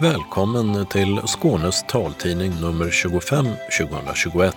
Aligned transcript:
Välkommen 0.00 0.86
till 0.86 1.20
Skånes 1.26 1.84
taltidning 1.88 2.60
nummer 2.60 2.90
25 2.90 3.46
2021 3.78 4.56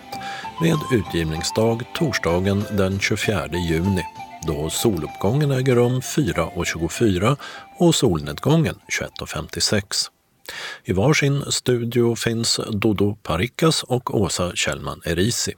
med 0.62 0.78
utgivningsdag 0.92 1.84
torsdagen 1.96 2.64
den 2.72 3.00
24 3.00 3.48
juni 3.48 4.06
då 4.48 4.70
soluppgången 4.70 5.52
äger 5.52 5.76
rum 5.76 6.00
4.24 6.00 7.38
och 7.78 7.96
solnedgången 7.96 8.76
21.56. 9.00 10.10
I 10.84 10.94
varsin 10.94 11.44
studio 11.52 12.16
finns 12.16 12.60
Dodo 12.72 13.16
Parikas 13.16 13.84
och 13.84 14.22
Åsa 14.22 14.52
Kjellman 14.56 15.02
Erisi. 15.06 15.54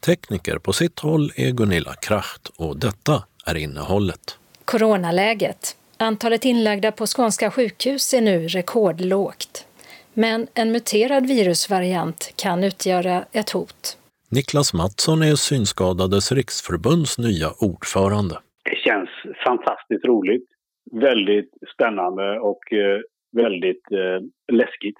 Tekniker 0.00 0.58
på 0.58 0.72
sitt 0.72 0.98
håll 0.98 1.32
är 1.36 1.50
Gunilla 1.50 1.94
Kracht 1.94 2.50
och 2.56 2.78
detta 2.78 3.24
är 3.46 3.54
innehållet. 3.54 4.38
Coronaläget. 4.64 5.77
Antalet 6.00 6.44
inlagda 6.44 6.92
på 6.92 7.06
skånska 7.06 7.50
sjukhus 7.50 8.14
är 8.14 8.20
nu 8.20 8.48
rekordlågt. 8.48 9.66
Men 10.14 10.46
en 10.54 10.72
muterad 10.72 11.26
virusvariant 11.26 12.32
kan 12.36 12.64
utgöra 12.64 13.24
ett 13.32 13.50
hot. 13.50 13.96
Niklas 14.30 14.74
Mattsson 14.74 15.22
är 15.22 15.34
Synskadades 15.34 16.32
riksförbunds 16.32 17.18
nya 17.18 17.50
ordförande. 17.58 18.38
Det 18.64 18.76
känns 18.76 19.08
fantastiskt 19.44 20.04
roligt, 20.04 20.44
väldigt 20.92 21.50
spännande 21.74 22.38
och 22.40 22.72
eh, 22.72 23.00
väldigt 23.36 23.92
eh, 23.92 24.54
läskigt. 24.56 24.96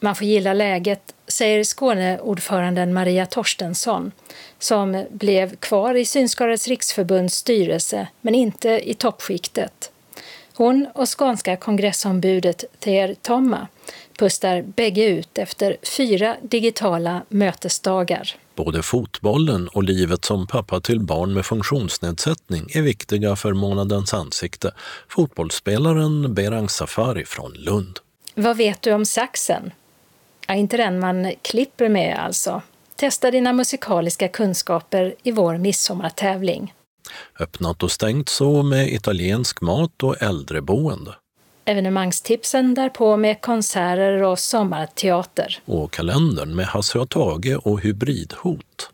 Man 0.00 0.14
får 0.14 0.26
gilla 0.26 0.54
läget, 0.54 1.14
säger 1.26 1.64
Skåneordföranden 1.64 2.92
Maria 2.92 3.26
Torstensson 3.26 4.12
som 4.58 5.04
blev 5.10 5.56
kvar 5.56 5.94
i 5.94 6.04
Synskadades 6.04 6.68
riksförbunds 6.68 7.34
styrelse 7.34 8.08
men 8.20 8.34
inte 8.34 8.90
i 8.90 8.94
toppskiktet. 8.94 9.91
Hon 10.62 10.86
och 10.94 11.18
skånska 11.18 11.56
kongressombudet 11.56 12.64
Ter 12.78 13.14
Tomma 13.14 13.68
pustar 14.18 14.62
bägge 14.62 15.04
ut 15.04 15.38
efter 15.38 15.76
fyra 15.96 16.36
digitala 16.42 17.22
mötesdagar. 17.28 18.36
Både 18.54 18.82
fotbollen 18.82 19.68
och 19.68 19.82
livet 19.82 20.24
som 20.24 20.46
pappa 20.46 20.80
till 20.80 21.00
barn 21.00 21.34
med 21.34 21.46
funktionsnedsättning 21.46 22.66
är 22.74 22.82
viktiga 22.82 23.36
för 23.36 23.52
månadens 23.52 24.14
ansikte. 24.14 24.74
Fotbollsspelaren 25.08 26.34
Berang 26.34 26.68
Safari 26.68 27.24
från 27.24 27.52
Lund. 27.52 27.98
Vad 28.34 28.56
vet 28.56 28.82
du 28.82 28.92
om 28.92 29.04
saxen? 29.04 29.72
Ja, 30.46 30.54
inte 30.54 30.76
den 30.76 30.98
man 30.98 31.32
klipper 31.42 31.88
med 31.88 32.18
alltså. 32.18 32.62
Testa 32.96 33.30
dina 33.30 33.52
musikaliska 33.52 34.28
kunskaper 34.28 35.14
i 35.22 35.32
vår 35.32 35.58
midsommartävling. 35.58 36.72
Öppnat 37.40 37.82
och 37.82 37.90
stängt 37.90 38.28
så 38.28 38.62
med 38.62 38.92
italiensk 38.92 39.60
mat 39.60 40.02
och 40.02 40.22
äldreboende. 40.22 41.14
Evenemangstipsen 41.64 42.74
därpå 42.74 43.16
med 43.16 43.40
konserter 43.40 44.22
och 44.22 44.38
sommarteater. 44.38 45.58
Och 45.64 45.92
kalendern 45.92 46.56
med 46.56 46.66
Hasse 46.66 46.98
och 46.98 47.10
Tage 47.10 47.58
och 47.62 47.80
hybridhot. 47.80 48.90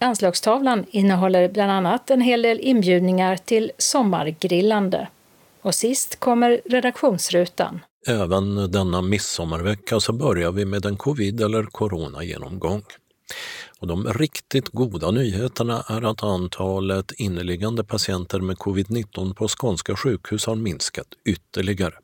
Anslagstavlan 0.00 0.84
innehåller 0.90 1.48
bland 1.48 1.72
annat 1.72 2.10
en 2.10 2.20
hel 2.20 2.42
del 2.42 2.60
inbjudningar 2.60 3.36
till 3.36 3.72
sommargrillande. 3.78 5.08
Och 5.62 5.74
sist 5.74 6.20
kommer 6.20 6.60
redaktionsrutan. 6.64 7.80
Även 8.06 8.70
denna 8.72 9.02
midsommarvecka 9.02 10.00
så 10.00 10.12
börjar 10.12 10.52
vi 10.52 10.64
med 10.64 10.86
en 10.86 10.96
covid 10.96 11.40
eller 11.40 11.62
corona-genomgång. 11.62 12.82
Och 13.80 13.86
de 13.86 14.12
riktigt 14.12 14.68
goda 14.68 15.10
nyheterna 15.10 15.84
är 15.88 16.10
att 16.10 16.22
antalet 16.22 17.12
inneliggande 17.12 17.84
patienter 17.84 18.40
med 18.40 18.56
covid-19 18.56 19.34
på 19.34 19.48
skånska 19.48 19.96
sjukhus 19.96 20.46
har 20.46 20.54
minskat 20.54 21.06
ytterligare. 21.24 21.94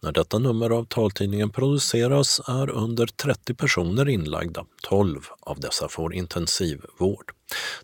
När 0.00 0.12
detta 0.12 0.38
nummer 0.38 0.70
av 0.70 0.84
taltidningen 0.84 1.50
produceras 1.50 2.40
är 2.48 2.70
under 2.70 3.06
30 3.06 3.54
personer 3.54 4.08
inlagda. 4.08 4.64
12 4.82 5.20
av 5.40 5.60
dessa 5.60 5.88
får 5.88 6.14
intensivvård. 6.14 7.32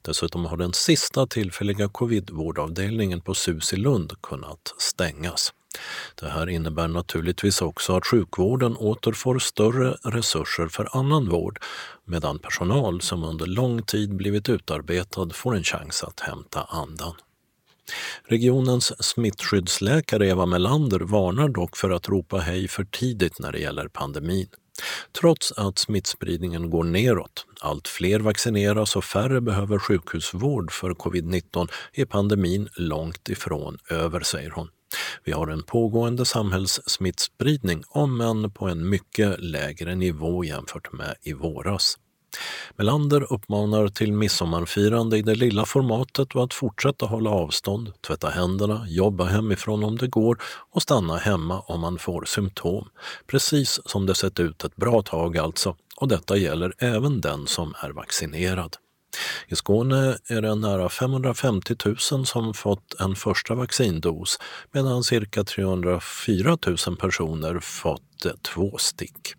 Dessutom 0.03 0.44
har 0.44 0.56
den 0.56 0.72
sista 0.72 1.26
tillfälliga 1.26 1.88
covidvårdavdelningen 1.88 3.20
på 3.20 3.34
SUS 3.34 3.72
i 3.72 3.76
Lund 3.76 4.12
kunnat 4.22 4.75
stängas. 4.78 5.53
Det 6.14 6.28
här 6.28 6.48
innebär 6.48 6.88
naturligtvis 6.88 7.62
också 7.62 7.96
att 7.96 8.06
sjukvården 8.06 8.76
åter 8.76 9.12
får 9.12 9.38
större 9.38 9.96
resurser 10.04 10.68
för 10.68 10.98
annan 10.98 11.28
vård 11.28 11.58
medan 12.04 12.38
personal 12.38 13.00
som 13.00 13.24
under 13.24 13.46
lång 13.46 13.82
tid 13.82 14.16
blivit 14.16 14.48
utarbetad 14.48 15.30
får 15.32 15.56
en 15.56 15.64
chans 15.64 16.04
att 16.04 16.20
hämta 16.20 16.62
andan. 16.62 17.14
Regionens 18.24 19.04
smittskyddsläkare 19.04 20.28
Eva 20.28 20.46
Melander 20.46 21.00
varnar 21.00 21.48
dock 21.48 21.76
för 21.76 21.90
att 21.90 22.08
ropa 22.08 22.38
hej 22.38 22.68
för 22.68 22.84
tidigt 22.84 23.38
när 23.38 23.52
det 23.52 23.58
gäller 23.58 23.88
pandemin. 23.88 24.48
Trots 25.20 25.52
att 25.52 25.78
smittspridningen 25.78 26.70
går 26.70 26.84
neråt, 26.84 27.46
allt 27.60 27.88
fler 27.88 28.20
vaccineras 28.20 28.96
och 28.96 29.04
färre 29.04 29.40
behöver 29.40 29.78
sjukhusvård 29.78 30.72
för 30.72 30.90
covid-19 30.90 31.68
är 31.92 32.04
pandemin 32.04 32.68
långt 32.76 33.28
ifrån 33.28 33.78
över, 33.90 34.20
säger 34.20 34.50
hon. 34.50 34.68
Vi 35.25 35.32
har 35.32 35.49
en 35.49 35.62
pågående 35.62 36.25
samhällssmittspridning, 36.25 37.82
om 37.88 38.21
än 38.21 38.50
på 38.50 38.69
en 38.69 38.88
mycket 38.88 39.41
lägre 39.41 39.94
nivå 39.94 40.44
jämfört 40.44 40.93
med 40.93 41.15
i 41.22 41.32
våras. 41.32 41.97
Melander 42.76 43.32
uppmanar 43.32 43.88
till 43.88 44.12
midsommarfirande 44.12 45.19
i 45.19 45.22
det 45.22 45.34
lilla 45.34 45.66
formatet 45.66 46.34
och 46.34 46.44
att 46.44 46.54
fortsätta 46.54 47.06
hålla 47.06 47.31
avstånd, 47.31 47.93
tvätta 48.06 48.28
händerna, 48.28 48.84
jobba 48.88 49.25
hemifrån 49.25 49.84
om 49.84 49.97
det 49.97 50.09
går 50.09 50.38
och 50.71 50.82
stanna 50.82 51.16
hemma 51.16 51.60
om 51.60 51.81
man 51.81 51.99
får 51.99 52.25
symptom. 52.25 52.88
Precis 53.26 53.81
som 53.84 54.06
det 54.06 54.15
sett 54.15 54.41
ut 54.41 54.65
ett 54.65 54.76
bra 54.76 55.03
tag 55.03 55.38
alltså, 55.38 55.76
och 55.97 56.09
detta 56.09 56.37
gäller 56.37 56.72
även 56.78 57.20
den 57.20 57.47
som 57.47 57.75
är 57.82 57.91
vaccinerad. 57.91 58.76
I 59.48 59.56
Skåne 59.56 60.19
är 60.28 60.42
det 60.42 60.54
nära 60.54 60.88
550 60.88 61.76
000 62.12 62.26
som 62.26 62.54
fått 62.54 63.00
en 63.00 63.16
första 63.16 63.54
vaccindos 63.54 64.38
medan 64.72 65.04
cirka 65.04 65.44
304 65.44 66.58
000 66.86 66.96
personer 66.96 67.60
fått 67.60 68.24
eh, 68.26 68.32
två 68.42 68.78
stick. 68.78 69.34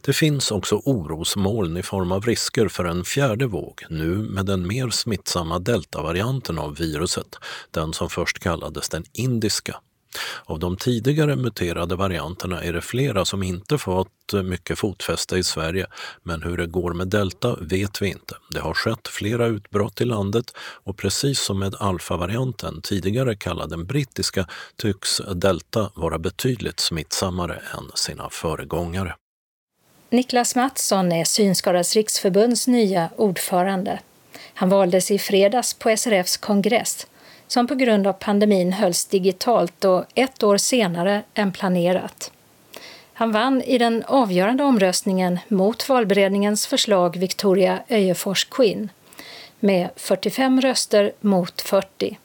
Det 0.00 0.12
finns 0.12 0.50
också 0.50 0.76
orosmoln 0.84 1.76
i 1.76 1.82
form 1.82 2.12
av 2.12 2.26
risker 2.26 2.68
för 2.68 2.84
en 2.84 3.04
fjärde 3.04 3.46
våg, 3.46 3.82
nu 3.90 4.16
med 4.16 4.46
den 4.46 4.66
mer 4.66 4.90
smittsamma 4.90 5.58
deltavarianten 5.58 6.58
av 6.58 6.76
viruset, 6.76 7.36
den 7.70 7.92
som 7.92 8.10
först 8.10 8.38
kallades 8.38 8.88
den 8.88 9.04
indiska. 9.12 9.76
Av 10.44 10.58
de 10.58 10.76
tidigare 10.76 11.36
muterade 11.36 11.96
varianterna 11.96 12.64
är 12.64 12.72
det 12.72 12.80
flera 12.80 13.24
som 13.24 13.42
inte 13.42 13.78
fått 13.78 14.32
eh, 14.34 14.42
mycket 14.42 14.78
fotfäste 14.78 15.36
i 15.36 15.44
Sverige, 15.44 15.86
men 16.22 16.42
hur 16.42 16.56
det 16.56 16.66
går 16.66 16.92
med 16.92 17.08
delta 17.08 17.56
vet 17.60 18.02
vi 18.02 18.08
inte. 18.08 18.34
Det 18.50 18.60
har 18.60 18.74
skett 18.74 19.08
flera 19.08 19.46
utbrott 19.46 20.00
i 20.00 20.04
landet 20.04 20.44
och 20.58 20.96
precis 20.96 21.40
som 21.40 21.58
med 21.58 21.74
alfavarianten, 21.78 22.82
tidigare 22.82 23.36
kallad 23.36 23.70
den 23.70 23.86
brittiska, 23.86 24.46
tycks 24.76 25.20
delta 25.34 25.90
vara 25.94 26.18
betydligt 26.18 26.80
smittsammare 26.80 27.54
än 27.54 27.90
sina 27.94 28.30
föregångare. 28.30 29.14
Niklas 30.10 30.56
Mattsson 30.56 31.12
är 31.12 31.24
Synskadades 31.24 31.94
riksförbunds 31.94 32.66
nya 32.66 33.10
ordförande. 33.16 34.00
Han 34.54 34.68
valdes 34.68 35.10
i 35.10 35.18
fredags 35.18 35.74
på 35.74 35.96
SRFs 35.96 36.36
kongress 36.36 37.06
som 37.52 37.66
på 37.66 37.74
grund 37.74 38.06
av 38.06 38.12
pandemin 38.12 38.72
hölls 38.72 39.06
digitalt 39.06 39.84
och 39.84 40.04
ett 40.14 40.42
år 40.42 40.56
senare 40.56 41.22
än 41.34 41.52
planerat. 41.52 42.32
Han 43.12 43.32
vann 43.32 43.62
i 43.62 43.78
den 43.78 44.04
avgörande 44.06 44.64
omröstningen 44.64 45.38
mot 45.48 45.88
valberedningens 45.88 46.66
förslag 46.66 47.16
Victoria 47.16 47.78
Öjefors 47.88 48.44
Quinn 48.44 48.88
med 49.60 49.88
45 49.96 50.60
röster 50.60 51.12
mot 51.20 51.60
40. 51.60 52.18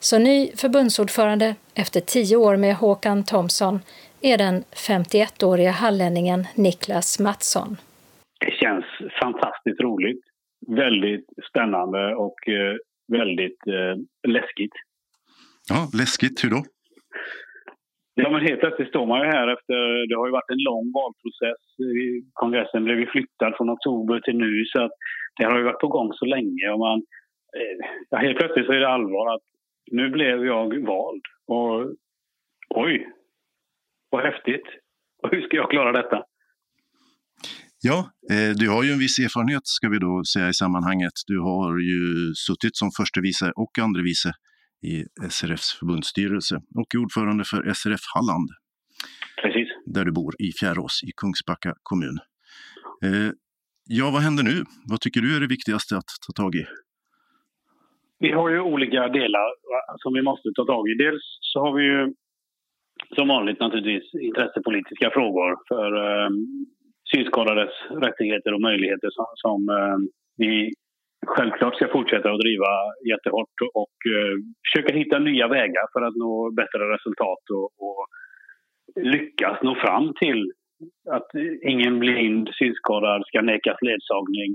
Så 0.00 0.18
ny 0.18 0.50
förbundsordförande 0.56 1.54
efter 1.74 2.00
tio 2.00 2.36
år 2.36 2.56
med 2.56 2.76
Håkan 2.76 3.24
Thomsson 3.24 3.80
är 4.20 4.38
den 4.38 4.64
51-åriga 4.88 5.70
hallänningen 5.70 6.46
Niklas 6.54 7.18
Mattsson. 7.18 7.76
Det 8.40 8.52
känns 8.52 8.84
fantastiskt 9.22 9.80
roligt, 9.80 10.24
väldigt 10.66 11.26
spännande 11.50 12.14
och 12.14 12.48
eh, 12.48 12.76
väldigt 13.08 13.66
eh, 13.66 13.96
läskigt. 14.28 14.76
Ja, 15.68 15.88
läskigt. 15.98 16.44
Hur 16.44 16.50
då? 16.50 16.62
Ja, 18.14 18.30
men 18.30 18.40
helt 18.40 18.60
plötsligt 18.60 18.88
står 18.88 19.06
man 19.06 19.20
ju 19.20 19.26
här 19.26 19.48
efter... 19.48 20.08
Det 20.08 20.16
har 20.16 20.26
ju 20.26 20.32
varit 20.32 20.50
en 20.50 20.64
lång 20.70 20.92
valprocess. 20.92 21.64
Kongressen 22.32 22.84
blev 22.84 22.98
ju 23.00 23.06
flyttad 23.06 23.56
från 23.56 23.70
oktober 23.70 24.20
till 24.20 24.36
nu, 24.36 24.64
så 24.64 24.82
att 24.82 24.92
det 25.36 25.44
har 25.44 25.58
ju 25.58 25.64
varit 25.64 25.80
på 25.80 25.88
gång 25.88 26.12
så 26.12 26.24
länge. 26.24 26.70
Och 26.72 26.78
man, 26.78 26.98
eh, 27.58 27.86
ja, 28.10 28.18
helt 28.18 28.38
plötsligt 28.38 28.66
så 28.66 28.72
är 28.72 28.80
det 28.80 28.88
allvar 28.88 29.34
att 29.34 29.46
nu 29.90 30.10
blev 30.10 30.46
jag 30.46 30.86
vald. 30.86 31.24
Och 31.46 31.92
oj, 32.68 33.08
vad 34.10 34.22
häftigt. 34.24 34.66
Och 35.22 35.30
hur 35.30 35.42
ska 35.42 35.56
jag 35.56 35.70
klara 35.70 35.92
detta? 35.92 36.24
Ja, 37.80 38.10
eh, 38.30 38.50
du 38.56 38.68
har 38.68 38.82
ju 38.82 38.90
en 38.92 38.98
viss 38.98 39.18
erfarenhet 39.18 39.62
ska 39.64 39.88
vi 39.88 39.98
då 39.98 40.24
säga 40.24 40.48
i 40.48 40.54
sammanhanget. 40.54 41.12
Du 41.26 41.38
har 41.40 41.78
ju 41.78 42.34
suttit 42.34 42.76
som 42.76 42.90
förste 42.96 43.20
vice 43.20 43.52
och 43.56 43.78
andre 43.78 44.02
vice 44.02 44.32
i 44.82 45.04
SRFs 45.30 45.78
förbundsstyrelse 45.78 46.56
och 46.74 47.00
ordförande 47.02 47.44
för 47.44 47.72
SRF 47.74 48.00
Halland. 48.14 48.48
Precis. 49.42 49.68
där 49.86 50.04
du 50.04 50.12
bor 50.12 50.34
i 50.38 50.52
Fjärås 50.60 51.02
i 51.08 51.10
Kungsbacka 51.16 51.74
kommun. 51.82 52.18
Eh, 53.04 53.30
ja, 53.98 54.10
vad 54.10 54.22
händer 54.22 54.44
nu? 54.44 54.56
Vad 54.90 55.00
tycker 55.00 55.20
du 55.20 55.36
är 55.36 55.40
det 55.40 55.46
viktigaste 55.46 55.96
att 55.96 56.10
ta 56.26 56.42
tag 56.42 56.54
i? 56.54 56.64
Vi 58.18 58.32
har 58.32 58.48
ju 58.50 58.60
olika 58.60 59.08
delar 59.08 59.48
som 60.02 60.12
vi 60.14 60.22
måste 60.22 60.48
ta 60.56 60.64
tag 60.64 60.88
i. 60.90 60.94
Dels 60.94 61.24
så 61.40 61.60
har 61.60 61.72
vi 61.78 61.84
ju 61.84 62.14
som 63.16 63.28
vanligt 63.28 63.60
naturligtvis 63.60 64.14
intressepolitiska 64.14 65.10
frågor 65.10 65.50
för 65.68 65.88
eh, 66.06 66.30
synskadades 67.14 67.72
rättigheter 67.90 68.54
och 68.54 68.60
möjligheter 68.60 69.08
som, 69.10 69.26
som 69.34 69.68
eh, 69.68 69.98
vi 70.36 70.72
självklart 71.26 71.76
ska 71.76 71.88
fortsätta 71.88 72.30
att 72.30 72.40
driva 72.40 72.72
jättehårt 73.10 73.56
och 73.74 73.96
eh, 74.16 74.34
försöka 74.66 74.98
hitta 74.98 75.18
nya 75.18 75.48
vägar 75.48 75.86
för 75.92 76.02
att 76.02 76.16
nå 76.16 76.50
bättre 76.50 76.94
resultat 76.94 77.42
och, 77.58 77.68
och 77.86 78.06
lyckas 79.14 79.62
nå 79.62 79.74
fram 79.74 80.14
till 80.20 80.52
att 81.10 81.30
ingen 81.62 81.98
blind 81.98 82.48
synskadad 82.52 83.22
ska 83.26 83.40
nekas 83.40 83.76
ledsagning 83.82 84.50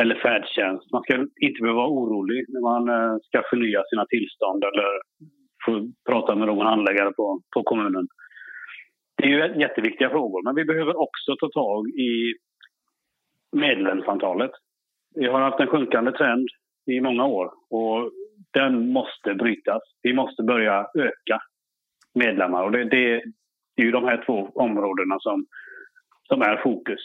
eller 0.00 0.14
färdtjänst. 0.14 0.92
Man 0.92 1.02
ska 1.02 1.14
inte 1.46 1.62
behöva 1.62 1.80
vara 1.80 1.96
orolig 2.00 2.44
när 2.48 2.62
man 2.70 2.88
eh, 2.88 3.16
ska 3.26 3.42
förnya 3.50 3.82
sina 3.90 4.04
tillstånd 4.06 4.64
eller 4.64 4.90
få 5.64 5.92
prata 6.10 6.34
med 6.34 6.46
någon 6.46 6.66
handläggare 6.66 7.12
på, 7.12 7.40
på 7.54 7.62
kommunen. 7.62 8.06
Det 9.20 9.26
är 9.26 9.30
ju 9.30 9.60
jätteviktiga 9.60 10.10
frågor, 10.10 10.42
men 10.44 10.54
vi 10.54 10.64
behöver 10.64 11.00
också 11.00 11.36
ta 11.36 11.48
tag 11.48 11.88
i 11.88 12.34
medlemsantalet. 13.56 14.50
Vi 15.14 15.26
har 15.26 15.40
haft 15.40 15.60
en 15.60 15.66
sjunkande 15.66 16.12
trend 16.12 16.48
i 16.86 17.00
många 17.00 17.26
år 17.26 17.52
och 17.70 18.10
den 18.52 18.92
måste 18.92 19.34
brytas. 19.34 19.82
Vi 20.02 20.12
måste 20.14 20.42
börja 20.42 20.86
öka 20.98 21.38
medlemmar 22.14 22.64
och 22.64 22.72
det, 22.72 22.84
det, 22.84 23.22
det 23.76 23.82
är 23.82 23.86
ju 23.86 23.90
de 23.90 24.04
här 24.04 24.22
två 24.26 24.50
områdena 24.54 25.16
som, 25.20 25.46
som 26.28 26.42
är 26.42 26.56
fokus. 26.62 27.00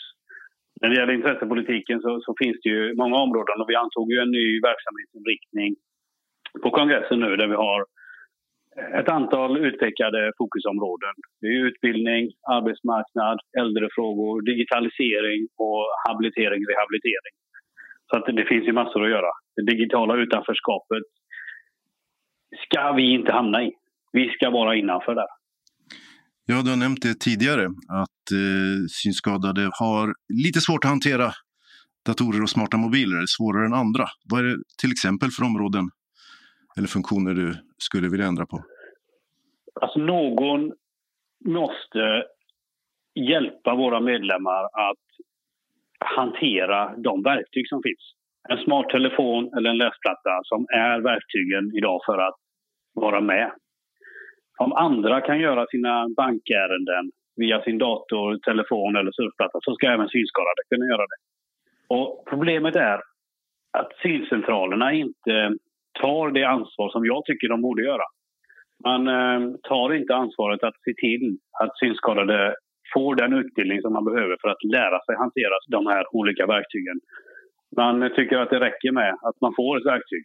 När 0.82 0.90
det 0.90 0.96
gäller 0.96 1.14
intressepolitiken 1.14 2.02
så, 2.02 2.22
så, 2.22 2.36
finns 2.44 2.58
det 2.64 2.70
ju 2.70 2.96
många 2.96 3.16
områden 3.16 3.62
och 3.62 3.70
vi 3.70 3.76
antog 3.76 4.12
ju 4.12 4.20
en 4.20 4.32
ny 4.32 4.60
verksamhetsinriktning 4.62 5.76
på 6.64 6.70
kongressen 6.70 7.20
nu 7.20 7.36
där 7.36 7.48
vi 7.48 7.56
har 7.56 7.86
ett 9.00 9.10
antal 9.10 9.52
utpekade 9.68 10.32
fokusområden. 10.38 11.16
Det 11.42 11.48
är 11.48 11.66
utbildning, 11.70 12.24
arbetsmarknad, 12.58 13.38
äldrefrågor, 13.62 14.42
digitalisering 14.52 15.42
och 15.66 15.84
habilitering 16.08 16.60
och 16.64 16.72
rehabilitering. 16.74 17.34
Så 18.08 18.14
att 18.18 18.26
det 18.40 18.46
finns 18.52 18.68
ju 18.68 18.74
massor 18.74 19.04
att 19.04 19.16
göra. 19.16 19.32
Det 19.56 19.66
digitala 19.74 20.14
utanförskapet 20.24 21.06
ska 22.66 22.92
vi 22.92 23.14
inte 23.18 23.32
hamna 23.32 23.64
i. 23.64 23.72
Vi 24.12 24.30
ska 24.30 24.50
vara 24.50 24.76
innanför 24.76 25.16
där. 25.16 25.32
Ja, 26.46 26.62
du 26.62 26.70
har 26.70 26.78
nämnt 26.78 27.02
det 27.02 27.20
tidigare 27.20 27.66
att 28.04 28.26
eh, 28.42 28.78
synskadade 28.90 29.70
har 29.82 30.14
lite 30.46 30.62
svårt 30.62 30.84
att 30.86 30.90
hantera 30.90 31.32
datorer 32.06 32.42
och 32.44 32.50
smarta 32.50 32.78
mobiler, 32.78 33.24
svårare 33.28 33.66
än 33.66 33.74
andra. 33.74 34.06
Vad 34.32 34.40
är 34.40 34.44
det 34.44 34.58
till 34.82 34.92
exempel 34.92 35.30
för 35.32 35.44
områden 35.46 35.86
eller 36.78 36.88
funktioner 36.88 37.34
du 37.34 37.54
skulle 37.78 38.10
vilja 38.10 38.26
ändra 38.26 38.46
på? 38.46 38.64
Alltså 39.82 40.00
någon 40.00 40.74
måste 41.46 42.24
hjälpa 43.16 43.76
våra 43.76 44.00
medlemmar 44.00 44.64
att 44.64 45.06
hantera 46.00 46.96
de 46.98 47.24
verktyg 47.24 47.70
som 47.70 47.82
finns. 47.84 48.06
En 48.50 48.64
smart 48.64 48.90
telefon 48.90 49.54
eller 49.58 49.70
en 49.70 49.78
läsplatta 49.78 50.42
som 50.44 50.66
är 50.70 51.00
verktygen 51.00 51.78
idag 51.78 52.00
för 52.06 52.18
att 52.18 52.36
vara 52.94 53.22
med. 53.22 53.52
Om 54.58 54.74
andra 54.74 55.22
kan 55.22 55.40
göra 55.40 55.66
sina 55.68 56.08
bankärenden 56.18 57.12
via 57.36 57.62
sin 57.62 57.78
dator, 57.78 58.38
telefon 58.38 58.96
eller 58.96 59.12
surfplatta 59.12 59.60
så 59.62 59.76
ska 59.76 59.88
även 59.88 60.10
synskadade 60.10 60.62
kunna 60.70 60.86
göra 60.86 61.06
det. 61.12 61.20
Och 61.88 62.26
problemet 62.30 62.76
är 62.76 63.02
att 63.78 63.92
syncentralerna 64.02 64.94
inte 64.94 65.54
tar 66.02 66.32
det 66.32 66.44
ansvar 66.44 66.90
som 66.90 67.06
jag 67.06 67.26
tycker 67.26 67.50
de 67.50 67.62
borde 67.62 67.84
göra. 67.84 68.04
Man 68.84 69.08
eh, 69.08 69.56
tar 69.64 69.94
inte 69.94 70.16
ansvaret 70.16 70.64
att 70.64 70.82
se 70.86 70.94
till 70.94 71.38
att 71.64 71.78
synskadade 71.78 72.56
får 72.94 73.16
den 73.16 73.34
utbildning 73.34 73.82
som 73.82 73.94
man 73.94 74.06
behöver 74.06 74.38
för 74.42 74.50
att 74.50 74.64
lära 74.64 75.00
sig 75.06 75.16
hantera 75.16 75.56
de 75.68 75.88
här 75.88 76.06
olika 76.12 76.46
verktygen. 76.46 77.00
Man 77.78 78.10
tycker 78.16 78.38
att 78.38 78.50
det 78.50 78.60
räcker 78.60 78.92
med 78.92 79.14
att 79.14 79.42
man 79.42 79.54
får 79.56 79.78
ett 79.78 79.86
verktyg. 79.86 80.24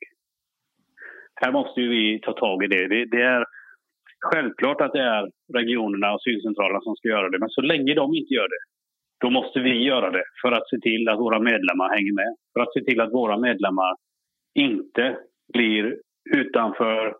Här 1.34 1.52
måste 1.52 1.81
vi 1.81 2.20
ta 2.23 2.32
tag 2.32 2.64
i 2.64 2.66
det. 2.66 2.88
det. 2.88 3.05
Det, 3.05 3.23
är 3.23 3.44
självklart 4.20 4.81
att 4.81 4.93
det 4.93 5.02
är 5.02 5.31
regionerna 5.55 6.12
och 6.14 6.23
syncentralerna 6.23 6.81
som 6.81 6.96
ska 6.96 7.08
göra 7.08 7.31
det, 7.31 7.38
men 7.38 7.49
så 7.49 7.61
länge 7.61 7.94
de 7.94 8.14
inte 8.14 8.34
gör 8.34 8.49
det, 8.49 8.62
då 9.20 9.31
måste 9.31 9.61
vi 9.61 9.84
göra 9.84 10.11
det 10.11 10.25
för 10.43 10.52
att 10.52 10.69
se 10.69 10.78
till 10.78 11.08
att 11.08 11.19
våra 11.19 11.38
medlemmar 11.38 11.88
hänger 11.96 12.14
med. 12.14 12.34
För 12.52 12.61
att 12.61 12.73
se 12.73 12.81
till 12.84 13.00
att 13.00 13.12
våra 13.12 13.38
medlemmar 13.38 13.94
inte 14.55 15.16
blir 15.52 15.97
utanför 16.37 17.14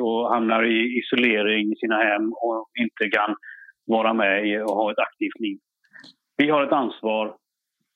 och 0.00 0.34
hamnar 0.34 0.62
i 0.64 0.98
isolering 0.98 1.72
i 1.72 1.76
sina 1.76 1.96
hem 1.96 2.32
och 2.32 2.70
inte 2.80 3.16
kan 3.16 3.36
vara 3.86 4.14
med 4.14 4.62
och 4.62 4.76
ha 4.76 4.92
ett 4.92 4.98
aktivt 4.98 5.40
liv. 5.40 5.58
Vi 6.36 6.50
har 6.50 6.66
ett 6.66 6.72
ansvar, 6.72 7.36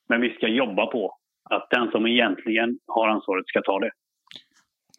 men 0.09 0.21
vi 0.21 0.35
ska 0.35 0.49
jobba 0.49 0.87
på 0.87 1.17
att 1.51 1.67
den 1.71 1.91
som 1.91 2.07
egentligen 2.07 2.79
har 2.87 3.09
ansvaret 3.09 3.47
ska 3.47 3.61
ta 3.63 3.79
det. 3.79 3.91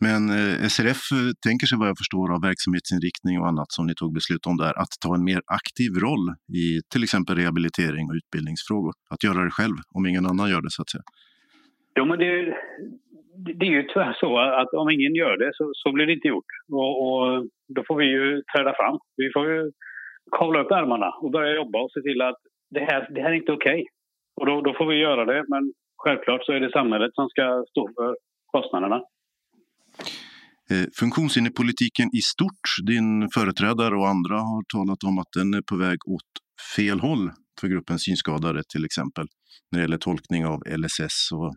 Men 0.02 0.30
eh, 0.30 0.68
SRF 0.68 1.02
eh, 1.12 1.18
tänker 1.48 1.68
sig 1.68 1.78
vad 1.78 1.88
jag 1.88 1.98
förstår 1.98 2.34
av 2.36 2.42
verksamhetsinriktning 2.42 3.40
och 3.40 3.48
annat 3.48 3.72
som 3.72 3.88
ni 3.88 3.96
tog 3.96 4.14
beslut 4.14 4.46
om 4.46 4.58
där, 4.58 4.74
att 4.84 4.94
ta 5.06 5.16
en 5.16 5.24
mer 5.24 5.42
aktiv 5.46 5.92
roll 6.06 6.26
i 6.62 6.82
till 6.92 7.04
exempel 7.04 7.36
rehabilitering 7.36 8.10
och 8.10 8.16
utbildningsfrågor. 8.22 8.94
Att 9.10 9.24
göra 9.24 9.44
det 9.44 9.52
själv, 9.52 9.76
om 9.96 10.06
ingen 10.06 10.26
annan 10.26 10.50
gör 10.50 10.62
det 10.62 10.72
så 10.72 10.82
att 10.82 10.90
säga. 10.90 11.04
Jo, 11.98 12.06
men 12.06 12.20
det, 12.20 12.30
det 13.60 13.66
är 13.66 13.76
ju 13.78 13.84
tyvärr 13.84 14.16
så 14.20 14.40
att 14.40 14.74
om 14.74 14.90
ingen 14.90 15.16
gör 15.16 15.38
det 15.38 15.52
så, 15.54 15.72
så 15.74 15.92
blir 15.92 16.06
det 16.06 16.14
inte 16.14 16.28
gjort. 16.28 16.52
Och, 16.72 16.92
och, 17.06 17.46
då 17.76 17.84
får 17.88 17.96
vi 17.96 18.06
ju 18.06 18.42
träda 18.54 18.74
fram. 18.80 18.98
Vi 19.18 19.32
får 19.34 19.46
ju 19.52 19.72
kavla 20.38 20.62
upp 20.62 20.72
ärmarna 20.72 21.10
och 21.22 21.32
börja 21.32 21.56
jobba 21.56 21.78
och 21.84 21.92
se 21.92 22.02
till 22.02 22.22
att 22.22 22.40
det 22.70 22.80
här, 22.80 23.08
det 23.16 23.22
här 23.22 23.30
är 23.30 23.42
inte 23.42 23.52
okej. 23.52 23.82
Okay. 23.82 23.86
Och 24.40 24.46
då, 24.46 24.62
då 24.62 24.74
får 24.78 24.86
vi 24.86 24.96
göra 24.96 25.26
det, 25.26 25.46
men 25.48 25.74
självklart 26.04 26.46
så 26.46 26.52
är 26.52 26.60
det 26.60 26.72
samhället 26.72 27.12
som 27.14 27.30
ska 27.30 27.66
stå 27.70 27.90
för 27.98 28.16
kostnaderna. 28.52 29.00
Eh, 30.72 30.88
funktionshinderpolitiken 31.00 32.08
i 32.20 32.22
stort, 32.34 32.68
din 32.88 33.30
företrädare 33.36 33.96
och 33.96 34.08
andra 34.08 34.38
har 34.50 34.64
talat 34.76 35.04
om 35.04 35.20
att 35.20 35.32
den 35.38 35.54
är 35.54 35.64
på 35.70 35.76
väg 35.76 35.98
åt 36.16 36.32
fel 36.76 37.00
håll 37.00 37.32
för 37.60 37.68
gruppen 37.68 38.00
synskadade 38.00 38.62
till 38.74 38.86
exempel 38.86 39.26
när 39.72 39.80
det 39.80 39.84
gäller 39.84 39.98
tolkning 39.98 40.46
av 40.46 40.60
LSS 40.78 41.32
och 41.32 41.56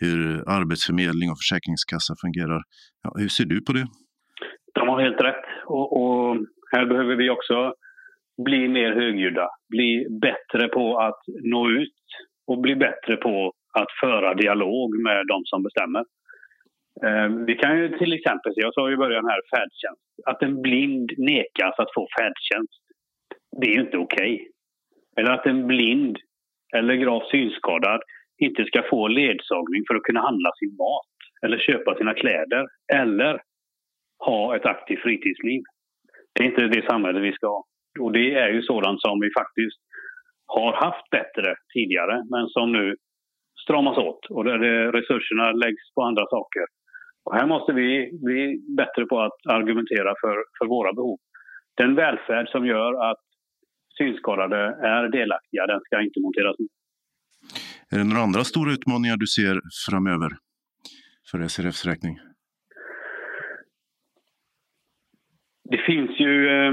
hur 0.00 0.20
arbetsförmedling 0.58 1.30
och 1.30 1.38
försäkringskassa 1.42 2.14
fungerar. 2.22 2.62
Ja, 3.02 3.10
hur 3.22 3.28
ser 3.28 3.44
du 3.44 3.64
på 3.64 3.72
det? 3.72 3.86
De 4.74 4.88
har 4.88 5.00
helt 5.00 5.20
rätt. 5.20 5.44
Och, 5.66 5.88
och 6.00 6.36
här 6.72 6.86
behöver 6.86 7.16
vi 7.16 7.30
också 7.30 7.74
bli 8.44 8.68
mer 8.68 8.92
högljudda, 8.92 9.48
bli 9.68 10.06
bättre 10.20 10.68
på 10.68 10.98
att 10.98 11.20
nå 11.52 11.70
ut 11.70 12.02
och 12.46 12.60
bli 12.60 12.76
bättre 12.76 13.16
på 13.16 13.52
att 13.72 13.92
föra 14.00 14.34
dialog 14.34 15.02
med 15.02 15.26
de 15.26 15.42
som 15.44 15.62
bestämmer. 15.62 16.04
Eh, 17.04 17.28
vi 17.46 17.54
kan 17.54 17.78
ju 17.78 17.98
till 17.98 18.12
exempel 18.12 18.54
se, 18.54 18.60
jag 18.60 18.74
sa 18.74 18.90
i 18.90 18.96
början 18.96 19.24
här, 19.24 19.40
färdtjänst. 19.54 20.02
Att 20.26 20.42
en 20.42 20.62
blind 20.62 21.10
nekas 21.16 21.74
att 21.78 21.94
få 21.94 22.06
färdtjänst, 22.18 22.82
det 23.60 23.66
är 23.66 23.74
ju 23.74 23.80
inte 23.80 23.98
okej. 23.98 24.34
Okay. 24.34 24.46
Eller 25.16 25.30
att 25.30 25.46
en 25.46 25.66
blind 25.66 26.16
eller 26.76 26.94
gravt 26.94 27.30
synskadad 27.30 28.00
inte 28.40 28.64
ska 28.64 28.82
få 28.90 29.08
ledsagning 29.08 29.82
för 29.88 29.94
att 29.94 30.02
kunna 30.02 30.20
handla 30.20 30.50
sin 30.58 30.76
mat 30.76 31.14
eller 31.42 31.58
köpa 31.58 31.96
sina 31.96 32.14
kläder 32.14 32.66
eller 32.92 33.40
ha 34.18 34.56
ett 34.56 34.66
aktivt 34.66 35.02
fritidsliv. 35.02 35.62
Det 36.34 36.44
är 36.44 36.48
inte 36.48 36.66
det 36.66 36.86
samhälle 36.86 37.20
vi 37.20 37.32
ska 37.32 37.46
ha. 37.46 37.64
Och 38.00 38.12
det 38.12 38.34
är 38.34 38.48
ju 38.48 38.62
sådant 38.62 39.00
som 39.00 39.20
vi 39.20 39.30
faktiskt 39.40 39.80
har 40.46 40.72
haft 40.72 41.10
bättre 41.10 41.54
tidigare 41.74 42.22
men 42.30 42.48
som 42.48 42.72
nu 42.72 42.96
stramas 43.64 43.98
åt 43.98 44.26
och 44.30 44.44
där 44.44 44.58
resurserna 44.92 45.52
läggs 45.52 45.94
på 45.94 46.02
andra 46.02 46.26
saker. 46.26 46.64
Och 47.24 47.34
här 47.34 47.46
måste 47.46 47.72
vi 47.72 48.18
bli 48.24 48.60
bättre 48.76 49.06
på 49.06 49.20
att 49.20 49.38
argumentera 49.48 50.14
för, 50.20 50.36
för 50.58 50.66
våra 50.66 50.92
behov. 50.92 51.18
Den 51.76 51.94
välfärd 51.94 52.48
som 52.48 52.66
gör 52.66 53.10
att 53.10 53.22
synskadade 53.98 54.60
är 54.94 55.08
delaktiga, 55.08 55.66
den 55.66 55.80
ska 55.80 56.00
inte 56.00 56.20
monteras 56.20 56.58
ner. 56.58 56.79
Är 57.92 57.98
det 57.98 58.04
några 58.04 58.22
andra 58.22 58.44
stora 58.44 58.70
utmaningar 58.72 59.16
du 59.16 59.26
ser 59.26 59.56
framöver 59.86 60.30
för 61.30 61.38
SRFs 61.48 61.86
räkning? 61.90 62.14
Det 65.72 65.80
finns 65.88 66.12
ju 66.24 66.34
eh, 66.54 66.72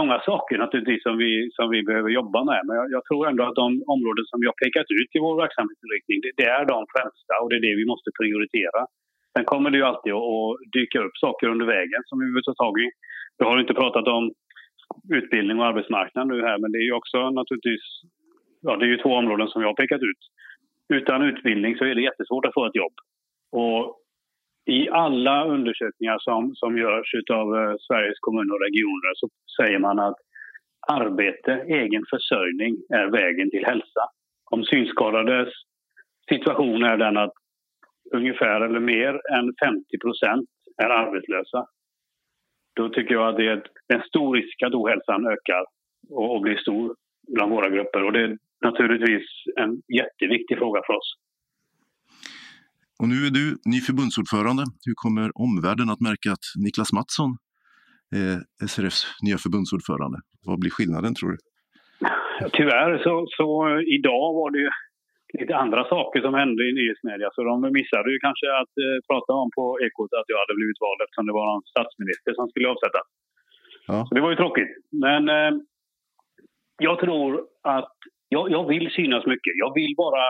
många 0.00 0.16
saker 0.30 0.54
naturligtvis 0.58 1.02
som 1.02 1.16
vi, 1.24 1.32
som 1.56 1.66
vi 1.74 1.80
behöver 1.88 2.10
jobba 2.20 2.40
med. 2.50 2.60
Men 2.66 2.76
jag, 2.76 2.86
jag, 2.96 3.02
tror 3.04 3.28
ändå 3.30 3.42
att 3.44 3.60
de 3.62 3.68
områden 3.94 4.24
som 4.30 4.38
vi 4.40 4.46
har 4.50 4.58
pekat 4.62 4.88
ut 5.00 5.10
i 5.16 5.18
vår 5.26 5.36
verksamhetsinriktning, 5.42 6.16
det, 6.24 6.32
det, 6.40 6.48
är 6.58 6.64
de 6.74 6.78
främsta 6.94 7.32
och 7.42 7.48
det 7.50 7.56
är 7.60 7.64
det 7.68 7.80
vi 7.80 7.86
måste 7.92 8.10
prioritera. 8.20 8.80
Sen 9.32 9.44
kommer 9.52 9.68
det 9.70 9.78
ju 9.80 9.86
alltid 9.90 10.12
att, 10.12 10.26
att 10.40 10.54
dyka 10.76 10.98
upp 11.06 11.16
saker 11.24 11.46
under 11.54 11.66
vägen 11.76 12.02
som 12.06 12.16
vi 12.18 12.24
behöver 12.26 12.48
ta 12.48 12.54
tag 12.64 12.74
i. 12.84 12.88
Vi 13.38 13.44
har 13.44 13.60
inte 13.64 13.80
pratat 13.82 14.06
om 14.16 14.24
utbildning 15.20 15.56
och 15.58 15.66
arbetsmarknad 15.70 16.26
nu 16.28 16.36
här 16.48 16.58
men 16.58 16.72
det 16.72 16.78
är 16.82 16.88
ju 16.90 16.96
också 17.00 17.18
naturligtvis, 17.30 17.84
ja 18.66 18.76
det 18.76 18.84
är 18.86 18.92
ju 18.94 19.02
två 19.04 19.12
områden 19.20 19.48
som 19.48 19.62
jag 19.62 19.68
har 19.68 19.80
pekat 19.82 20.02
ut. 20.10 20.22
Utan 20.88 21.22
utbildning 21.22 21.76
så 21.76 21.84
är 21.84 21.94
det 21.94 22.02
jättesvårt 22.02 22.46
att 22.46 22.54
få 22.54 22.66
ett 22.66 22.76
jobb. 22.76 22.94
Och 23.52 23.96
i 24.66 24.88
alla 24.88 25.44
undersökningar 25.44 26.18
som, 26.18 26.54
som 26.54 26.78
görs 26.78 27.14
av 27.32 27.56
eh, 27.56 27.74
Sveriges 27.78 28.18
kommuner 28.20 28.54
och 28.54 28.60
regioner 28.60 29.12
så 29.14 29.28
säger 29.56 29.78
man 29.78 29.98
att 29.98 30.16
arbete, 30.88 31.52
egen 31.68 32.04
försörjning 32.10 32.76
är 32.88 33.06
vägen 33.06 33.50
till 33.50 33.64
hälsa. 33.64 34.04
Om 34.50 34.64
synskadades 34.64 35.48
situation 36.28 36.82
är 36.82 36.96
den 36.96 37.16
att 37.16 37.32
ungefär 38.12 38.60
eller 38.60 38.80
mer 38.80 39.20
än 39.32 39.54
50 39.64 39.98
procent 39.98 40.48
är 40.82 40.90
arbetslösa. 40.90 41.66
Då 42.76 42.88
tycker 42.88 43.14
jag 43.14 43.28
att 43.28 43.36
det 43.36 43.46
är 43.46 43.62
en 43.94 44.02
stor 44.02 44.36
risk 44.36 44.62
att 44.62 44.74
ohälsan 44.74 45.26
ökar 45.26 45.64
och, 46.10 46.34
och 46.34 46.40
blir 46.42 46.56
stor 46.56 46.96
bland 47.34 47.52
våra 47.52 47.68
grupper. 47.68 48.04
Och 48.04 48.12
det 48.12 48.38
naturligtvis 48.64 49.26
en 49.56 49.82
jätteviktig 50.00 50.58
fråga 50.58 50.80
för 50.86 50.92
oss. 50.92 51.10
Och 53.00 53.08
nu 53.08 53.18
är 53.26 53.30
du 53.30 53.44
ny 53.72 53.80
förbundsordförande. 53.80 54.64
Hur 54.86 54.94
kommer 54.94 55.30
omvärlden 55.46 55.90
att 55.90 56.00
märka 56.00 56.28
att 56.36 56.46
Niklas 56.64 56.92
Mattsson 56.92 57.30
är 58.20 58.66
SRFs 58.66 59.00
nya 59.26 59.38
förbundsordförande? 59.44 60.18
Vad 60.48 60.58
blir 60.60 60.70
skillnaden 60.70 61.14
tror 61.14 61.30
du? 61.34 61.38
Tyvärr 62.58 62.92
så, 63.04 63.12
så 63.38 63.48
idag 63.96 64.26
var 64.40 64.50
det 64.50 64.60
ju 64.64 64.70
lite 65.40 65.56
andra 65.56 65.82
saker 65.94 66.20
som 66.20 66.34
hände 66.34 66.62
i 66.68 66.72
nyhetsmedia 66.72 67.28
så 67.34 67.40
de 67.44 67.54
missade 67.78 68.08
ju 68.14 68.18
kanske 68.26 68.46
att 68.62 68.74
eh, 68.84 68.96
prata 69.08 69.32
om 69.42 69.48
på 69.56 69.64
Ekot 69.84 70.12
att 70.20 70.28
jag 70.32 70.38
hade 70.42 70.58
blivit 70.58 70.80
vald 70.84 71.00
eftersom 71.04 71.26
det 71.26 71.38
var 71.40 71.48
en 71.56 71.62
statsminister 71.74 72.32
som 72.38 72.48
skulle 72.48 72.68
avsättas. 72.74 73.06
Ja. 73.90 73.98
Så 74.06 74.14
det 74.14 74.22
var 74.24 74.30
ju 74.30 74.36
tråkigt. 74.36 74.72
Men 75.04 75.22
eh, 75.36 75.52
jag 76.88 76.96
tror 77.04 77.30
att 77.76 77.96
jag, 78.28 78.50
jag 78.50 78.68
vill 78.68 78.90
synas 78.90 79.26
mycket. 79.26 79.52
Jag 79.54 79.74
vill 79.74 79.94
vara 79.96 80.24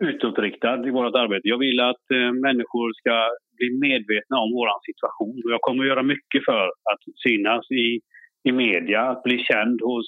utåtriktad 0.00 0.86
i 0.88 0.90
vårt 0.90 1.14
arbete. 1.14 1.48
Jag 1.48 1.58
vill 1.58 1.80
att 1.80 2.10
eh, 2.14 2.32
människor 2.32 2.92
ska 2.92 3.30
bli 3.56 3.78
medvetna 3.78 4.36
om 4.38 4.50
vår 4.52 4.68
situation. 4.88 5.42
Och 5.44 5.50
jag 5.50 5.60
kommer 5.60 5.84
att 5.84 5.88
göra 5.88 6.02
mycket 6.02 6.44
för 6.44 6.66
att 6.66 7.02
synas 7.24 7.70
i, 7.70 8.00
i 8.48 8.52
media, 8.52 9.00
att 9.02 9.22
bli 9.22 9.38
känd 9.38 9.80
hos 9.82 10.06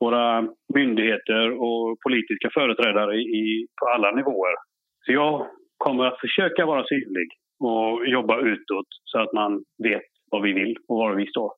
våra 0.00 0.48
myndigheter 0.74 1.50
och 1.50 1.96
politiska 2.06 2.50
företrädare 2.54 3.16
i, 3.16 3.66
på 3.80 3.88
alla 3.88 4.10
nivåer. 4.10 4.54
Så 5.06 5.12
jag 5.12 5.46
kommer 5.76 6.04
att 6.04 6.20
försöka 6.20 6.66
vara 6.66 6.84
synlig 6.86 7.28
och 7.60 8.06
jobba 8.06 8.40
utåt 8.40 8.86
så 9.04 9.18
att 9.18 9.32
man 9.32 9.64
vet 9.82 10.02
vad 10.30 10.42
vi 10.42 10.52
vill 10.52 10.76
och 10.88 10.96
var 10.96 11.14
vi 11.14 11.26
står. 11.26 11.52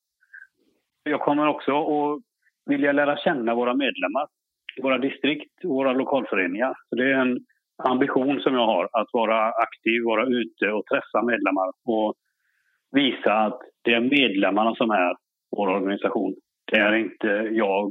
Jag 1.03 1.21
kommer 1.21 1.47
också 1.47 1.73
att 1.73 2.23
vilja 2.67 2.93
lära 2.93 3.17
känna 3.17 3.55
våra 3.55 3.75
medlemmar, 3.75 4.27
våra 4.83 4.99
distrikt 4.99 5.65
och 5.65 5.71
våra 5.71 5.93
lokalföreningar. 5.93 6.75
Så 6.89 6.97
det 6.97 7.05
är 7.05 7.15
en 7.15 7.39
ambition 7.85 8.41
som 8.41 8.55
jag 8.55 8.67
har, 8.67 8.89
att 8.93 9.09
vara 9.13 9.51
aktiv, 9.51 10.03
vara 10.05 10.27
ute 10.27 10.73
och 10.73 10.87
träffa 10.87 11.23
medlemmar 11.23 11.69
och 11.85 12.15
visa 12.91 13.33
att 13.33 13.61
det 13.85 13.95
är 13.95 14.01
medlemmarna 14.01 14.75
som 14.75 14.91
är 14.91 15.15
vår 15.57 15.69
organisation. 15.69 16.35
Det 16.73 16.79
är 16.79 16.95
inte 16.95 17.29
jag 17.53 17.91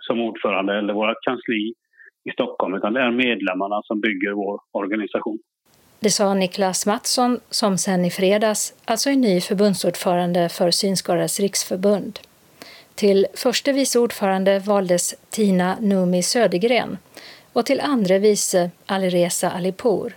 som 0.00 0.20
ordförande 0.20 0.78
eller 0.78 0.94
vårt 0.94 1.22
kansli 1.22 1.74
i 2.24 2.30
Stockholm 2.32 2.74
utan 2.74 2.92
det 2.92 3.00
är 3.00 3.10
medlemmarna 3.10 3.80
som 3.84 4.00
bygger 4.00 4.32
vår 4.32 4.60
organisation. 4.72 5.38
Det 6.00 6.10
sa 6.10 6.34
Niklas 6.34 6.86
Mattsson 6.86 7.40
som 7.50 7.78
sen 7.78 8.04
i 8.04 8.10
fredags 8.10 8.74
alltså 8.84 9.10
är 9.10 9.16
ny 9.16 9.40
förbundsordförande 9.40 10.48
för 10.48 10.70
Synskadades 10.70 11.40
riksförbund. 11.40 12.18
Till 13.00 13.26
förste 13.34 13.72
vice 13.72 13.98
ordförande 13.98 14.58
valdes 14.58 15.14
Tina 15.30 15.76
Numi 15.80 16.22
Södergren 16.22 16.98
och 17.52 17.66
till 17.66 17.80
andre 17.80 18.18
vice 18.18 18.70
Alireza 18.86 19.50
Alipour. 19.50 20.16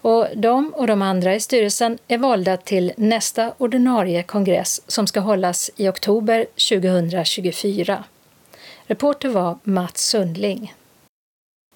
Och 0.00 0.26
de 0.36 0.74
och 0.74 0.86
de 0.86 1.02
andra 1.02 1.34
i 1.34 1.40
styrelsen 1.40 1.98
är 2.08 2.18
valda 2.18 2.56
till 2.56 2.92
nästa 2.96 3.52
ordinarie 3.58 4.22
kongress 4.22 4.82
som 4.86 5.06
ska 5.06 5.20
hållas 5.20 5.70
i 5.76 5.88
oktober 5.88 6.46
2024. 6.70 8.04
Reporter 8.86 9.28
var 9.28 9.58
Mats 9.62 10.06
Sundling. 10.06 10.74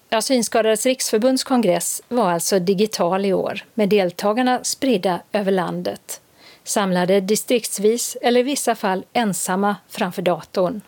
Ja, 0.09 0.21
Synskadades 0.21 0.85
riksförbunds 0.85 1.43
kongress 1.43 2.01
var 2.07 2.31
alltså 2.31 2.59
digital 2.59 3.25
i 3.25 3.33
år 3.33 3.65
med 3.73 3.89
deltagarna 3.89 4.63
spridda 4.63 5.19
över 5.31 5.51
landet, 5.51 6.21
samlade 6.67 7.21
distriktsvis 7.21 8.17
eller 8.21 8.39
i 8.39 8.43
vissa 8.43 8.75
fall 8.75 9.03
ensamma 9.13 9.75
framför 9.89 10.21
datorn. 10.21 10.81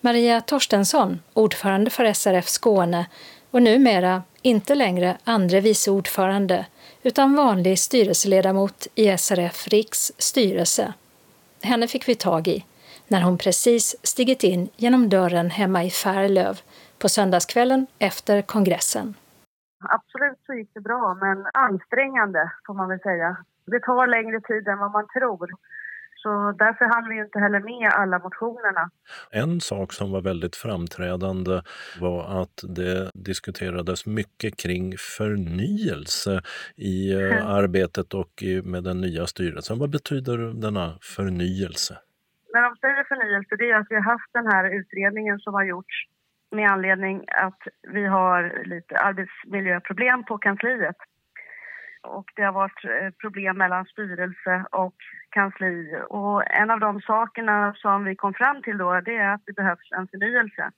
Maria 0.00 0.40
Torstensson, 0.40 1.20
ordförande 1.32 1.90
för 1.90 2.12
SRF 2.12 2.48
Skåne 2.48 3.06
och 3.50 3.62
numera 3.62 4.22
inte 4.42 4.74
längre 4.74 5.18
andre 5.24 5.60
vice 5.60 5.90
ordförande 5.90 6.66
utan 7.02 7.34
vanlig 7.36 7.78
styrelseledamot 7.78 8.86
i 8.94 9.18
SRF 9.18 9.68
Riks 9.68 10.12
styrelse. 10.18 10.92
Henne 11.62 11.88
fick 11.88 12.08
vi 12.08 12.14
tag 12.14 12.48
i 12.48 12.64
när 13.08 13.20
hon 13.20 13.38
precis 13.38 13.96
stigit 14.02 14.44
in 14.44 14.68
genom 14.76 15.08
dörren 15.08 15.50
hemma 15.50 15.84
i 15.84 15.90
Färlöv 15.90 16.60
på 16.98 17.08
söndagskvällen 17.08 17.86
efter 17.98 18.42
kongressen. 18.42 19.14
Absolut 19.80 20.38
så 20.46 20.54
gick 20.54 20.74
det 20.74 20.80
bra, 20.80 21.14
men 21.20 21.46
ansträngande 21.54 22.52
får 22.66 22.74
man 22.74 22.88
väl 22.88 23.00
säga. 23.00 23.36
Det 23.66 23.80
tar 23.80 24.06
längre 24.06 24.40
tid 24.40 24.68
än 24.68 24.78
vad 24.78 24.92
man 24.92 25.08
tror. 25.08 25.50
Så 26.22 26.54
därför 26.58 26.84
hann 26.84 27.08
vi 27.08 27.18
inte 27.18 27.38
heller 27.38 27.60
med 27.60 27.92
alla 27.92 28.18
motionerna. 28.18 28.90
En 29.30 29.60
sak 29.60 29.92
som 29.92 30.12
var 30.12 30.20
väldigt 30.20 30.56
framträdande 30.56 31.62
var 32.00 32.42
att 32.42 32.64
det 32.76 33.10
diskuterades 33.14 34.06
mycket 34.06 34.56
kring 34.56 34.94
förnyelse 34.98 36.42
i 36.76 37.14
mm. 37.14 37.46
arbetet 37.60 38.14
och 38.14 38.42
med 38.64 38.84
den 38.84 39.00
nya 39.00 39.26
styrelsen. 39.26 39.78
Vad 39.78 39.90
betyder 39.90 40.36
denna 40.60 40.98
förnyelse? 41.02 41.98
När 42.52 42.62
de 42.62 42.76
säger 42.76 43.04
förnyelse, 43.04 43.56
det 43.56 43.70
är 43.70 43.76
att 43.76 43.86
vi 43.90 43.94
har 43.94 44.02
haft 44.02 44.32
den 44.32 44.46
här 44.46 44.64
utredningen 44.78 45.38
som 45.38 45.54
har 45.54 45.64
gjorts 45.64 46.06
med 46.50 46.70
anledning 46.70 47.24
att 47.28 47.62
vi 47.82 48.06
har 48.06 48.62
lite 48.64 48.98
arbetsmiljöproblem 48.98 50.24
på 50.24 50.38
kansliet 50.38 50.96
och 52.02 52.32
det 52.36 52.42
har 52.42 52.52
varit 52.52 52.84
eh, 52.84 53.10
problem 53.10 53.58
mellan 53.58 53.84
styrelse 53.84 54.64
och 54.70 54.94
kansli. 55.30 55.96
Och 56.08 56.50
en 56.50 56.70
av 56.70 56.80
de 56.80 57.00
sakerna 57.00 57.74
som 57.74 58.04
vi 58.04 58.16
kom 58.16 58.34
fram 58.34 58.62
till 58.62 58.78
då 58.78 59.00
det 59.00 59.16
är 59.16 59.34
att 59.34 59.46
det 59.46 59.52
behövs 59.52 59.92
en 59.92 60.08
förnyelse. 60.08 60.70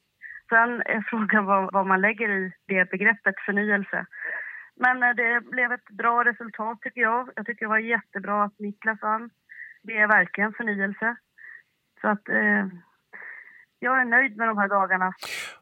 Sen 0.48 0.82
är 0.82 1.04
frågan 1.10 1.44
vad, 1.44 1.72
vad 1.72 1.86
man 1.86 2.00
lägger 2.00 2.28
i 2.28 2.52
det 2.66 2.90
begreppet 2.90 3.40
förnyelse. 3.46 4.06
Men 4.76 5.02
eh, 5.02 5.14
det 5.14 5.40
blev 5.40 5.72
ett 5.72 5.88
bra 5.88 6.24
resultat 6.24 6.80
tycker 6.80 7.00
jag. 7.00 7.28
Jag 7.36 7.46
tycker 7.46 7.64
det 7.64 7.70
var 7.70 7.78
jättebra 7.78 8.44
att 8.44 8.58
Niklas 8.58 9.02
vann. 9.02 9.30
Det 9.82 9.98
är 9.98 10.06
verkligen 10.06 10.52
förnyelse. 10.52 11.16
Så 12.00 12.08
att 12.08 12.28
eh, 12.28 12.66
jag 13.82 14.00
är 14.00 14.04
nöjd 14.04 14.36
med 14.36 14.48
de 14.48 14.58
här 14.58 14.68
dagarna. 14.68 15.12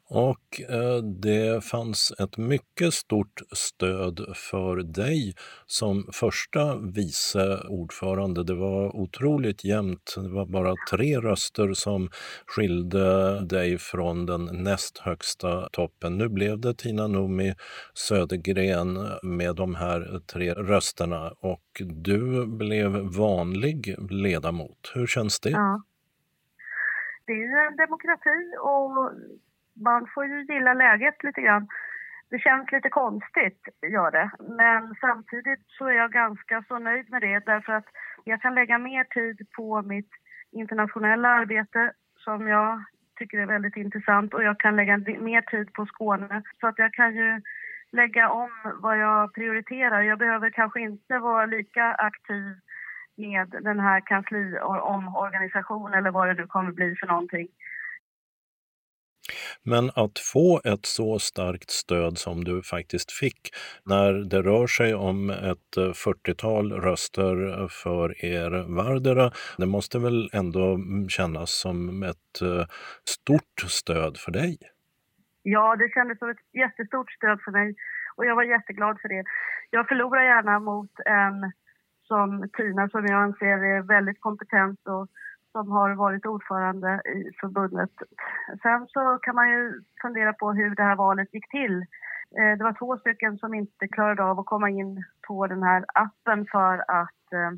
Och 0.09 0.61
eh, 0.69 1.03
det 1.03 1.63
fanns 1.63 2.13
ett 2.19 2.37
mycket 2.37 2.93
stort 2.93 3.41
stöd 3.51 4.25
för 4.35 4.75
dig 4.75 5.33
som 5.65 6.09
första 6.13 6.77
vice 6.77 7.59
ordförande. 7.67 8.43
Det 8.43 8.55
var 8.55 8.95
otroligt 8.95 9.63
jämnt. 9.63 10.13
Det 10.15 10.29
var 10.29 10.45
bara 10.45 10.75
tre 10.91 11.19
röster 11.19 11.73
som 11.73 12.09
skilde 12.45 13.39
dig 13.45 13.77
från 13.77 14.25
den 14.25 14.63
näst 14.63 14.97
högsta 14.97 15.69
toppen. 15.71 16.17
Nu 16.17 16.29
blev 16.29 16.59
det 16.59 16.73
Tina 16.73 17.07
Numi 17.07 17.53
Södergren 17.93 19.09
med 19.23 19.55
de 19.55 19.75
här 19.75 20.19
tre 20.33 20.53
rösterna 20.53 21.31
och 21.41 21.65
du 21.79 22.47
blev 22.47 22.91
vanlig 22.91 23.95
ledamot. 24.09 24.91
Hur 24.93 25.07
känns 25.07 25.39
det? 25.39 25.49
Ja 25.49 25.81
det 27.31 27.35
är 27.35 27.47
ju 27.47 27.67
en 27.67 27.75
demokrati 27.75 28.39
och 28.59 28.89
man 29.87 30.07
får 30.13 30.25
ju 30.25 30.41
gilla 30.41 30.73
läget 30.73 31.23
lite 31.23 31.41
grann. 31.41 31.67
Det 32.29 32.39
känns 32.39 32.71
lite 32.71 32.89
konstigt, 32.89 33.61
gör 33.81 34.11
det. 34.11 34.31
Men 34.39 34.95
samtidigt 35.01 35.63
så 35.67 35.85
är 35.85 35.93
jag 35.93 36.11
ganska 36.11 36.63
så 36.67 36.79
nöjd 36.79 37.11
med 37.11 37.21
det 37.21 37.45
därför 37.45 37.73
att 37.73 37.89
jag 38.23 38.41
kan 38.41 38.55
lägga 38.55 38.77
mer 38.77 39.03
tid 39.03 39.47
på 39.55 39.81
mitt 39.81 40.11
internationella 40.51 41.29
arbete 41.29 41.93
som 42.17 42.47
jag 42.47 42.83
tycker 43.17 43.37
är 43.37 43.45
väldigt 43.45 43.77
intressant 43.77 44.33
och 44.33 44.43
jag 44.43 44.59
kan 44.59 44.75
lägga 44.75 44.97
mer 44.97 45.41
tid 45.41 45.73
på 45.73 45.85
Skåne. 45.85 46.43
Så 46.59 46.67
att 46.67 46.79
jag 46.79 46.93
kan 46.93 47.15
ju 47.15 47.41
lägga 47.91 48.29
om 48.29 48.51
vad 48.75 48.97
jag 48.99 49.33
prioriterar. 49.33 50.01
Jag 50.01 50.19
behöver 50.19 50.49
kanske 50.49 50.79
inte 50.79 51.19
vara 51.19 51.45
lika 51.45 51.93
aktiv 51.93 52.55
med 53.21 53.47
den 53.63 53.79
här 53.79 53.99
kansliomorganisationen 54.01 55.93
eller 55.93 56.11
vad 56.11 56.27
det 56.27 56.33
nu 56.33 56.47
kommer 56.47 56.71
bli 56.71 56.95
för 56.95 57.07
någonting. 57.07 57.47
Men 59.63 59.91
att 59.95 60.19
få 60.33 60.61
ett 60.63 60.85
så 60.85 61.19
starkt 61.19 61.69
stöd 61.69 62.17
som 62.17 62.43
du 62.43 62.63
faktiskt 62.63 63.11
fick 63.11 63.49
när 63.85 64.13
det 64.13 64.41
rör 64.41 64.67
sig 64.67 64.95
om 64.95 65.29
ett 65.29 65.77
40-tal 65.77 66.73
röster 66.73 67.67
för 67.67 68.25
er 68.25 68.75
vardera, 68.75 69.31
det 69.57 69.65
måste 69.65 69.99
väl 69.99 70.29
ändå 70.33 70.79
kännas 71.09 71.51
som 71.61 72.03
ett 72.03 72.39
stort 73.05 73.59
stöd 73.67 74.17
för 74.17 74.31
dig? 74.31 74.57
Ja, 75.43 75.75
det 75.75 75.89
kändes 75.93 76.19
som 76.19 76.29
ett 76.29 76.45
jättestort 76.53 77.11
stöd 77.11 77.41
för 77.41 77.51
mig 77.51 77.75
och 78.15 78.25
jag 78.25 78.35
var 78.35 78.43
jätteglad 78.43 79.01
för 79.01 79.09
det. 79.09 79.23
Jag 79.69 79.87
förlorar 79.87 80.23
gärna 80.23 80.59
mot 80.59 80.91
en 81.05 81.51
som 82.11 82.49
Tina 82.57 82.89
som 82.89 83.05
jag 83.05 83.23
anser 83.23 83.57
är 83.73 83.81
väldigt 83.81 84.21
kompetent 84.21 84.79
och 84.87 85.07
som 85.51 85.71
har 85.71 85.89
varit 85.95 86.25
ordförande 86.25 87.01
i 87.05 87.19
förbundet. 87.39 87.93
Sen 88.63 88.87
så 88.87 89.17
kan 89.21 89.35
man 89.35 89.49
ju 89.49 89.81
fundera 90.01 90.33
på 90.33 90.51
hur 90.53 90.75
det 90.75 90.83
här 90.83 90.95
valet 90.95 91.33
gick 91.33 91.49
till. 91.49 91.77
Eh, 92.37 92.57
det 92.57 92.63
var 92.63 92.73
två 92.73 92.97
stycken 92.97 93.37
som 93.37 93.53
inte 93.53 93.87
klarade 93.87 94.23
av 94.23 94.39
att 94.39 94.45
komma 94.45 94.69
in 94.69 95.03
på 95.27 95.47
den 95.47 95.63
här 95.63 95.85
appen 95.93 96.45
för 96.51 96.75
att 97.01 97.23
eh, 97.39 97.51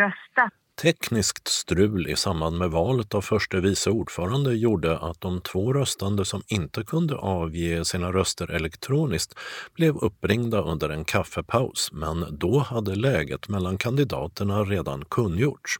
rösta. 0.00 0.50
Tekniskt 0.76 1.48
strul 1.48 2.06
i 2.06 2.16
samband 2.16 2.58
med 2.58 2.70
valet 2.70 3.14
av 3.14 3.20
förste 3.20 3.60
vice 3.60 3.90
ordförande 3.90 4.54
gjorde 4.54 4.98
att 4.98 5.20
de 5.20 5.40
två 5.40 5.72
röstande 5.72 6.24
som 6.24 6.42
inte 6.46 6.84
kunde 6.84 7.16
avge 7.16 7.84
sina 7.84 8.12
röster 8.12 8.50
elektroniskt 8.50 9.34
blev 9.74 9.96
uppringda 9.96 10.62
under 10.62 10.88
en 10.88 11.04
kaffepaus, 11.04 11.90
men 11.92 12.38
då 12.38 12.58
hade 12.58 12.94
läget 12.94 13.48
mellan 13.48 13.78
kandidaterna 13.78 14.64
redan 14.64 15.04
kungjorts. 15.04 15.76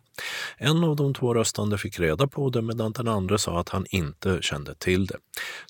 En 0.58 0.84
av 0.84 0.96
de 0.96 1.14
två 1.14 1.34
röstande 1.34 1.78
fick 1.78 2.00
reda 2.00 2.26
på 2.26 2.50
det 2.50 2.62
medan 2.62 2.92
den 2.92 3.08
andra 3.08 3.38
sa 3.38 3.60
att 3.60 3.68
han 3.68 3.84
inte 3.90 4.42
kände 4.42 4.74
till 4.74 5.06
det. 5.06 5.16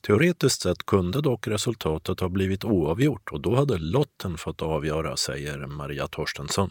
Teoretiskt 0.06 0.62
sett 0.62 0.86
kunde 0.86 1.22
dock 1.22 1.48
resultatet 1.48 2.20
ha 2.20 2.28
blivit 2.28 2.64
oavgjort 2.64 3.32
och 3.32 3.40
då 3.40 3.56
hade 3.56 3.78
lotten 3.78 4.36
fått 4.36 4.62
avgöra, 4.62 5.16
säger 5.16 5.66
Maria 5.66 6.06
Torstensson. 6.06 6.70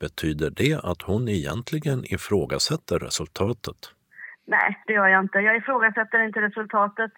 Betyder 0.00 0.50
det 0.50 0.84
att 0.84 1.02
hon 1.02 1.28
egentligen 1.28 2.04
ifrågasätter 2.04 2.98
resultatet? 2.98 3.76
Nej, 4.46 4.82
det 4.86 4.92
gör 4.92 5.08
jag 5.08 5.20
inte. 5.24 5.38
Jag 5.38 5.56
ifrågasätter 5.56 6.24
inte 6.24 6.40
resultatet. 6.40 7.12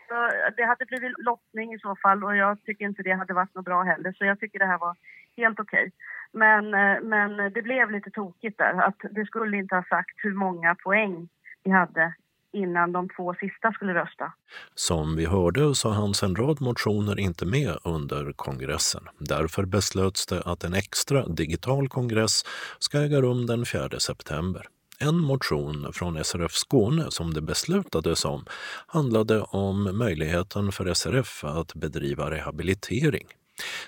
Det 0.56 0.64
hade 0.64 0.86
blivit 0.86 1.12
lottning 1.18 1.74
i 1.74 1.78
så 1.78 1.96
fall 2.02 2.24
och 2.24 2.36
jag 2.36 2.64
tycker 2.64 2.84
inte 2.84 3.02
det 3.02 3.12
hade 3.12 3.34
varit 3.34 3.54
något 3.54 3.64
bra 3.64 3.82
heller. 3.82 4.12
Så 4.12 4.24
jag 4.24 4.40
tycker 4.40 4.58
det 4.58 4.66
här 4.66 4.78
var 4.78 4.96
helt 5.36 5.60
okej. 5.60 5.86
Okay. 5.86 5.90
Men, 6.32 6.74
eh, 6.74 7.02
men 7.02 7.52
det 7.52 7.62
blev 7.62 7.90
lite 7.90 8.10
tokigt 8.10 8.58
där. 8.58 8.82
Att 8.88 9.00
det 9.10 9.26
skulle 9.26 9.56
inte 9.56 9.74
ha 9.74 9.82
sagt 9.82 10.14
hur 10.16 10.34
många 10.34 10.74
poäng 10.74 11.28
vi 11.64 11.70
hade 11.70 12.14
innan 12.52 12.92
de 12.92 13.08
två 13.08 13.34
sista 13.34 13.72
skulle 13.72 13.94
rösta. 13.94 14.32
Som 14.74 15.16
vi 15.16 15.26
hörde 15.26 15.74
så 15.74 15.90
hanns 15.90 16.22
en 16.22 16.36
rad 16.36 16.60
motioner 16.60 17.18
inte 17.18 17.46
med 17.46 17.76
under 17.84 18.32
kongressen. 18.32 19.08
Därför 19.18 19.64
beslöts 19.64 20.26
det 20.26 20.42
att 20.42 20.64
en 20.64 20.74
extra 20.74 21.26
digital 21.26 21.88
kongress 21.88 22.42
ska 22.78 22.98
äga 22.98 23.20
rum 23.20 23.46
den 23.46 23.64
4 23.64 24.00
september. 24.00 24.66
En 24.98 25.18
motion 25.18 25.92
från 25.92 26.24
SRF 26.24 26.52
Skåne 26.52 27.10
som 27.10 27.34
det 27.34 27.42
beslutades 27.42 28.24
om 28.24 28.44
handlade 28.86 29.40
om 29.40 29.98
möjligheten 29.98 30.72
för 30.72 30.94
SRF 30.94 31.44
att 31.44 31.74
bedriva 31.74 32.30
rehabilitering. 32.30 33.26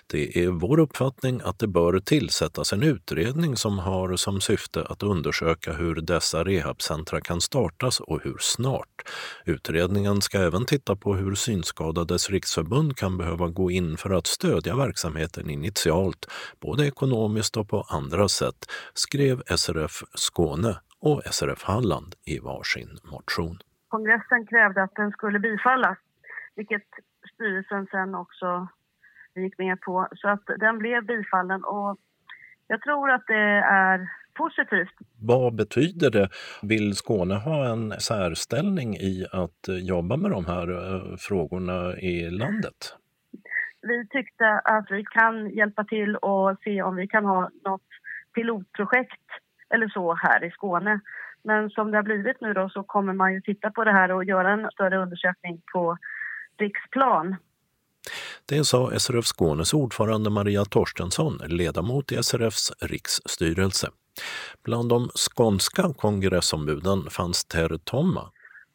Det 0.06 0.44
är 0.44 0.48
vår 0.48 0.80
uppfattning 0.80 1.40
att 1.44 1.58
det 1.58 1.66
bör 1.66 1.98
tillsättas 1.98 2.72
en 2.72 2.82
utredning 2.82 3.56
som 3.56 3.78
har 3.78 4.16
som 4.16 4.40
syfte 4.40 4.82
att 4.82 5.02
undersöka 5.02 5.72
hur 5.72 5.94
dessa 5.94 6.44
rehabcentra 6.44 7.20
kan 7.20 7.40
startas 7.40 8.00
och 8.00 8.20
hur 8.22 8.36
snart. 8.40 9.02
Utredningen 9.44 10.20
ska 10.20 10.38
även 10.38 10.64
titta 10.64 10.96
på 10.96 11.14
hur 11.14 11.34
Synskadades 11.34 12.30
riksförbund 12.30 12.96
kan 12.96 13.18
behöva 13.18 13.48
gå 13.48 13.70
in 13.70 13.96
för 13.96 14.10
att 14.10 14.26
stödja 14.26 14.76
verksamheten 14.76 15.50
initialt, 15.50 16.26
både 16.60 16.86
ekonomiskt 16.86 17.56
och 17.56 17.68
på 17.68 17.80
andra 17.80 18.28
sätt, 18.28 18.66
skrev 18.94 19.42
SRF 19.56 20.02
Skåne 20.14 20.76
och 21.00 21.22
SRF 21.30 21.62
Halland 21.62 22.14
i 22.26 22.38
varsin 22.38 22.98
motion. 23.04 23.58
Kongressen 23.88 24.46
krävde 24.46 24.82
att 24.82 24.94
den 24.94 25.10
skulle 25.10 25.38
bifallas, 25.38 25.98
vilket 26.56 26.86
styrelsen 27.34 27.86
sen 27.86 28.14
också 28.14 28.68
gick 29.42 29.58
med 29.58 29.80
på. 29.80 30.08
Så 30.16 30.28
att 30.28 30.46
den 30.58 30.78
blev 30.78 31.06
bifallen 31.06 31.64
och 31.64 31.98
jag 32.66 32.82
tror 32.82 33.10
att 33.10 33.26
det 33.26 33.62
är 33.70 34.08
positivt. 34.34 34.94
Vad 35.22 35.54
betyder 35.54 36.10
det? 36.10 36.28
Vill 36.62 36.94
Skåne 36.94 37.34
ha 37.34 37.72
en 37.72 37.90
särställning 37.90 38.94
i 38.94 39.26
att 39.32 39.68
jobba 39.88 40.16
med 40.16 40.30
de 40.30 40.46
här 40.46 40.68
eh, 40.70 41.16
frågorna 41.18 41.96
i 41.96 42.30
landet? 42.30 42.96
Vi 43.82 44.08
tyckte 44.08 44.46
att 44.64 44.86
vi 44.90 45.04
kan 45.04 45.50
hjälpa 45.50 45.84
till 45.84 46.16
och 46.16 46.56
se 46.64 46.82
om 46.82 46.96
vi 46.96 47.06
kan 47.08 47.24
ha 47.24 47.50
något 47.64 47.88
pilotprojekt 48.34 49.26
eller 49.74 49.88
så 49.88 50.14
här 50.14 50.44
i 50.44 50.50
Skåne. 50.50 51.00
Men 51.44 51.70
som 51.70 51.90
det 51.90 51.98
har 51.98 52.02
blivit 52.02 52.40
nu 52.40 52.52
då 52.52 52.68
så 52.68 52.82
kommer 52.82 53.12
man 53.12 53.34
ju 53.34 53.40
titta 53.40 53.70
på 53.70 53.84
det 53.84 53.92
här 53.92 54.12
och 54.12 54.24
göra 54.24 54.52
en 54.52 54.70
större 54.70 54.96
undersökning 54.96 55.62
på 55.72 55.96
riksplan 56.58 57.36
det 58.48 58.64
sa 58.64 58.90
SRF 58.98 59.24
Skånes 59.24 59.74
ordförande 59.74 60.30
Maria 60.30 60.64
Torstensson, 60.64 61.32
ledamot 61.48 62.12
i 62.12 62.14
SRFs 62.22 62.72
riksstyrelse. 62.82 63.86
Bland 64.64 64.88
de 64.88 65.08
skånska 65.08 65.82
kongressombuden 65.96 66.98
fanns 67.10 67.44
Ter 67.44 67.78
Tomma. 67.84 68.24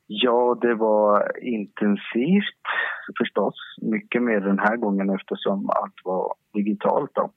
Ja, 0.08 0.58
det 0.62 0.76
var 0.76 1.32
intensivt 1.44 2.66
förstås. 3.18 3.56
Mycket 3.82 4.24
mer 4.24 4.40
den 4.40 4.60
här 4.60 4.78
gången 4.78 5.10
eftersom 5.10 5.70
allt 5.70 5.96
var 6.04 6.34
digitalt. 6.54 7.12
Då. 7.14 7.32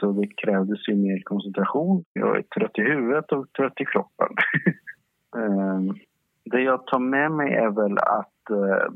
Så 0.00 0.12
det 0.12 0.26
krävdes 0.26 0.88
ju 0.88 0.94
mer 0.94 1.22
koncentration. 1.24 2.04
Jag 2.12 2.36
är 2.36 2.42
trött 2.42 2.78
i 2.78 2.82
huvudet 2.82 3.32
och 3.32 3.52
trött 3.52 3.80
i 3.80 3.84
kroppen. 3.84 4.28
Ehm, 5.36 5.94
det 6.44 6.60
jag 6.60 6.86
tar 6.86 6.98
med 6.98 7.32
mig 7.32 7.54
är 7.54 7.70
väl 7.70 7.98
att 7.98 8.50
eh, 8.50 8.92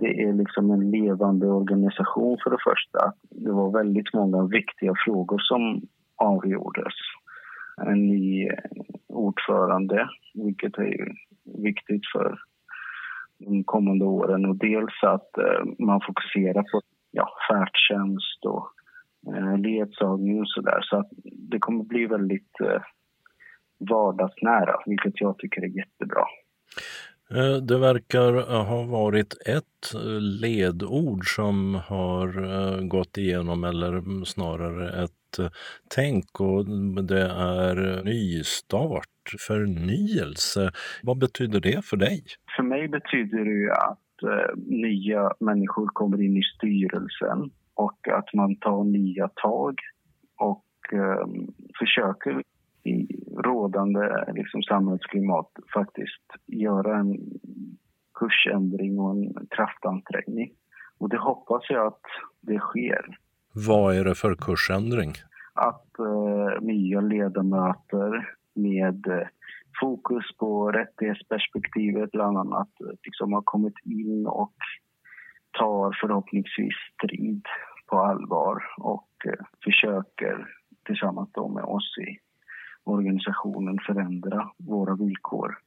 det 0.00 0.22
är 0.22 0.32
liksom 0.32 0.70
en 0.70 0.90
levande 0.90 1.46
organisation 1.46 2.38
för 2.42 2.50
det 2.50 2.62
första. 2.64 3.12
Det 3.30 3.52
var 3.52 3.70
väldigt 3.70 4.14
många 4.14 4.46
viktiga 4.46 4.94
frågor 5.04 5.38
som 5.38 5.82
avgjordes. 6.16 6.94
En 7.86 8.06
ny 8.06 8.46
eh, 8.46 8.54
ordförande, 9.08 10.08
vilket 10.34 10.78
är 10.78 11.12
viktigt 11.62 12.02
för 12.12 12.38
de 13.38 13.64
kommande 13.64 14.04
åren. 14.04 14.46
Och 14.46 14.56
dels 14.56 15.02
att 15.02 15.38
eh, 15.38 15.86
man 15.86 16.00
fokuserar 16.06 16.62
på 16.62 16.80
ja, 17.10 17.28
färdtjänst 17.50 18.44
och 18.44 18.68
eh, 19.34 19.58
ledsagning 19.58 20.40
och 20.40 20.48
sådär. 20.48 20.80
Så 20.82 20.96
att 20.96 21.08
det 21.50 21.58
kommer 21.58 21.84
bli 21.84 22.06
väldigt 22.06 22.60
eh, 22.60 22.82
vardagsnära, 23.90 24.76
vilket 24.86 25.20
jag 25.20 25.38
tycker 25.38 25.62
är 25.62 25.76
jättebra. 25.76 26.24
Eh, 27.34 27.56
det 27.62 27.78
verkar 27.78 28.34
eh, 28.36 28.64
ha 28.64 28.82
varit 28.82 29.34
ett 29.46 29.94
eh, 29.94 30.20
ledord 30.40 31.34
som 31.34 31.74
har 31.74 32.28
gått 32.88 33.18
igenom, 33.18 33.64
eller 33.64 34.24
snarare 34.24 35.04
ett 35.04 35.12
tänk 35.94 36.40
och 36.40 36.64
det 37.04 37.30
är 37.30 38.04
nystart, 38.04 39.34
förnyelse. 39.48 40.72
Vad 41.02 41.18
betyder 41.18 41.60
det 41.60 41.84
för 41.84 41.96
dig? 41.96 42.24
För 42.56 42.62
mig 42.62 42.88
betyder 42.88 43.44
det 43.44 43.50
ju 43.50 43.70
att 43.70 43.98
nya 44.66 45.32
människor 45.40 45.86
kommer 45.86 46.22
in 46.22 46.36
i 46.36 46.42
styrelsen 46.42 47.50
och 47.74 48.08
att 48.08 48.34
man 48.34 48.56
tar 48.56 48.84
nya 48.84 49.28
tag 49.28 49.74
och 50.36 50.64
försöker 51.78 52.42
i 52.84 53.08
rådande 53.44 54.24
liksom, 54.32 54.62
samhällsklimat 54.62 55.50
faktiskt 55.74 56.24
göra 56.46 56.98
en 56.98 57.18
kursändring 58.14 58.98
och 58.98 59.10
en 59.10 59.46
kraftansträngning. 59.50 60.50
Och 60.98 61.08
det 61.08 61.18
hoppas 61.18 61.62
jag 61.68 61.86
att 61.86 62.02
det 62.40 62.58
sker. 62.58 63.18
Vad 63.66 63.96
är 63.96 64.04
det 64.04 64.14
för 64.14 64.34
kursändring? 64.34 65.12
Att 65.54 65.98
eh, 65.98 66.60
nya 66.60 67.00
ledamöter 67.00 68.28
med 68.54 69.06
eh, 69.06 69.28
fokus 69.80 70.24
på 70.38 70.70
rättighetsperspektivet 70.72 72.10
bland 72.10 72.38
annat 72.38 72.70
liksom 73.04 73.32
har 73.32 73.42
kommit 73.42 73.78
in 73.84 74.26
och 74.26 74.54
tar 75.58 75.98
förhoppningsvis 76.00 76.74
strid 76.94 77.42
på 77.86 77.98
allvar 77.98 78.62
och 78.78 79.08
eh, 79.26 79.44
försöker 79.64 80.46
tillsammans 80.86 81.30
med 81.54 81.64
oss 81.64 81.98
i 81.98 82.27
organisationen 82.88 83.78
förändra 83.86 84.50
våra 84.56 84.94
villkor. 84.94 85.58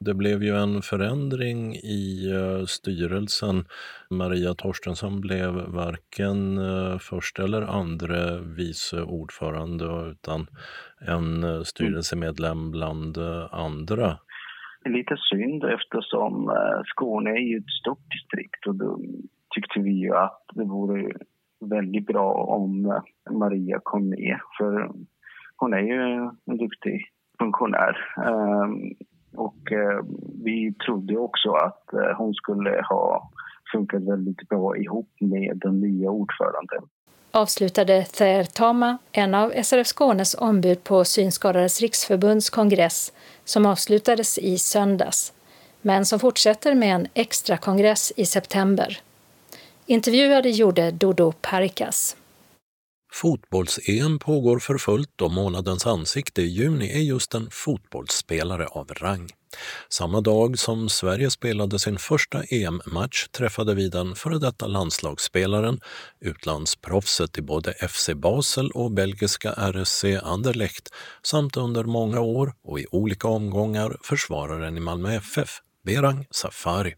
Det 0.00 0.14
blev 0.14 0.42
ju 0.42 0.56
en 0.56 0.82
förändring 0.82 1.74
i 1.74 2.32
uh, 2.32 2.64
styrelsen. 2.64 3.64
Maria 4.10 4.54
Torstensson 4.54 5.20
blev 5.20 5.52
varken 5.52 6.58
uh, 6.58 6.98
första 6.98 7.44
eller 7.44 7.62
andra 7.62 8.38
vice 8.38 9.02
ordförande 9.02 10.10
utan 10.10 10.46
en 11.08 11.44
uh, 11.44 11.62
styrelsemedlem 11.62 12.70
bland 12.70 13.18
andra. 13.50 14.18
lite 14.84 15.16
synd 15.30 15.64
eftersom 15.64 16.48
eh, 16.48 16.80
Skåne 16.84 17.30
är 17.30 17.44
ju 17.50 17.56
ett 17.56 17.70
stort 17.80 18.10
distrikt 18.10 18.66
och 18.66 18.74
då 18.74 19.00
tyckte 19.54 19.80
vi 19.80 19.90
ju 19.90 20.14
att 20.14 20.42
det 20.54 20.64
vore 20.64 21.12
väldigt 21.60 22.06
bra 22.06 22.32
om 22.32 22.86
eh, 22.86 23.32
Maria 23.32 23.80
kom 23.82 24.08
med. 24.08 24.40
För 24.58 24.90
hon 25.60 25.74
är 25.74 25.80
ju 25.80 26.30
en 26.46 26.56
duktig 26.58 27.06
funktionär. 27.38 27.96
Ehm, 28.26 28.94
och 29.36 29.72
eh, 29.72 30.04
vi 30.44 30.74
trodde 30.86 31.16
också 31.16 31.50
att 31.52 31.92
eh, 31.92 32.16
hon 32.16 32.34
skulle 32.34 32.82
ha 32.88 33.30
funkat 33.72 34.02
väldigt 34.02 34.48
bra 34.48 34.76
ihop 34.76 35.10
med 35.20 35.58
den 35.58 35.80
nya 35.80 36.10
ordföranden 36.10 36.82
avslutade 37.30 38.04
Ther 38.04 38.44
Tama, 38.44 38.98
en 39.12 39.34
av 39.34 39.52
SRF 39.62 39.86
Skånes 39.86 40.34
ombud 40.34 40.84
på 40.84 41.04
Synskadades 41.04 41.80
riksförbunds 41.80 42.50
kongress 42.50 43.12
som 43.44 43.66
avslutades 43.66 44.38
i 44.38 44.58
söndags, 44.58 45.32
men 45.82 46.06
som 46.06 46.20
fortsätter 46.20 46.74
med 46.74 46.94
en 46.94 47.06
extra 47.14 47.56
kongress 47.56 48.12
i 48.16 48.26
september. 48.26 49.00
Intervjuade 49.86 50.50
gjorde 50.50 50.90
Dodo 50.90 51.32
Parikas. 51.32 52.16
Fotbolls-EM 53.12 54.18
pågår 54.18 54.58
för 54.58 54.78
fullt 54.78 55.22
och 55.22 55.30
månadens 55.30 55.86
ansikte 55.86 56.42
i 56.42 56.46
juni 56.46 56.90
är 56.92 57.02
just 57.02 57.34
en 57.34 57.50
fotbollsspelare 57.50 58.66
av 58.66 58.88
rang. 58.88 59.28
Samma 59.88 60.20
dag 60.20 60.58
som 60.58 60.88
Sverige 60.88 61.30
spelade 61.30 61.78
sin 61.78 61.98
första 61.98 62.42
EM-match 62.42 63.28
träffade 63.28 63.74
vi 63.74 63.88
den 63.88 64.14
före 64.14 64.38
detta 64.38 64.66
landslagsspelaren, 64.66 65.80
utlandsproffset 66.20 67.38
i 67.38 67.42
både 67.42 67.72
FC 67.72 68.10
Basel 68.14 68.70
och 68.70 68.90
belgiska 68.92 69.52
RSC 69.52 70.04
Anderlecht 70.22 70.88
samt 71.22 71.56
under 71.56 71.84
många 71.84 72.20
år 72.20 72.54
och 72.64 72.80
i 72.80 72.86
olika 72.90 73.28
omgångar 73.28 73.96
försvararen 74.02 74.76
i 74.76 74.80
Malmö 74.80 75.14
FF, 75.14 75.60
Berang 75.84 76.26
Safari. 76.30 76.94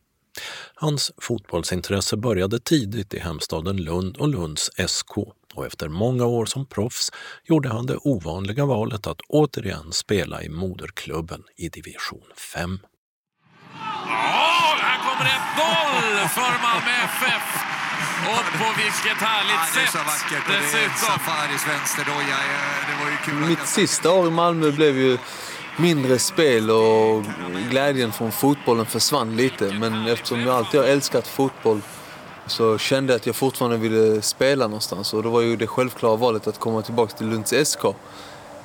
Hans 0.74 1.12
fotbollsintresse 1.18 2.16
började 2.16 2.58
tidigt 2.58 3.14
i 3.14 3.18
hemstaden 3.18 3.76
Lund 3.76 4.16
och 4.16 4.28
Lunds 4.28 4.70
SK 4.86 5.16
och 5.54 5.66
efter 5.66 5.88
många 5.88 6.26
år 6.26 6.46
som 6.46 6.66
proffs 6.66 7.12
gjorde 7.44 7.68
han 7.68 7.86
det 7.86 7.96
ovanliga 7.96 8.66
valet 8.66 9.06
att 9.06 9.20
återigen 9.28 9.92
spela 9.92 10.42
i 10.42 10.48
moderklubben 10.48 11.42
i 11.56 11.68
division 11.68 12.26
5. 12.54 12.78
Ja, 14.06 14.76
här 14.78 14.98
kommer 14.98 15.30
1-0 15.30 16.28
för 16.28 16.62
Malmö 16.62 16.92
FF! 17.04 17.62
Och 18.22 18.58
på 18.58 18.64
vilket 18.76 19.18
härligt 19.18 19.54
ja, 19.54 19.66
det 19.74 19.82
är 19.82 19.86
så 19.86 19.98
vackert. 19.98 20.46
sätt 20.46 20.60
dessutom. 20.62 20.96
Safaris 20.96 21.68
vänsterdoja, 21.68 22.36
det 22.88 23.04
var 23.04 23.10
ju 23.10 23.16
kul. 23.24 23.48
Mitt 23.48 23.68
sista 23.68 24.10
år 24.10 24.28
i 24.28 24.30
Malmö 24.30 24.70
blev 24.70 24.98
ju 24.98 25.18
mindre 25.76 26.18
spel 26.18 26.70
och 26.70 27.24
glädjen 27.70 28.12
från 28.12 28.32
fotbollen 28.32 28.86
försvann 28.86 29.36
lite. 29.36 29.72
Men 29.72 30.06
eftersom 30.06 30.40
jag 30.40 30.54
alltid 30.54 30.80
har 30.80 30.86
älskat 30.86 31.28
fotboll 31.28 31.80
så 32.46 32.78
kände 32.78 33.12
jag 33.12 33.18
att 33.18 33.26
jag 33.26 33.36
fortfarande 33.36 33.76
ville 33.76 34.22
spela 34.22 34.66
någonstans. 34.66 35.14
Och 35.14 35.22
då 35.22 35.30
var 35.30 35.40
ju 35.40 35.56
det 35.56 35.66
självklara 35.66 36.16
valet 36.16 36.46
att 36.46 36.60
komma 36.60 36.82
tillbaka 36.82 37.16
till 37.16 37.28
Lunds 37.28 37.54
SK. 37.64 37.84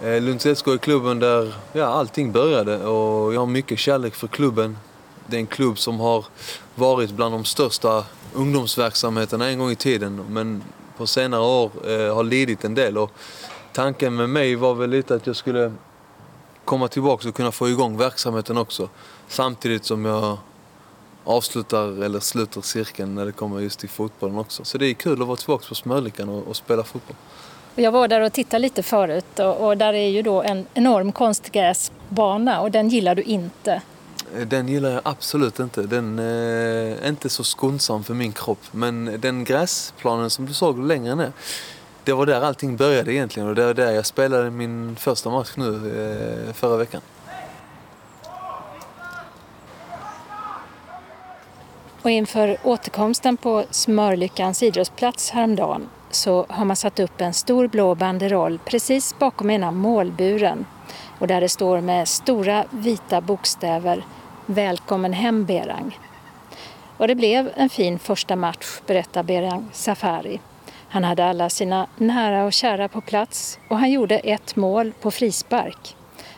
Eh, 0.02 0.22
Lunds 0.22 0.60
SK 0.60 0.68
är 0.68 0.78
klubben 0.78 1.20
där 1.20 1.54
ja, 1.74 1.86
allting 1.86 2.32
började 2.32 2.86
och 2.86 3.34
jag 3.34 3.40
har 3.40 3.48
mycket 3.48 3.80
kärlek 3.80 4.16
för 4.16 4.28
klubben. 4.28 4.78
Det 5.28 5.36
är 5.36 5.40
en 5.40 5.48
klubb 5.48 5.80
som 5.80 6.00
har 6.00 6.26
varit 6.76 7.12
bland 7.12 7.36
de 7.36 7.46
största 7.46 8.04
ungdomsverksamheterna 8.34 9.48
en 9.48 9.60
gång 9.60 9.72
i 9.72 9.76
tiden 9.76 10.26
men 10.30 10.64
på 10.98 11.08
senare 11.08 11.42
år 11.42 11.72
eh, 11.86 12.16
har 12.16 12.24
lidit 12.24 12.64
en 12.64 12.76
del. 12.76 12.98
Och 12.98 13.12
tanken 13.74 14.16
med 14.16 14.30
mig 14.30 14.56
var 14.56 14.74
väl 14.74 14.90
lite 14.90 15.16
att 15.16 15.28
jag 15.28 15.36
skulle 15.36 15.74
komma 16.66 16.88
tillbaka 16.88 17.30
och 17.30 17.36
kunna 17.36 17.52
få 17.52 17.70
igång 17.70 17.98
verksamheten 17.98 18.58
också. 18.58 18.90
Samtidigt 19.28 19.86
som 19.86 20.06
jag 20.06 20.38
avslutar 21.28 22.04
eller 22.04 22.20
sluter 22.20 22.62
cirkeln 22.62 23.16
när 23.16 23.26
det 23.26 23.32
kommer 23.32 23.60
just 23.60 23.80
till 23.80 23.90
fotbollen 23.90 24.38
också. 24.38 24.66
Så 24.66 24.78
det 24.78 24.86
är 24.88 24.94
kul 24.94 25.22
att 25.22 25.28
vara 25.28 25.38
tillbaka 25.38 25.66
på 25.70 25.76
Smörlyckan 25.76 26.30
och, 26.30 26.48
och 26.48 26.56
spela 26.56 26.84
fotboll. 26.84 27.16
Jag 27.76 27.92
var 27.92 28.08
där 28.08 28.22
och 28.22 28.34
tittade 28.34 28.60
lite 28.60 28.84
förut 28.84 29.40
och, 29.40 29.68
och 29.68 29.78
där 29.78 29.94
är 29.94 30.08
ju 30.08 30.22
då 30.22 30.42
en 30.42 30.66
enorm 30.74 31.12
konstgräsbana 31.12 32.62
och 32.62 32.72
den 32.72 32.90
gillar 32.90 33.16
du 33.16 33.22
inte. 33.22 33.82
Den 34.46 34.68
gillar 34.68 34.90
jag 34.90 35.02
absolut 35.04 35.60
inte. 35.60 35.82
Den 35.82 36.20
är 36.20 37.08
inte 37.08 37.30
så 37.30 37.44
skonsam 37.44 38.04
för 38.04 38.14
min 38.14 38.32
kropp. 38.32 38.60
Men 38.72 39.18
den 39.20 39.44
gräsplanen 39.44 40.30
som 40.30 40.46
du 40.46 40.54
såg 40.54 40.80
längre 40.80 41.16
ner, 41.16 41.32
det 42.04 42.14
var 42.14 42.26
där 42.26 42.42
allting 42.42 42.78
började 42.78 43.14
egentligen 43.14 43.50
och 43.50 43.56
det 43.56 43.66
var 43.66 43.74
där 43.74 43.92
jag 43.92 44.06
spelade 44.06 44.50
min 44.50 44.96
första 44.96 45.30
match 45.30 45.52
nu 45.56 45.76
eh, 46.48 46.54
förra 46.54 46.78
veckan. 46.78 47.02
Och 52.02 52.10
inför 52.10 52.58
återkomsten 52.64 53.38
på 53.38 53.64
Smörlyckans 53.72 54.64
idrottsplats 54.64 55.30
häromdagen 55.32 55.90
så 56.12 56.46
har 56.50 56.66
man 56.66 56.76
satt 56.76 57.00
upp 57.00 57.22
en 57.22 57.34
stor 57.34 57.68
blå 57.68 57.96
banderoll 57.96 58.60
precis 58.66 59.20
bakom 59.20 59.50
ena 59.50 59.72
målburen 59.72 60.66
och 61.20 61.28
där 61.28 61.42
det 61.42 61.50
står 61.50 61.82
med 61.82 62.08
stora 62.08 62.66
vita 62.72 63.22
bokstäver 63.22 64.06
Välkommen 64.46 65.14
hem 65.14 65.46
Berang. 65.46 66.00
Och 66.98 67.08
det 67.08 67.16
blev 67.16 67.52
en 67.56 67.70
fin 67.70 68.00
första 68.00 68.36
match, 68.36 68.82
berättar 68.86 69.24
Berang 69.24 69.66
Safari. 69.72 70.40
Han 70.90 71.04
hade 71.04 71.26
alla 71.26 71.50
sina 71.50 71.88
nära 71.98 72.46
och 72.46 72.54
kära 72.54 72.88
på 72.88 73.02
plats 73.02 73.60
och 73.70 73.80
han 73.80 73.92
gjorde 73.92 74.20
ett 74.20 74.56
mål 74.56 74.94
på 75.02 75.12
frispark. 75.12 75.96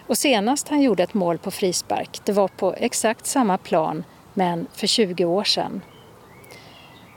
Och 0.07 0.17
senast 0.17 0.67
han 0.69 0.81
gjorde 0.81 1.03
ett 1.03 1.13
mål 1.13 1.37
på 1.37 1.51
frispark, 1.51 2.21
det 2.25 2.31
var 2.31 2.47
på 2.47 2.73
exakt 2.77 3.25
samma 3.25 3.57
plan 3.57 4.03
men 4.33 4.67
för 4.73 4.87
20 4.87 5.25
år 5.25 5.43
sedan. 5.43 5.81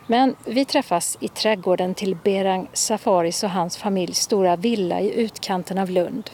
Men 0.07 0.37
vi 0.45 0.65
träffas 0.65 1.17
i 1.21 1.29
trädgården 1.29 1.95
till 1.95 2.17
Berang 2.17 2.69
Safaris 2.73 3.45
och 3.45 3.51
hans 3.51 3.77
familjs 3.77 4.19
stora 4.19 4.57
villa 4.57 5.01
i 5.01 5.15
utkanten 5.15 5.79
av 5.79 5.91
Lund. 5.91 6.31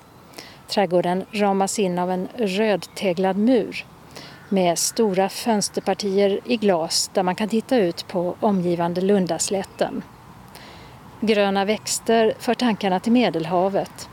Trädgården 0.68 1.24
ramas 1.32 1.78
in 1.78 1.98
av 1.98 2.10
en 2.10 2.28
rödteglad 2.34 3.36
mur 3.36 3.86
med 4.48 4.78
stora 4.78 5.28
fönsterpartier 5.28 6.40
i 6.44 6.56
glas 6.56 7.10
där 7.14 7.22
man 7.22 7.34
kan 7.34 7.48
titta 7.48 7.76
ut 7.76 8.08
på 8.08 8.36
omgivande 8.40 9.00
Lundaslätten. 9.00 10.02
Gröna 11.20 11.64
växter 11.64 12.34
för 12.38 12.54
tankarna 12.54 13.00
till 13.00 13.12
Medelhavet 13.12 14.08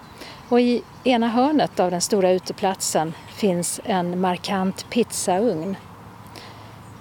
och 0.49 0.61
i 0.61 0.81
ena 1.03 1.27
hörnet 1.27 1.79
av 1.79 1.91
den 1.91 2.01
stora 2.01 2.31
uteplatsen 2.31 3.13
finns 3.27 3.81
en 3.83 4.21
markant 4.21 4.89
pizzaugn 4.89 5.75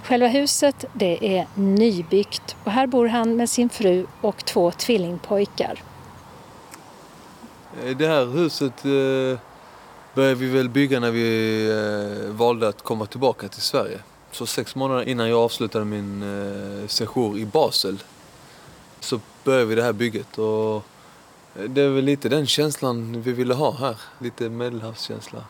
Själva 0.05 0.27
huset 0.27 0.85
det 0.93 1.38
är 1.38 1.47
nybyggt 1.55 2.57
och 2.64 2.73
här 2.73 2.87
bor 2.87 3.07
han 3.07 3.37
med 3.37 3.51
sin 3.51 3.69
fru 3.69 4.07
och 4.21 4.45
två 4.45 4.71
tvillingpojkar. 4.71 5.83
Eh, 7.85 7.97
det 7.97 8.07
här 8.07 8.27
huset 8.27 8.85
eh, 8.85 9.40
började 10.14 10.35
vi 10.35 10.47
väl 10.47 10.69
bygga 10.69 11.01
när 11.01 11.11
vi 11.11 11.69
eh, 12.27 12.33
valde 12.35 12.69
att 12.69 12.83
komma 12.83 13.07
tillbaka 13.07 13.49
till 13.49 13.62
Sverige. 13.62 13.99
Så 14.31 14.47
sex 14.47 14.75
månader 14.75 15.09
innan 15.09 15.29
jag 15.29 15.38
avslutade 15.38 15.85
min 15.85 16.25
sejour 16.88 17.38
i 17.38 17.47
Basel 17.47 18.03
så 19.01 19.21
började 19.45 19.64
vi 19.64 19.75
det 19.75 19.83
här 19.83 19.93
bygget. 19.93 20.38
Och 20.38 20.85
det 21.69 21.83
är 21.83 21.88
väl 21.88 22.05
lite 22.05 22.29
den 22.29 22.47
känslan 22.47 23.23
vi 23.23 23.33
ville 23.33 23.55
ha 23.55 23.73
här, 23.73 23.97
lite 24.19 24.49
medelhavskänsla. 24.49 25.45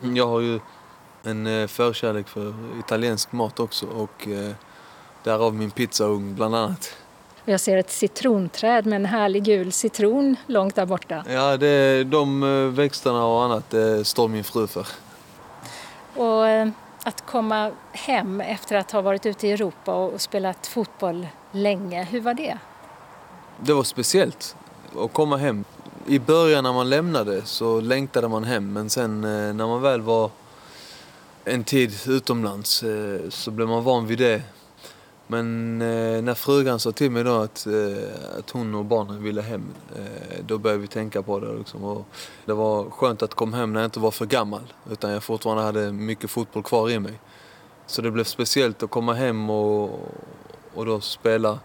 Jag 0.00 0.26
har 0.26 0.40
ju 0.40 0.60
en 1.28 1.46
eh, 1.46 1.66
förkärlek 1.66 2.28
för 2.28 2.54
italiensk 2.80 3.32
mat 3.32 3.60
också 3.60 3.86
och 3.86 4.28
eh, 4.28 4.50
därav 5.24 5.54
min 5.54 5.70
pizzaugn 5.70 6.34
bland 6.34 6.54
annat. 6.54 6.96
Jag 7.44 7.60
ser 7.60 7.76
ett 7.76 7.90
citronträd 7.90 8.86
med 8.86 8.96
en 8.96 9.06
härlig 9.06 9.44
gul 9.44 9.72
citron 9.72 10.36
långt 10.46 10.74
där 10.74 10.86
borta. 10.86 11.24
Ja, 11.28 11.56
det, 11.56 12.04
de 12.04 12.42
eh, 12.42 12.48
växterna 12.74 13.24
och 13.24 13.44
annat 13.44 13.70
det 13.70 14.04
står 14.04 14.28
min 14.28 14.44
fru 14.44 14.66
för. 14.66 14.86
Och 16.14 16.72
att 17.04 17.26
komma 17.26 17.70
hem 17.92 18.40
efter 18.40 18.76
att 18.76 18.90
ha 18.90 19.00
varit 19.00 19.26
ute 19.26 19.48
i 19.48 19.52
Europa 19.52 19.94
och 19.94 20.20
spelat 20.20 20.66
fotboll 20.66 21.26
länge, 21.52 22.04
hur 22.04 22.20
var 22.20 22.34
det? 22.34 22.58
Det 23.60 23.72
var 23.72 23.84
speciellt 23.84 24.56
att 24.98 25.12
komma 25.12 25.36
hem. 25.36 25.64
I 26.06 26.18
början 26.18 26.64
när 26.64 26.72
man 26.72 26.90
lämnade 26.90 27.42
så 27.44 27.80
längtade 27.80 28.28
man 28.28 28.44
hem 28.44 28.72
men 28.72 28.90
sen 28.90 29.20
när 29.20 29.66
man 29.66 29.82
väl 29.82 30.00
var 30.00 30.30
en 31.48 31.64
tid 31.64 31.92
utomlands 32.06 32.82
eh, 32.82 33.28
så 33.28 33.50
blev 33.50 33.68
man 33.68 33.84
van 33.84 34.06
vid 34.06 34.18
det. 34.18 34.42
Men 35.26 35.82
eh, 35.82 36.22
när 36.22 36.34
frugan 36.34 36.80
sa 36.80 36.92
till 36.92 37.10
mig 37.10 37.24
då 37.24 37.34
att, 37.34 37.66
eh, 37.66 38.38
att 38.38 38.50
hon 38.50 38.74
och 38.74 38.84
barnen 38.84 39.22
ville 39.22 39.42
hem, 39.42 39.64
då 40.46 40.58
började 40.58 40.80
vi 40.80 40.86
tänka 40.86 41.22
på 41.22 41.40
det. 41.40 41.58
Liksom. 41.58 41.84
Och 41.84 42.06
det 42.44 42.52
var 42.52 42.90
skönt 42.90 43.22
att 43.22 43.34
komma 43.34 43.56
hem 43.56 43.72
när 43.72 43.80
jag 43.80 43.86
inte 43.86 44.00
var 44.00 44.10
för 44.10 44.26
gammal, 44.26 44.72
utan 44.90 45.10
jag 45.10 45.22
fortfarande 45.22 45.62
hade 45.62 45.92
mycket 45.92 46.30
fotboll 46.30 46.62
kvar 46.62 46.90
i 46.90 46.98
mig. 46.98 47.20
Så 47.86 48.02
det 48.02 48.10
blev 48.10 48.24
speciellt 48.24 48.82
att 48.82 48.90
komma 48.90 49.14
hem 49.14 49.50
och, 49.50 49.90
och 50.74 50.86
då 50.86 51.00
spela 51.00 51.58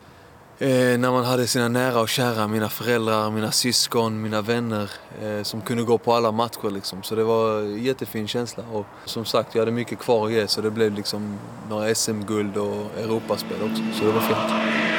Eh, 0.63 0.97
när 0.97 1.11
man 1.11 1.25
hade 1.25 1.47
sina 1.47 1.67
nära 1.67 2.01
och 2.01 2.09
kära, 2.09 2.47
mina 2.47 2.69
föräldrar, 2.69 3.31
mina 3.31 3.51
syskon, 3.51 4.21
mina 4.21 4.41
vänner 4.41 4.91
eh, 5.21 5.43
som 5.43 5.61
kunde 5.61 5.83
gå 5.83 5.97
på 5.97 6.13
alla 6.13 6.31
matcher. 6.31 6.71
Liksom. 6.71 7.03
Så 7.03 7.15
det 7.15 7.23
var 7.23 7.59
en 7.59 7.83
jättefin 7.83 8.27
känsla. 8.27 8.63
Och 8.71 8.85
som 9.05 9.25
sagt, 9.25 9.55
jag 9.55 9.61
hade 9.61 9.71
mycket 9.71 9.99
kvar 9.99 10.25
att 10.25 10.33
ge 10.33 10.47
så 10.47 10.61
det 10.61 10.71
blev 10.71 10.93
liksom 10.93 11.39
några 11.69 11.95
SM-guld 11.95 12.57
och 12.57 12.99
Europaspel 12.99 13.57
också. 13.63 13.83
Så 13.99 14.05
det 14.05 14.11
var 14.11 14.21
fint. 14.21 14.92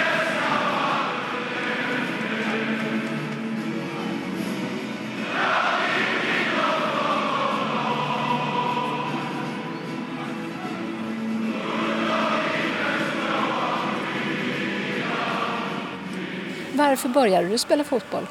Varför 16.95 17.09
började 17.09 17.49
du 17.49 17.59
spela 17.59 17.85
fotboll? 17.85 18.27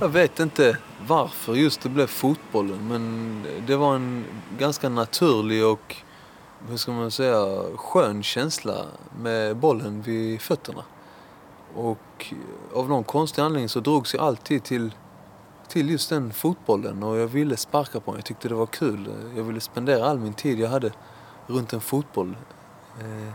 Jag 0.00 0.08
vet 0.08 0.40
inte 0.40 0.78
varför 1.06 1.54
just 1.54 1.80
det 1.80 1.88
blev 1.88 2.06
fotbollen 2.06 2.88
men 2.88 3.42
det 3.66 3.76
var 3.76 3.94
en 3.94 4.24
ganska 4.58 4.88
naturlig 4.88 5.66
och 5.66 5.96
hur 6.68 6.76
ska 6.76 6.92
man 6.92 7.10
säga, 7.10 7.62
skön 7.76 8.22
känsla 8.22 8.84
med 9.20 9.56
bollen 9.56 10.02
vid 10.02 10.40
fötterna. 10.40 10.82
Och 11.74 12.34
av 12.74 12.88
någon 12.88 13.04
konstig 13.04 13.42
anledning 13.42 13.68
så 13.68 13.80
drogs 13.80 14.14
jag 14.14 14.22
alltid 14.22 14.64
till, 14.64 14.90
till 15.68 15.90
just 15.90 16.10
den 16.10 16.32
fotbollen 16.32 17.02
och 17.02 17.16
jag 17.16 17.26
ville 17.26 17.56
sparka 17.56 18.00
på 18.00 18.10
den. 18.10 18.18
Jag 18.18 18.24
tyckte 18.24 18.48
det 18.48 18.54
var 18.54 18.66
kul. 18.66 19.08
Jag 19.36 19.42
ville 19.42 19.60
spendera 19.60 20.04
all 20.04 20.18
min 20.18 20.34
tid 20.34 20.60
jag 20.60 20.68
hade 20.68 20.92
runt 21.46 21.72
en 21.72 21.80
fotboll. 21.80 22.36
Eh, 23.00 23.32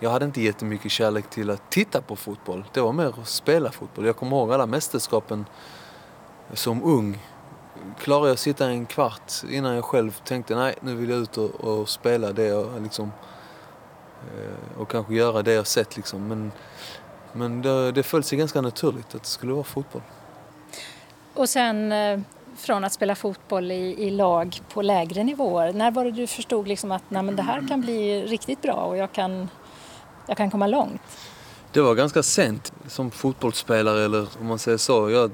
jag 0.00 0.10
hade 0.10 0.24
inte 0.24 0.40
jättemycket 0.40 0.92
kärlek 0.92 1.30
till 1.30 1.50
att 1.50 1.70
titta 1.70 2.00
på 2.00 2.16
fotboll. 2.16 2.64
Det 2.72 2.80
var 2.80 2.92
mer 2.92 3.20
att 3.20 3.28
spela 3.28 3.70
fotboll. 3.70 4.06
Jag 4.06 4.16
kommer 4.16 4.36
ihåg 4.36 4.52
alla 4.52 4.66
mästerskapen 4.66 5.46
som 6.52 6.84
ung. 6.84 7.18
Klarade 7.98 8.26
jag 8.26 8.32
att 8.32 8.40
sitta 8.40 8.66
en 8.66 8.86
kvart 8.86 9.32
innan 9.50 9.74
jag 9.74 9.84
själv 9.84 10.10
tänkte 10.24 10.56
nej, 10.56 10.74
nu 10.80 10.94
vill 10.94 11.10
jag 11.10 11.18
ut 11.18 11.36
och, 11.36 11.54
och 11.54 11.88
spela 11.88 12.32
det 12.32 12.44
jag 12.44 12.82
liksom 12.82 13.12
eh, 14.20 14.80
och 14.80 14.90
kanske 14.90 15.14
göra 15.14 15.42
det 15.42 15.52
jag 15.52 15.66
sett 15.66 15.96
liksom. 15.96 16.28
Men, 16.28 16.52
men 17.32 17.62
det, 17.62 17.92
det 17.92 18.02
föll 18.02 18.22
sig 18.22 18.38
ganska 18.38 18.60
naturligt 18.60 19.14
att 19.14 19.22
det 19.22 19.28
skulle 19.28 19.52
vara 19.52 19.64
fotboll. 19.64 20.02
Och 21.34 21.48
sen 21.48 21.92
eh, 21.92 22.20
från 22.56 22.84
att 22.84 22.92
spela 22.92 23.14
fotboll 23.14 23.72
i, 23.72 24.06
i 24.06 24.10
lag 24.10 24.60
på 24.72 24.82
lägre 24.82 25.24
nivåer, 25.24 25.72
när 25.72 25.90
var 25.90 26.04
det 26.04 26.10
du 26.10 26.26
förstod 26.26 26.68
liksom 26.68 26.92
att 26.92 27.02
nej, 27.08 27.22
men 27.22 27.36
det 27.36 27.42
här 27.42 27.68
kan 27.68 27.80
bli 27.80 28.22
riktigt 28.22 28.62
bra 28.62 28.74
och 28.74 28.96
jag 28.96 29.12
kan 29.12 29.48
jag 30.28 30.36
kan 30.36 30.50
komma 30.50 30.66
långt? 30.66 31.00
Det 31.72 31.80
var 31.80 31.94
ganska 31.94 32.22
sent 32.22 32.72
som 32.86 33.10
fotbollsspelare, 33.10 34.04
eller 34.04 34.28
om 34.40 34.46
man 34.46 34.58
säger 34.58 34.78
så. 34.78 35.10
Jag, 35.10 35.30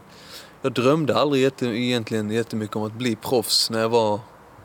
jag 0.63 0.73
drömde 0.73 1.17
aldrig 1.17 1.43
jätte, 1.43 1.67
egentligen 1.67 2.31
jättemycket 2.31 2.77
om 2.77 2.83
att 2.83 2.93
bli 2.93 3.17
proffs 3.17 3.71
när 3.71 3.81
jag 3.81 3.89
var 3.89 4.21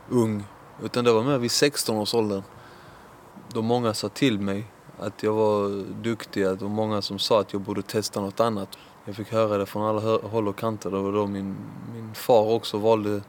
ung. 0.09 0.43
Utan 0.83 1.03
det 1.03 1.11
var 1.11 1.23
mer 1.23 1.37
vid 1.37 1.49
16-årsåldern. 1.49 2.43
Då 3.53 3.61
många 3.61 3.93
sa 3.93 4.09
till 4.09 4.39
mig 4.39 4.65
att 4.99 5.23
jag 5.23 5.33
var 5.33 5.83
duktig, 6.03 6.43
att 6.43 6.59
det 6.59 6.65
var 6.65 6.71
många 6.71 7.01
som 7.01 7.19
sa 7.19 7.41
att 7.41 7.53
jag 7.53 7.61
borde 7.61 7.81
testa 7.81 8.21
något 8.21 8.39
annat. 8.39 8.77
Jag 9.05 9.15
fick 9.15 9.31
höra 9.31 9.57
det 9.57 9.65
från 9.65 9.85
alla 9.85 10.17
håll 10.27 10.47
och 10.47 10.55
kanter. 10.55 10.91
Det 10.91 10.97
var 10.97 11.11
då 11.11 11.27
min, 11.27 11.55
min 11.93 12.13
far 12.13 12.49
också 12.49 12.77
valde 12.77 13.21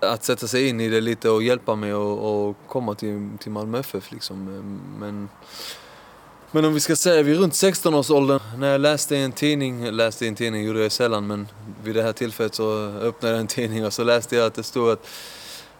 att 0.00 0.24
sätta 0.24 0.46
sig 0.46 0.68
in 0.68 0.80
i 0.80 0.88
det 0.88 1.00
lite 1.00 1.30
och 1.30 1.42
hjälpa 1.42 1.74
mig 1.74 1.94
och, 1.94 2.48
och 2.48 2.56
komma 2.68 2.94
till, 2.94 3.30
till 3.40 3.52
Malmö 3.52 3.78
FF 3.78 4.12
liksom. 4.12 4.44
Men 4.98 5.28
men 6.50 6.64
om 6.64 6.74
vi 6.74 6.80
ska 6.80 6.96
säga 6.96 7.22
vid 7.22 7.38
runt 7.38 7.52
16-årsåldern, 7.52 8.40
när 8.56 8.72
jag 8.72 8.80
läste 8.80 9.16
i 9.16 9.22
en 9.22 9.32
tidning, 9.32 9.90
läste 9.90 10.24
i 10.24 10.28
en 10.28 10.34
tidning 10.34 10.64
gjorde 10.64 10.82
jag 10.82 10.92
sällan 10.92 11.26
men 11.26 11.48
vid 11.84 11.94
det 11.94 12.02
här 12.02 12.12
tillfället 12.12 12.54
så 12.54 12.86
öppnade 12.86 13.34
jag 13.34 13.40
en 13.40 13.46
tidning 13.46 13.86
och 13.86 13.92
så 13.92 14.04
läste 14.04 14.36
jag 14.36 14.46
att 14.46 14.54
det 14.54 14.62
stod 14.62 14.90
att 14.90 15.06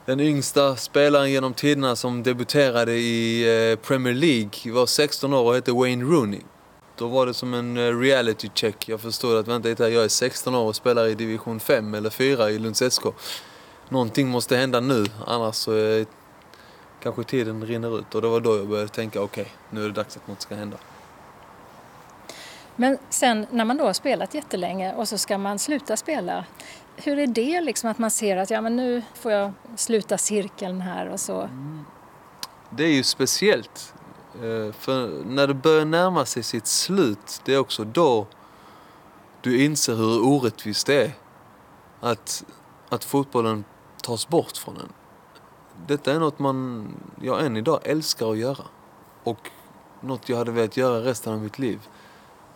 den 0.06 0.20
yngsta 0.20 0.76
spelaren 0.76 1.30
genom 1.30 1.54
tiderna 1.54 1.96
som 1.96 2.22
debuterade 2.22 2.92
i 2.92 3.42
eh, 3.72 3.78
Premier 3.78 4.14
League 4.14 4.72
var 4.72 4.86
16 4.86 5.34
år 5.34 5.44
och 5.44 5.54
hette 5.54 5.72
Wayne 5.72 6.04
Rooney. 6.04 6.40
Då 6.96 7.08
var 7.08 7.26
det 7.26 7.34
som 7.34 7.54
en 7.54 7.76
eh, 7.76 7.98
reality 7.98 8.48
check. 8.54 8.88
Jag 8.88 9.00
förstod 9.00 9.36
att 9.36 9.48
vänta 9.48 9.68
lite, 9.68 9.88
jag 9.88 10.04
är 10.04 10.08
16 10.08 10.54
år 10.54 10.64
och 10.68 10.76
spelar 10.76 11.06
i 11.06 11.14
division 11.14 11.60
5 11.60 11.94
eller 11.94 12.10
4 12.10 12.50
i 12.50 12.58
Lunds 12.58 12.82
SK. 12.90 13.02
Någonting 13.88 14.28
måste 14.28 14.56
hända 14.56 14.80
nu, 14.80 15.06
annars 15.26 15.54
så 15.54 15.72
är 15.72 16.06
kanske 17.02 17.24
tiden 17.24 17.66
rinner 17.66 17.98
ut 17.98 18.14
och 18.14 18.22
det 18.22 18.28
var 18.28 18.40
då 18.40 18.56
jag 18.56 18.68
började 18.68 18.88
tänka 18.88 19.22
okej, 19.22 19.42
okay, 19.42 19.52
nu 19.70 19.84
är 19.84 19.88
det 19.88 19.94
dags 19.94 20.16
att 20.16 20.28
något 20.28 20.42
ska 20.42 20.54
hända. 20.54 20.76
Men 22.76 22.98
sen 23.10 23.46
när 23.50 23.64
man 23.64 23.76
då 23.76 23.84
har 23.84 23.92
spelat 23.92 24.34
jättelänge 24.34 24.94
och 24.94 25.08
så 25.08 25.18
ska 25.18 25.38
man 25.38 25.58
sluta 25.58 25.96
spela, 25.96 26.44
hur 26.96 27.18
är 27.18 27.26
det 27.26 27.60
liksom 27.60 27.90
att 27.90 27.98
man 27.98 28.10
ser 28.10 28.36
att 28.36 28.50
ja 28.50 28.60
men 28.60 28.76
nu 28.76 29.02
får 29.14 29.32
jag 29.32 29.52
sluta 29.76 30.18
cirkeln 30.18 30.80
här 30.80 31.08
och 31.08 31.20
så? 31.20 31.40
Mm. 31.40 31.84
Det 32.70 32.84
är 32.84 32.92
ju 32.92 33.02
speciellt. 33.02 33.94
Eh, 34.34 34.72
för 34.72 35.24
när 35.24 35.46
det 35.46 35.54
börjar 35.54 35.84
närma 35.84 36.26
sig 36.26 36.42
sitt 36.42 36.66
slut, 36.66 37.40
det 37.44 37.54
är 37.54 37.58
också 37.58 37.84
då 37.84 38.26
du 39.40 39.64
inser 39.64 39.94
hur 39.94 40.26
orättvist 40.26 40.86
det 40.86 41.04
är. 41.04 41.12
Att, 42.00 42.44
att 42.88 43.04
fotbollen 43.04 43.64
tas 44.02 44.28
bort 44.28 44.56
från 44.56 44.76
en 44.76 44.92
detta 45.86 46.12
är 46.12 46.18
något 46.18 46.38
man, 46.38 46.88
jag 47.22 47.46
än 47.46 47.56
idag 47.56 47.80
älskar 47.82 48.30
att 48.30 48.38
göra. 48.38 48.64
Och 49.24 49.50
något 50.00 50.28
jag 50.28 50.36
hade 50.36 50.50
velat 50.50 50.76
göra 50.76 51.04
resten 51.04 51.32
av 51.32 51.42
mitt 51.42 51.58
liv. 51.58 51.80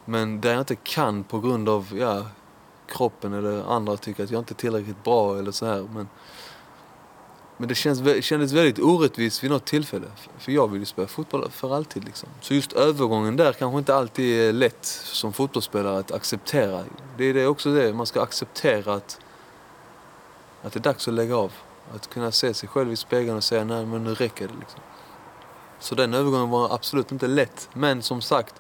Men 0.05 0.41
där 0.41 0.51
jag 0.51 0.61
inte 0.61 0.77
kan 0.77 1.25
på 1.25 1.41
grund 1.41 1.69
av 1.69 1.99
ja, 1.99 2.27
kroppen 2.87 3.33
eller 3.33 3.63
andra 3.63 3.97
tycker 3.97 4.25
att 4.25 4.31
jag 4.31 4.41
inte 4.41 4.53
är 4.53 4.57
tillräckligt 4.57 5.05
bra 5.05 5.39
eller 5.39 5.51
så 5.51 5.67
här. 5.67 5.89
Men, 5.95 6.09
men 7.57 7.69
det 7.69 7.75
känns, 7.75 8.25
kändes 8.25 8.53
väldigt 8.53 8.79
orättvist 8.79 9.45
vid 9.45 9.51
något 9.51 9.65
tillfälle. 9.65 10.07
För 10.39 10.53
jag 10.53 10.69
vill 10.69 10.81
ju 10.81 10.87
spela 10.87 11.09
fotboll 11.09 11.51
för 11.51 11.77
alltid 11.77 12.05
liksom. 12.05 12.29
Så 12.41 12.55
just 12.55 12.73
övergången 12.73 13.37
där 13.37 13.53
kanske 13.53 13.79
inte 13.79 13.95
alltid 13.95 14.41
är 14.41 14.53
lätt 14.53 14.85
som 14.85 15.33
fotbollsspelare 15.33 15.99
att 15.99 16.13
acceptera. 16.13 16.85
Det 17.17 17.25
är 17.25 17.35
det 17.35 17.47
också 17.47 17.75
det, 17.75 17.93
man 17.93 18.07
ska 18.07 18.23
acceptera 18.23 18.95
att, 18.95 19.21
att 20.63 20.73
det 20.73 20.79
är 20.79 20.83
dags 20.83 21.09
att 21.09 21.15
lägga 21.15 21.37
av. 21.37 21.53
Att 21.95 22.11
kunna 22.11 22.33
se 22.33 22.55
sig 22.55 22.69
själv 22.69 22.93
i 22.93 22.97
spegeln 22.97 23.37
och 23.37 23.45
säga 23.45 23.65
nej 23.65 23.87
men 23.87 24.05
nu 24.05 24.15
räcker 24.15 24.49
det 24.49 24.55
liksom. 24.61 24.81
Så 25.79 25.95
den 25.95 26.15
övergången 26.15 26.51
var 26.51 26.75
absolut 26.75 27.13
inte 27.13 27.27
lätt. 27.27 27.69
Men 27.73 28.03
som 28.03 28.21
sagt, 28.21 28.55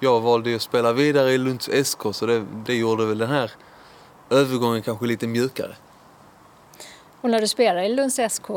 jag 0.00 0.20
valde 0.20 0.54
att 0.54 0.62
spela 0.62 0.92
vidare 0.92 1.32
i 1.32 1.38
Lunds 1.38 1.70
SK 1.84 2.00
så 2.12 2.26
det, 2.26 2.46
det 2.66 2.74
gjorde 2.74 3.06
väl 3.06 3.18
den 3.18 3.30
här 3.30 3.50
övergången 4.30 4.82
kanske 4.82 5.06
lite 5.06 5.26
mjukare. 5.26 5.76
Och 7.20 7.30
när 7.30 7.40
du 7.40 7.48
spelar 7.48 7.82
i 7.82 7.88
Lunds 7.88 8.20
SK, 8.30 8.48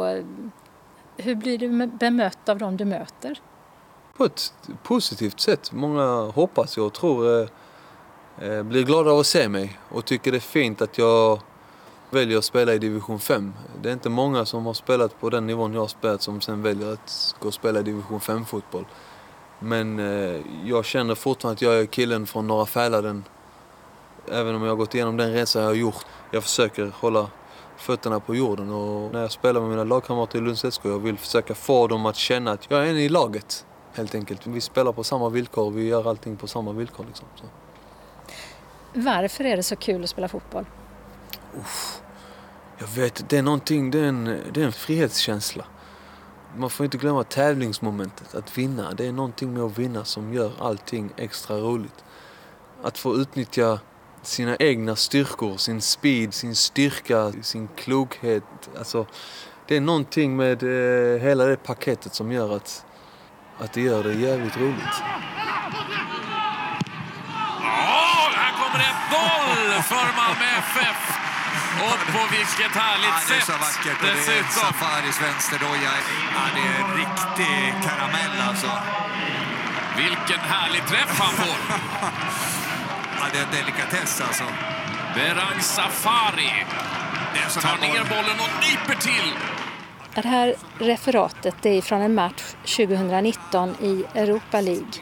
hur 1.17 1.35
blir 1.35 1.57
du 1.57 1.87
bemött 1.87 2.49
av 2.49 2.57
dem 2.57 2.77
du 2.77 2.85
möter? 2.85 3.39
På 4.17 4.25
ett 4.25 4.53
positivt 4.83 5.39
sätt. 5.39 5.71
Många 5.71 6.31
hoppas 6.35 6.77
jag 6.77 6.85
och 6.85 6.93
tror 6.93 7.41
eh, 7.41 7.47
eh 8.39 8.63
blir 8.63 8.83
glada 8.83 9.11
av 9.11 9.19
att 9.19 9.25
se 9.25 9.49
mig 9.49 9.79
och 9.89 10.05
tycker 10.05 10.31
det 10.31 10.37
är 10.37 10.39
fint 10.39 10.81
att 10.81 10.97
jag 10.97 11.39
väljer 12.13 12.37
att 12.37 12.45
spela 12.45 12.73
i 12.73 12.79
division 12.79 13.19
5. 13.19 13.53
Det 13.81 13.89
är 13.89 13.93
inte 13.93 14.09
många 14.09 14.45
som 14.45 14.65
har 14.65 14.73
spelat 14.73 15.19
på 15.19 15.29
den 15.29 15.47
nivån 15.47 15.73
jag 15.73 15.81
har 15.81 15.87
spelat 15.87 16.21
som 16.21 16.41
sen 16.41 16.61
väljer 16.61 16.93
att 16.93 17.35
gå 17.39 17.47
och 17.47 17.53
spela 17.53 17.79
i 17.79 17.83
division 17.83 18.19
5-fotboll. 18.19 18.85
Men 19.59 19.99
eh, 19.99 20.41
jag 20.65 20.85
känner 20.85 21.15
fortfarande 21.15 21.53
att 21.53 21.61
jag 21.61 21.79
är 21.79 21.85
killen 21.85 22.25
från 22.25 22.47
Norra 22.47 22.65
Fäladen. 22.65 23.23
Även 24.31 24.55
om 24.55 24.61
jag 24.61 24.69
har 24.69 24.75
gått 24.75 24.95
igenom 24.95 25.17
den 25.17 25.33
resan 25.33 25.61
jag 25.61 25.69
har 25.69 25.75
gjort. 25.75 26.05
Jag 26.31 26.43
försöker 26.43 26.91
hålla 26.95 27.27
fötterna 27.77 28.19
på 28.19 28.35
jorden 28.35 28.69
och 28.69 29.13
när 29.13 29.21
jag 29.21 29.31
spelar 29.31 29.61
med 29.61 29.69
mina 29.69 29.83
lagkamrater 29.83 30.37
i 30.37 30.41
Lunds 30.41 30.65
SK, 30.71 30.81
jag 30.83 30.99
vill 30.99 31.17
försöka 31.17 31.55
få 31.55 31.87
dem 31.87 32.05
att 32.05 32.15
känna 32.15 32.51
att 32.51 32.71
jag 32.71 32.85
är 32.85 32.89
en 32.89 32.97
i 32.97 33.09
laget. 33.09 33.65
Helt 33.93 34.15
enkelt. 34.15 34.47
Vi 34.47 34.61
spelar 34.61 34.91
på 34.91 35.03
samma 35.03 35.29
villkor, 35.29 35.71
vi 35.71 35.87
gör 35.87 36.09
allting 36.09 36.37
på 36.37 36.47
samma 36.47 36.71
villkor. 36.71 37.05
Liksom. 37.07 37.27
Varför 38.93 39.43
är 39.43 39.57
det 39.57 39.63
så 39.63 39.75
kul 39.75 40.03
att 40.03 40.09
spela 40.09 40.27
fotboll? 40.27 40.65
Uff. 41.59 42.02
Jag 42.83 43.01
vet, 43.01 43.29
det 43.29 43.37
är 43.37 43.41
någonting, 43.41 43.91
det 43.91 43.99
är, 43.99 44.03
en, 44.03 44.41
det 44.53 44.61
är 44.61 44.65
en 44.65 44.71
frihetskänsla. 44.71 45.65
Man 46.57 46.69
får 46.69 46.83
inte 46.83 46.97
glömma 46.97 47.23
tävlingsmomentet, 47.23 48.35
att 48.35 48.57
vinna. 48.57 48.91
Det 48.91 49.07
är 49.07 49.11
någonting 49.11 49.53
med 49.53 49.63
att 49.63 49.77
vinna 49.77 50.05
som 50.05 50.33
gör 50.33 50.51
allting 50.59 51.09
extra 51.17 51.57
roligt. 51.57 52.03
Att 52.83 52.97
få 52.97 53.15
utnyttja 53.15 53.79
sina 54.21 54.55
egna 54.55 54.95
styrkor, 54.95 55.57
sin 55.57 55.81
speed, 55.81 56.33
sin 56.33 56.55
styrka, 56.55 57.31
sin 57.41 57.67
klokhet. 57.75 58.43
Alltså, 58.77 59.05
det 59.67 59.77
är 59.77 59.81
någonting 59.81 60.35
med 60.35 60.63
eh, 60.63 61.21
hela 61.21 61.45
det 61.45 61.55
paketet 61.55 62.13
som 62.13 62.31
gör 62.31 62.55
att, 62.55 62.85
att 63.57 63.73
det 63.73 63.81
gör 63.81 64.03
det 64.03 64.13
jävligt 64.13 64.57
roligt. 64.57 64.95
Ja, 67.59 68.29
här 68.35 68.53
kommer 68.53 68.79
1-0 68.83 69.81
för 69.81 70.17
Malmö 70.17 70.45
FF. 70.57 71.22
Och 71.87 71.99
på 72.13 72.21
vilket 72.37 72.73
härligt 72.83 73.17
ja, 73.19 73.27
det 73.27 73.35
är 73.35 73.39
sätt 73.39 73.45
så 73.45 73.57
vackert. 73.67 73.97
Och 74.01 74.07
det 74.07 74.37
är 74.37 74.43
Safaris 74.61 75.21
vänsterdoja. 75.21 75.91
Ja, 76.35 76.43
det 76.55 76.65
är 76.77 76.83
riktig 77.03 77.73
karamell 77.85 78.35
alltså. 78.49 78.71
Vilken 79.97 80.39
härlig 80.39 80.83
träff 80.87 81.19
han 81.19 81.33
får! 81.33 81.57
ja, 83.19 83.25
det 83.31 83.37
är 83.37 83.43
en 83.43 83.51
delikatess 83.51 84.21
alltså. 84.21 84.43
Berang 85.15 85.61
Safari 85.61 86.65
tar 87.61 87.77
ner 87.77 88.03
bollen 88.09 88.39
och 88.39 88.53
nyper 88.65 89.01
till. 89.01 89.33
Det 90.15 90.27
här 90.27 90.55
referatet 90.79 91.65
är 91.65 91.81
från 91.81 92.01
en 92.01 92.15
match 92.15 92.43
2019 92.63 93.75
i 93.81 94.05
Europa 94.15 94.61
League 94.61 94.93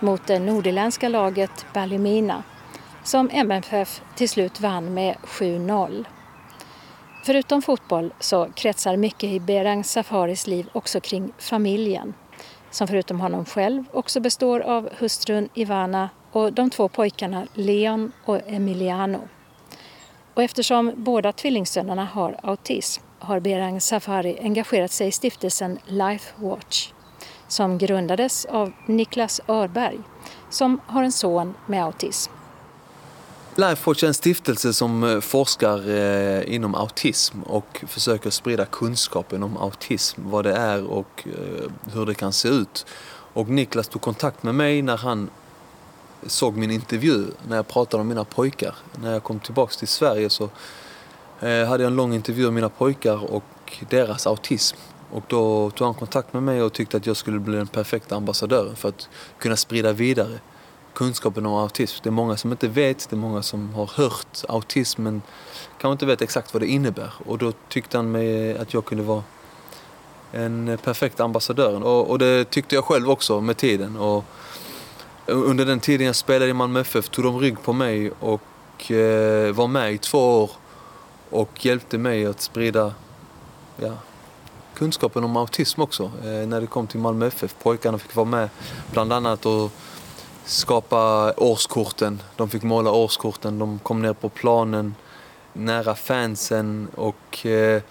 mot 0.00 0.26
det 0.26 0.38
nordirländska 0.38 1.08
laget 1.08 1.66
Ballymena 1.72 2.42
som 3.04 3.30
MFF 3.32 4.02
till 4.14 4.28
slut 4.28 4.60
vann 4.60 4.94
med 4.94 5.16
7-0. 5.24 6.04
Förutom 7.24 7.62
fotboll 7.62 8.12
så 8.20 8.48
kretsar 8.54 8.96
mycket 8.96 9.30
i 9.30 9.40
Berang 9.40 9.84
Safaris 9.84 10.46
liv 10.46 10.68
också 10.72 11.00
kring 11.00 11.32
familjen 11.38 12.14
som 12.70 12.88
förutom 12.88 13.20
honom 13.20 13.44
själv 13.44 13.84
också 13.92 14.20
består 14.20 14.60
av 14.60 14.88
hustrun 14.98 15.48
Ivana 15.54 16.10
och 16.32 16.52
de 16.52 16.70
två 16.70 16.88
pojkarna 16.88 17.46
Leon 17.54 18.12
och 18.24 18.40
Emiliano. 18.46 19.20
Och 20.34 20.42
eftersom 20.42 20.92
båda 20.96 21.32
tvillingsönerna 21.32 22.04
har 22.04 22.40
autism 22.42 23.02
har 23.18 23.40
Berang 23.40 23.80
Safari 23.80 24.38
engagerat 24.42 24.90
sig 24.90 25.08
i 25.08 25.12
stiftelsen 25.12 25.78
Life 25.86 26.32
Watch 26.36 26.92
som 27.48 27.78
grundades 27.78 28.44
av 28.44 28.72
Niklas 28.86 29.40
Örberg 29.48 29.98
som 30.50 30.80
har 30.86 31.02
en 31.02 31.12
son 31.12 31.54
med 31.66 31.84
autism. 31.84 32.32
Lifewatch 33.56 34.02
är 34.02 34.06
en 34.06 34.14
stiftelse 34.14 34.72
som 34.72 35.04
eh, 35.04 35.20
forskar 35.20 35.90
eh, 35.90 36.54
inom 36.54 36.74
autism 36.74 37.42
och 37.42 37.84
försöker 37.88 38.30
sprida 38.30 38.66
kunskapen 38.66 39.42
om 39.42 39.56
autism, 39.56 40.20
vad 40.24 40.44
det 40.44 40.52
är 40.52 40.84
och 40.84 41.26
eh, 41.26 41.70
hur 41.92 42.06
det 42.06 42.14
kan 42.14 42.32
se 42.32 42.48
ut. 42.48 42.86
Och 43.32 43.48
Niklas 43.48 43.88
tog 43.88 44.02
kontakt 44.02 44.42
med 44.42 44.54
mig 44.54 44.82
när 44.82 44.96
han 44.96 45.30
såg 46.26 46.56
min 46.56 46.70
intervju 46.70 47.24
när 47.48 47.56
jag 47.56 47.68
pratade 47.68 48.00
om 48.00 48.08
mina 48.08 48.24
pojkar. 48.24 48.74
När 49.02 49.12
jag 49.12 49.22
kom 49.22 49.40
tillbaks 49.40 49.76
till 49.76 49.88
Sverige 49.88 50.30
så 50.30 50.48
hade 51.40 51.82
jag 51.82 51.90
en 51.90 51.96
lång 51.96 52.14
intervju 52.14 52.46
om 52.46 52.54
mina 52.54 52.68
pojkar 52.68 53.32
och 53.32 53.82
deras 53.90 54.26
autism. 54.26 54.76
Och 55.10 55.22
då 55.28 55.70
tog 55.70 55.86
han 55.86 55.94
kontakt 55.94 56.32
med 56.32 56.42
mig 56.42 56.62
och 56.62 56.72
tyckte 56.72 56.96
att 56.96 57.06
jag 57.06 57.16
skulle 57.16 57.38
bli 57.38 57.56
den 57.56 57.66
perfekta 57.66 58.16
ambassadören 58.16 58.76
för 58.76 58.88
att 58.88 59.08
kunna 59.38 59.56
sprida 59.56 59.92
vidare 59.92 60.38
kunskapen 60.94 61.46
om 61.46 61.54
autism. 61.54 62.00
Det 62.02 62.08
är 62.08 62.12
många 62.12 62.36
som 62.36 62.50
inte 62.50 62.68
vet, 62.68 63.10
det 63.10 63.16
är 63.16 63.18
många 63.18 63.42
som 63.42 63.74
har 63.74 63.90
hört 63.94 64.38
autism 64.48 65.02
men 65.02 65.22
kanske 65.80 65.92
inte 65.92 66.06
vet 66.06 66.22
exakt 66.22 66.54
vad 66.54 66.62
det 66.62 66.66
innebär. 66.66 67.12
Och 67.26 67.38
då 67.38 67.52
tyckte 67.68 67.98
han 67.98 68.10
mig 68.10 68.58
att 68.58 68.74
jag 68.74 68.84
kunde 68.84 69.04
vara 69.04 69.22
en 70.32 70.78
perfekt 70.84 71.20
ambassadör. 71.20 71.82
Och, 71.82 72.10
och 72.10 72.18
det 72.18 72.44
tyckte 72.50 72.74
jag 72.74 72.84
själv 72.84 73.10
också 73.10 73.40
med 73.40 73.56
tiden. 73.56 73.96
Och 73.96 74.24
under 75.26 75.66
den 75.66 75.80
tiden 75.80 76.06
jag 76.06 76.16
spelade 76.16 76.50
i 76.50 76.54
Malmö 76.54 76.80
FF 76.80 77.08
tog 77.08 77.24
de 77.24 77.38
rygg 77.40 77.62
på 77.62 77.72
mig 77.72 78.10
och 78.20 78.90
eh, 78.90 79.52
var 79.52 79.68
med 79.68 79.92
i 79.92 79.98
två 79.98 80.42
år 80.42 80.50
och 81.30 81.66
hjälpte 81.66 81.98
mig 81.98 82.26
att 82.26 82.40
sprida 82.40 82.94
ja, 83.76 83.92
kunskapen 84.74 85.24
om 85.24 85.36
autism 85.36 85.80
också. 85.80 86.02
Eh, 86.04 86.46
när 86.46 86.60
det 86.60 86.66
kom 86.66 86.86
till 86.86 87.00
Malmö 87.00 87.26
FF. 87.26 87.54
Pojkarna 87.62 87.98
fick 87.98 88.16
vara 88.16 88.26
med 88.26 88.48
bland 88.92 89.12
annat 89.12 89.46
och 89.46 89.72
skapa 90.44 91.32
årskorten. 91.36 92.22
De 92.36 92.50
fick 92.50 92.62
måla 92.62 92.90
årskorten. 92.90 93.58
De 93.58 93.78
kom 93.78 94.02
ner 94.02 94.12
på 94.12 94.28
planen 94.28 94.94
nära 95.54 95.94
fansen 95.94 96.88
och 96.94 97.46
eh, 97.46 97.82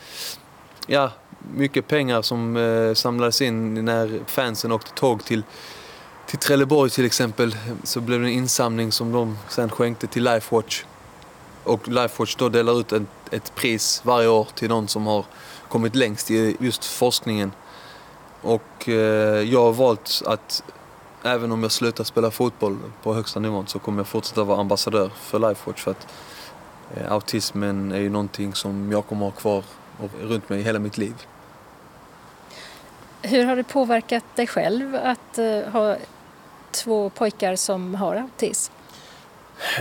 ja, 0.87 1.11
mycket 1.55 1.87
pengar 1.87 2.21
som 2.21 2.57
eh, 2.57 2.93
samlades 2.93 3.41
in 3.41 3.85
när 3.85 4.19
fansen 4.27 4.71
åkte 4.71 4.91
tåg 4.91 5.25
till, 5.25 5.43
till 6.27 6.39
Trelleborg 6.39 6.89
till 6.89 7.05
exempel. 7.05 7.55
Så 7.83 8.01
blev 8.01 8.21
det 8.21 8.27
en 8.27 8.33
insamling 8.33 8.91
som 8.91 9.11
de 9.11 9.37
sen 9.49 9.69
skänkte 9.69 10.07
till 10.07 10.23
Lifewatch. 10.23 10.83
Och 11.63 11.87
Lifewatch 11.87 12.35
då 12.35 12.49
delar 12.49 12.79
ut 12.79 12.91
ett, 12.91 13.03
ett 13.31 13.55
pris 13.55 14.01
varje 14.05 14.27
år 14.27 14.47
till 14.55 14.69
någon 14.69 14.87
som 14.87 15.07
har 15.07 15.25
kommit 15.69 15.95
längst 15.95 16.31
i 16.31 16.57
just 16.59 16.85
forskningen. 16.85 17.51
Och 18.41 18.89
eh, 18.89 19.41
jag 19.41 19.61
har 19.61 19.73
valt 19.73 20.21
att 20.25 20.63
även 21.23 21.51
om 21.51 21.63
jag 21.63 21.71
slutar 21.71 22.03
spela 22.03 22.31
fotboll 22.31 22.77
på 23.03 23.13
högsta 23.13 23.39
nivån 23.39 23.67
så 23.67 23.79
kommer 23.79 23.99
jag 23.99 24.07
fortsätta 24.07 24.43
vara 24.43 24.59
ambassadör 24.59 25.11
för 25.15 25.49
Lifewatch 25.49 25.81
för 25.81 25.91
att 25.91 26.07
eh, 26.95 27.11
autismen 27.11 27.91
är 27.91 27.99
ju 27.99 28.09
någonting 28.09 28.53
som 28.53 28.91
jag 28.91 29.07
kommer 29.07 29.25
ha 29.25 29.31
kvar 29.31 29.63
runt 30.21 30.49
mig 30.49 30.61
hela 30.61 30.79
mitt 30.79 30.97
liv. 30.97 31.13
Hur 33.21 33.45
har 33.45 33.55
det 33.55 33.63
påverkat 33.63 34.23
dig 34.35 34.47
själv 34.47 34.95
att 34.95 35.39
uh, 35.39 35.71
ha 35.71 35.97
två 36.71 37.09
pojkar 37.09 37.55
som 37.55 37.95
har 37.95 38.15
autism? 38.15 38.73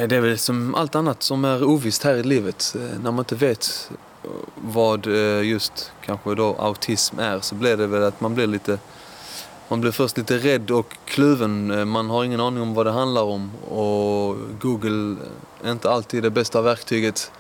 Det 0.09 0.16
är 0.16 0.20
väl 0.20 0.38
som 0.38 0.74
allt 0.74 0.94
annat 0.94 1.22
som 1.22 1.44
är 1.44 1.64
ovisst 1.64 2.02
här 2.05 2.14
i 2.14 2.22
livet. 2.22 2.74
Eh, 2.74 2.81
när 2.81 3.11
man 3.11 3.18
inte 3.18 3.35
vet 3.35 3.90
vad 4.55 5.07
just 5.42 5.92
kanske 6.05 6.35
då 6.35 6.57
autism 6.59 7.18
är 7.18 7.40
så 7.40 7.55
blir 7.55 7.76
det 7.76 7.87
väl 7.87 8.02
att 8.02 8.20
man 8.20 8.35
blir 8.35 8.46
lite 8.46 8.78
man 9.72 9.80
blir 9.80 9.92
först 9.92 10.16
lite 10.16 10.38
rädd 10.38 10.70
och 10.70 10.96
kluven. 11.04 11.70
Eh, 11.70 11.85
man 11.85 12.11
har 12.11 12.24
ingen 12.24 12.40
aning 12.40 12.62
om 12.62 12.74
vad 12.74 12.87
det 12.87 12.92
handlar 12.92 13.22
om 13.22 13.50
och 13.56 14.37
Google 14.61 15.16
är 15.64 15.72
inte 15.72 15.90
alltid 15.90 16.22
det 16.22 16.30
bästa 16.30 16.62
verktyget 16.62 17.32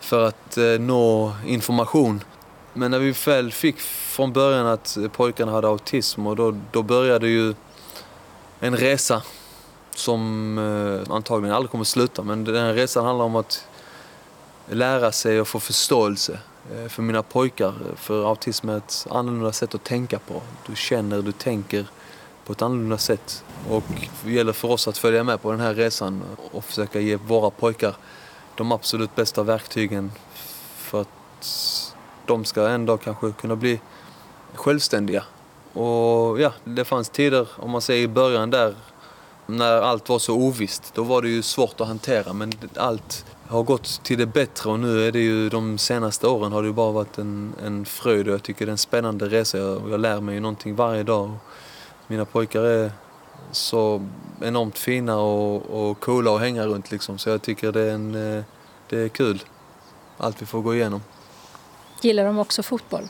för 0.00 0.26
att 0.26 0.56
eh, 0.56 0.64
nå 0.64 1.32
information. 1.46 2.24
Men 2.72 2.90
när 2.90 2.98
vi 2.98 3.14
väl 3.26 3.52
fick 3.52 3.80
från 3.80 4.32
början 4.32 4.66
att 4.66 4.98
pojkarna 5.12 5.52
hade 5.52 5.68
autism 5.68 6.26
och 6.26 6.36
då, 6.36 6.56
då 6.72 6.82
började 6.82 7.28
ju 7.28 7.54
en 8.60 8.76
resa 8.76 9.22
som 9.94 10.58
eh, 10.58 11.14
antagligen 11.14 11.54
aldrig 11.56 11.70
kommer 11.70 11.84
sluta. 11.84 12.22
Men 12.22 12.44
den 12.44 12.56
här 12.64 12.74
resan 12.74 13.04
handlar 13.04 13.24
om 13.24 13.36
att 13.36 13.66
lära 14.70 15.12
sig 15.12 15.40
och 15.40 15.48
få 15.48 15.60
förståelse 15.60 16.38
Eh, 16.72 16.88
för 16.88 17.02
mina 17.02 17.22
pojkar. 17.22 17.68
Eh, 17.68 17.96
för 17.96 18.28
autism 18.28 18.68
är 18.68 18.76
ett 18.76 19.06
annorlunda 19.10 19.52
sätt 19.52 19.74
att 19.74 19.84
tänka 19.84 20.18
på. 20.18 20.42
Du 20.66 20.76
känner, 20.76 21.22
du 21.22 21.32
tänker 21.32 21.86
på 22.46 22.52
ett 22.52 22.62
annorlunda 22.62 22.98
sätt. 22.98 23.44
Och 23.70 23.84
det 24.24 24.32
gäller 24.32 24.52
för 24.52 24.70
oss 24.70 24.88
att 24.88 24.98
följa 24.98 25.24
med 25.24 25.42
på 25.42 25.50
den 25.50 25.60
här 25.60 25.74
resan 25.74 26.22
och 26.52 26.64
försöka 26.64 27.00
ge 27.00 27.16
våra 27.16 27.50
pojkar 27.50 27.96
de 28.54 28.72
absolut 28.72 29.14
bästa 29.14 29.42
verktygen 29.42 30.12
för 30.76 31.00
att 31.00 31.08
de 32.26 32.44
ska 32.44 32.68
en 32.68 32.86
dag 32.86 33.00
kanske 33.00 33.32
kunna 33.32 33.56
bli 33.56 33.80
självständiga. 34.54 35.24
Och 35.72 36.40
ja, 36.40 36.52
det 36.64 36.84
fanns 36.84 37.08
tider, 37.08 37.48
om 37.56 37.70
man 37.70 37.80
säger 37.80 38.02
i 38.02 38.08
början 38.08 38.50
där, 38.50 38.74
när 39.46 39.80
allt 39.80 40.08
var 40.08 40.18
så 40.18 40.34
ovisst. 40.34 40.94
Då 40.94 41.02
var 41.02 41.22
det 41.22 41.28
ju 41.28 41.42
svårt 41.42 41.80
att 41.80 41.88
hantera 41.88 42.32
men 42.32 42.52
allt 42.76 43.24
har 43.48 43.62
gått 43.62 44.02
till 44.04 44.18
det 44.18 44.26
bättre 44.26 44.70
och 44.70 44.80
nu 44.80 45.08
är 45.08 45.12
det 45.12 45.18
ju 45.18 45.48
de 45.48 45.78
senaste 45.78 46.26
åren 46.26 46.52
har 46.52 46.62
det 46.62 46.72
bara 46.72 46.92
varit 46.92 47.18
en, 47.18 47.54
en 47.64 47.84
fröjd 47.84 48.28
och 48.28 48.34
jag 48.34 48.42
tycker 48.42 48.66
det 48.66 48.70
är 48.70 48.72
en 48.72 48.78
spännande 48.78 49.28
resa. 49.28 49.58
Jag, 49.58 49.90
jag 49.90 50.00
lär 50.00 50.20
mig 50.20 50.34
ju 50.34 50.40
någonting 50.40 50.74
varje 50.74 51.02
dag. 51.02 51.32
Mina 52.06 52.24
pojkar 52.24 52.62
är 52.62 52.92
så 53.52 54.08
enormt 54.40 54.78
fina 54.78 55.16
och, 55.16 55.88
och 55.90 56.00
coola 56.00 56.34
att 56.34 56.40
hänga 56.40 56.66
runt 56.66 56.90
liksom 56.90 57.18
så 57.18 57.30
jag 57.30 57.42
tycker 57.42 57.72
det 57.72 57.80
är, 57.80 57.94
en, 57.94 58.36
eh, 58.36 58.44
det 58.88 58.98
är 58.98 59.08
kul. 59.08 59.42
Allt 60.16 60.42
vi 60.42 60.46
får 60.46 60.62
gå 60.62 60.74
igenom. 60.74 61.02
Gillar 62.00 62.24
de 62.24 62.38
också 62.38 62.62
fotboll? 62.62 63.08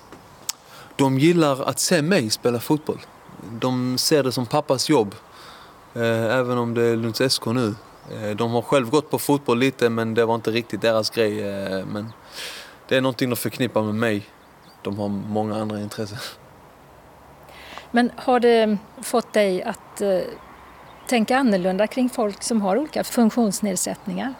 De 0.97 1.19
gillar 1.19 1.63
att 1.63 1.79
se 1.79 2.03
mig 2.03 2.31
spela 2.31 2.61
fotboll. 2.61 3.01
De 3.61 3.99
ser 3.99 4.23
det 4.23 4.33
som 4.33 4.47
pappas 4.47 4.89
jobb. 4.89 5.15
Eh, 5.95 6.37
även 6.37 6.59
om 6.59 6.75
det 6.75 6.83
är 6.83 6.97
Lunds 6.97 7.35
SK 7.35 7.47
nu. 7.47 7.75
Eh, 8.13 8.31
de 8.37 8.51
har 8.51 8.63
själv 8.63 8.91
gått 8.91 9.11
på 9.11 9.19
fotboll 9.19 9.59
lite 9.59 9.91
men 9.91 10.15
det 10.15 10.25
var 10.25 10.35
inte 10.35 10.51
riktigt 10.51 10.81
deras 10.81 11.11
grej. 11.11 11.41
Eh, 11.41 11.87
men 11.87 12.13
det 12.89 12.97
är 12.97 13.01
någonting 13.01 13.31
de 13.31 13.37
förknippar 13.37 13.83
med 13.83 13.95
mig. 13.95 14.27
De 14.83 14.99
har 14.99 15.09
många 15.09 15.57
andra 15.57 15.81
intressen. 15.81 16.19
Men 17.91 18.11
har 18.17 18.41
det 18.41 18.79
fått 19.03 19.33
dig 19.33 19.63
att 19.63 20.03
uh, 20.03 20.21
tänka 21.07 21.39
annorlunda 21.39 21.87
kring 21.87 22.11
folk 22.11 22.43
som 22.43 22.63
har 22.63 22.77
olika 22.77 23.05
funktionsnedsättningar? 23.05 24.35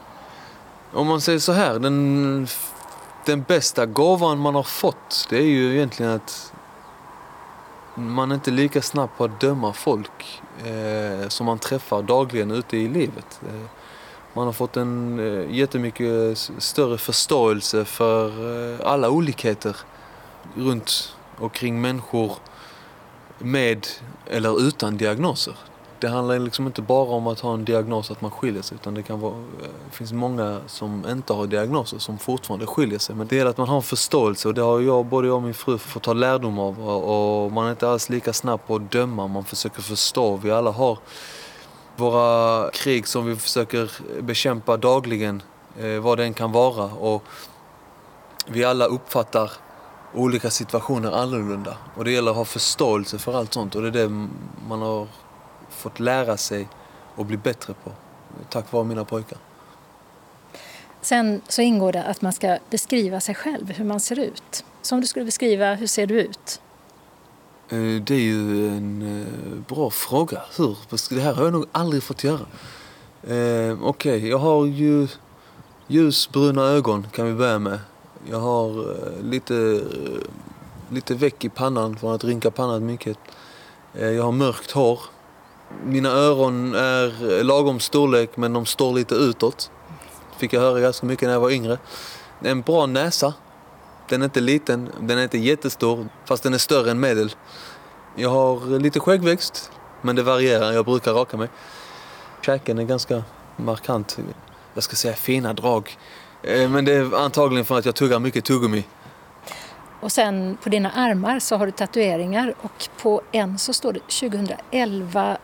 Om 0.93 1.07
man 1.07 1.21
säger 1.21 1.39
så 1.39 1.53
här, 1.53 1.79
den, 1.79 2.47
den 3.27 3.43
bästa 3.43 3.87
gåvan 3.87 4.39
man 4.39 4.55
har 4.55 4.63
fått 4.63 5.27
det 5.31 5.37
är 5.37 5.47
ju 5.47 5.75
egentligen 5.75 6.13
att 6.13 6.53
man 7.95 8.31
är 8.31 8.35
inte 8.35 8.51
lika 8.51 8.83
snabb 8.83 9.11
på 9.17 9.25
att 9.25 9.41
döma 9.41 9.73
folk 9.73 10.43
eh, 10.67 11.29
som 11.29 11.47
man 11.47 11.59
träffar 11.59 12.03
dagligen 12.03 12.51
ute 12.51 12.77
i 12.77 12.89
livet. 12.89 13.41
Eh, 13.49 13.71
man 14.33 14.47
har 14.47 14.53
fått 14.53 14.77
en 14.77 15.19
eh, 15.19 15.57
jättemycket 15.57 16.39
större 16.59 16.99
förståelse 16.99 17.85
för 17.85 18.29
eh, 18.73 18.87
alla 18.87 19.11
olikheter 19.11 19.77
runt 20.55 21.17
och 21.39 21.53
kring 21.53 21.81
människor 21.81 22.33
med 23.39 23.87
eller 24.27 24.61
utan 24.69 24.97
diagnoser 24.97 25.55
det 26.05 26.11
handlar 26.11 26.39
liksom 26.39 26.67
inte 26.67 26.83
bara 26.83 27.11
om 27.11 27.27
att 27.27 27.41
ha 27.41 27.55
en 27.55 27.65
diagnos 27.65 28.11
att 28.11 28.21
man 28.21 28.31
skiljer 28.31 28.63
sig 28.63 28.75
utan 28.75 28.95
det 28.95 29.03
kan 29.03 29.21
vara, 29.21 29.35
det 29.91 29.97
finns 29.97 30.13
många 30.13 30.61
som 30.67 31.07
inte 31.09 31.33
har 31.33 31.47
diagnoser 31.47 31.99
som 31.99 32.19
fortfarande 32.19 32.67
skiljer 32.67 32.99
sig. 32.99 33.17
Men 33.17 33.27
det 33.27 33.39
är 33.39 33.47
att 33.47 33.59
man 33.59 33.69
har 33.69 33.77
en 33.77 33.83
förståelse 33.83 34.49
och 34.49 34.55
det 34.55 34.63
har 34.63 34.81
jag, 34.81 35.07
både 35.07 35.29
jag 35.29 35.37
och 35.37 35.43
min 35.43 35.55
fru 35.55 35.79
fått 35.79 36.03
ta 36.03 36.13
lärdom 36.13 36.59
av 36.59 36.89
och 36.89 37.53
man 37.53 37.67
är 37.67 37.71
inte 37.71 37.89
alls 37.89 38.09
lika 38.09 38.33
snabb 38.33 38.67
på 38.67 38.77
att 38.77 38.91
döma, 38.91 39.27
man 39.27 39.45
försöker 39.45 39.83
förstå. 39.83 40.37
Vi 40.37 40.51
alla 40.51 40.71
har 40.71 40.99
våra 41.97 42.71
krig 42.71 43.09
som 43.09 43.27
vi 43.27 43.37
försöker 43.37 43.91
bekämpa 44.23 44.77
dagligen, 44.77 45.43
eh, 45.79 46.01
vad 46.01 46.19
det 46.19 46.25
än 46.25 46.35
kan 46.35 46.53
vara. 46.53 46.85
Och 46.85 47.23
vi 48.47 48.65
alla 48.65 48.85
uppfattar 48.85 49.51
olika 50.15 50.51
situationer 50.51 51.13
annorlunda. 51.13 51.77
Och 51.97 52.05
det 52.05 52.11
gäller 52.11 52.31
att 52.31 52.37
ha 52.37 52.45
förståelse 52.45 53.19
för 53.19 53.39
allt 53.39 53.53
sånt 53.53 53.75
och 53.75 53.83
det 53.83 53.89
är 53.89 53.93
det 53.93 54.29
man 54.69 54.83
har 54.83 55.07
fått 55.75 56.01
lära 56.01 56.37
sig 56.37 56.69
och 57.15 57.27
bli 57.27 57.37
bättre 57.37 57.75
på 57.85 57.93
tack 58.51 58.73
vare 58.73 58.85
mina 58.85 59.05
pojkar. 59.05 59.39
Sen 61.01 61.41
så 61.49 61.63
ingår 61.63 61.93
det 61.93 62.05
att 62.05 62.23
man 62.23 62.33
ska 62.33 62.59
beskriva 62.71 63.21
sig 63.21 63.35
själv, 63.35 63.73
hur 63.73 63.85
man 63.85 64.01
ser 64.01 64.19
ut. 64.19 64.65
Så 64.83 64.95
om 64.95 65.01
du 65.01 65.07
skulle 65.07 65.25
beskriva, 65.25 65.75
hur 65.75 65.87
ser 65.87 66.07
du 66.07 66.21
ut? 66.21 66.61
Eh, 67.69 67.79
det 67.79 68.15
är 68.15 68.21
ju 68.21 68.69
en 68.69 69.21
eh, 69.21 69.75
bra 69.75 69.91
fråga. 69.91 70.43
Hur? 70.57 70.77
Det 71.11 71.21
här 71.21 71.35
har 71.35 71.45
jag 71.45 71.53
nog 71.53 71.67
aldrig 71.73 72.03
fått 72.03 72.25
göra. 72.25 72.47
Eh, 73.23 73.79
Okej, 73.83 74.17
okay. 74.17 74.29
jag 74.29 74.39
har 74.39 74.67
ju 74.67 75.09
ljusbruna 75.87 76.63
ögon 76.63 77.07
kan 77.13 77.27
vi 77.27 77.35
börja 77.35 77.59
med. 77.59 77.79
Jag 78.31 78.41
har 78.41 78.69
eh, 78.69 79.23
lite, 79.23 79.85
lite 80.89 81.15
väck 81.15 81.45
i 81.45 81.49
pannan 81.49 81.97
från 81.97 82.15
att 82.15 82.25
rinka 82.25 82.51
pannan 82.51 82.87
mycket. 82.87 83.19
Jag 83.93 84.23
har 84.23 84.33
mörkt 84.33 84.71
hår. 84.71 85.01
Mina 85.85 86.09
öron 86.09 86.75
är 86.75 87.43
lagom 87.45 87.81
storlek 87.81 88.37
men 88.37 88.53
de 88.53 88.67
står 88.67 88.95
lite 88.95 89.15
utåt. 89.15 89.71
Fick 90.39 90.53
jag 90.53 90.61
höra 90.61 90.81
ganska 90.81 91.07
mycket 91.07 91.29
när 91.29 91.33
jag 91.33 91.41
var 91.41 91.51
yngre. 91.51 91.79
En 92.41 92.61
bra 92.61 92.87
näsa. 92.87 93.35
Den 94.09 94.23
är 94.23 94.25
inte 94.25 94.41
liten, 94.41 94.91
den 95.01 95.19
är 95.19 95.23
inte 95.23 95.39
jättestor 95.39 96.09
fast 96.25 96.43
den 96.43 96.55
är 96.55 96.59
större 96.59 96.91
än 96.91 97.01
medel. 97.01 97.35
Jag 98.17 98.31
har 98.31 98.79
lite 98.79 99.01
skäggväxt 99.01 99.71
men 100.03 100.17
det 100.17 100.23
varierar, 100.23 100.73
jag 100.73 100.85
brukar 100.85 101.13
raka 101.13 101.37
mig. 101.37 101.49
Käken 102.43 102.79
är 102.79 102.85
ganska 102.85 103.23
markant. 103.57 104.19
Jag 104.75 104.83
ska 104.83 104.97
säga 104.97 105.15
fina 105.15 105.53
drag. 105.53 105.99
Eh, 106.43 106.71
men 106.71 106.85
det 106.85 106.93
är 106.93 107.25
antagligen 107.25 107.65
för 107.65 107.79
att 107.79 107.85
jag 107.85 107.95
tuggar 107.95 108.19
mycket 108.19 108.45
tuggummi. 108.45 108.85
Och 110.01 110.13
sen 110.13 110.59
på 110.63 110.69
dina 110.69 110.91
armar 110.91 111.39
så 111.39 111.57
har 111.57 111.67
du 111.67 111.73
tatueringar 111.73 112.55
och 112.61 112.89
på 113.03 113.23
en 113.33 113.59
så 113.59 113.73
står 113.73 113.93
det 113.93 114.01
2011 114.01 115.39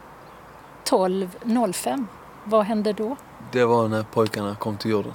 12 0.91 1.37
05. 1.73 2.07
Vad 2.45 2.65
hände 2.65 2.93
då? 2.93 3.17
Det 3.53 3.65
var 3.65 3.89
när 3.89 4.03
pojkarna 4.03 4.55
kom 4.55 4.77
till 4.77 4.91
jorden. 4.91 5.13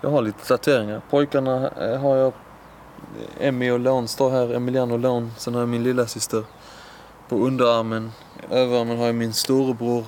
Jag 0.00 0.10
har 0.10 0.22
lite 0.22 0.46
tatueringar. 0.46 1.02
Pojkarna 1.10 1.68
eh, 1.68 2.00
har 2.00 2.16
jag 2.16 2.32
Emmy 3.40 3.70
och 3.70 3.80
Leon 3.80 4.08
står 4.08 4.30
här, 4.30 4.54
Emiliano 4.54 4.92
och 4.92 4.98
Leon. 4.98 5.32
Sen 5.36 5.54
har 5.54 5.60
jag 5.60 5.68
min 5.68 5.82
lilla 5.82 6.06
syster 6.06 6.44
på 7.28 7.36
underarmen. 7.36 8.12
Överarmen 8.50 8.98
har 8.98 9.06
jag 9.06 9.14
min 9.14 9.32
storebror. 9.32 10.04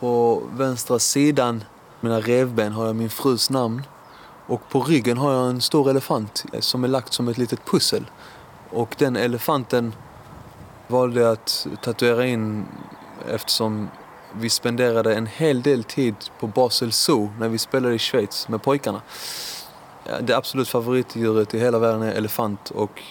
På 0.00 0.42
vänstra 0.52 0.98
sidan, 0.98 1.64
mina 2.00 2.20
revben, 2.20 2.72
har 2.72 2.86
jag 2.86 2.96
min 2.96 3.10
frus 3.10 3.50
namn. 3.50 3.82
Och 4.46 4.68
på 4.68 4.80
ryggen 4.80 5.18
har 5.18 5.32
jag 5.32 5.50
en 5.50 5.60
stor 5.60 5.90
elefant 5.90 6.44
som 6.60 6.84
är 6.84 6.88
lagt 6.88 7.12
som 7.12 7.28
ett 7.28 7.38
litet 7.38 7.64
pussel. 7.64 8.10
Och 8.70 8.94
den 8.98 9.16
elefanten 9.16 9.94
valde 10.86 11.20
jag 11.20 11.32
att 11.32 11.66
tatuera 11.82 12.26
in 12.26 12.66
eftersom 13.28 13.88
vi 14.32 14.50
spenderade 14.50 15.14
en 15.14 15.26
hel 15.26 15.62
del 15.62 15.84
tid 15.84 16.14
på 16.40 16.46
Basel 16.46 16.92
Zoo 16.92 17.30
när 17.38 17.48
vi 17.48 17.58
spelade 17.58 17.94
i 17.94 17.98
Schweiz 17.98 18.48
med 18.48 18.62
pojkarna. 18.62 19.02
Det 20.20 20.34
absolut 20.34 20.68
favoritdjuret 20.68 21.54
i 21.54 21.58
hela 21.58 21.78
världen 21.78 22.02
är 22.02 22.12
elefant 22.12 22.70
och 22.70 23.02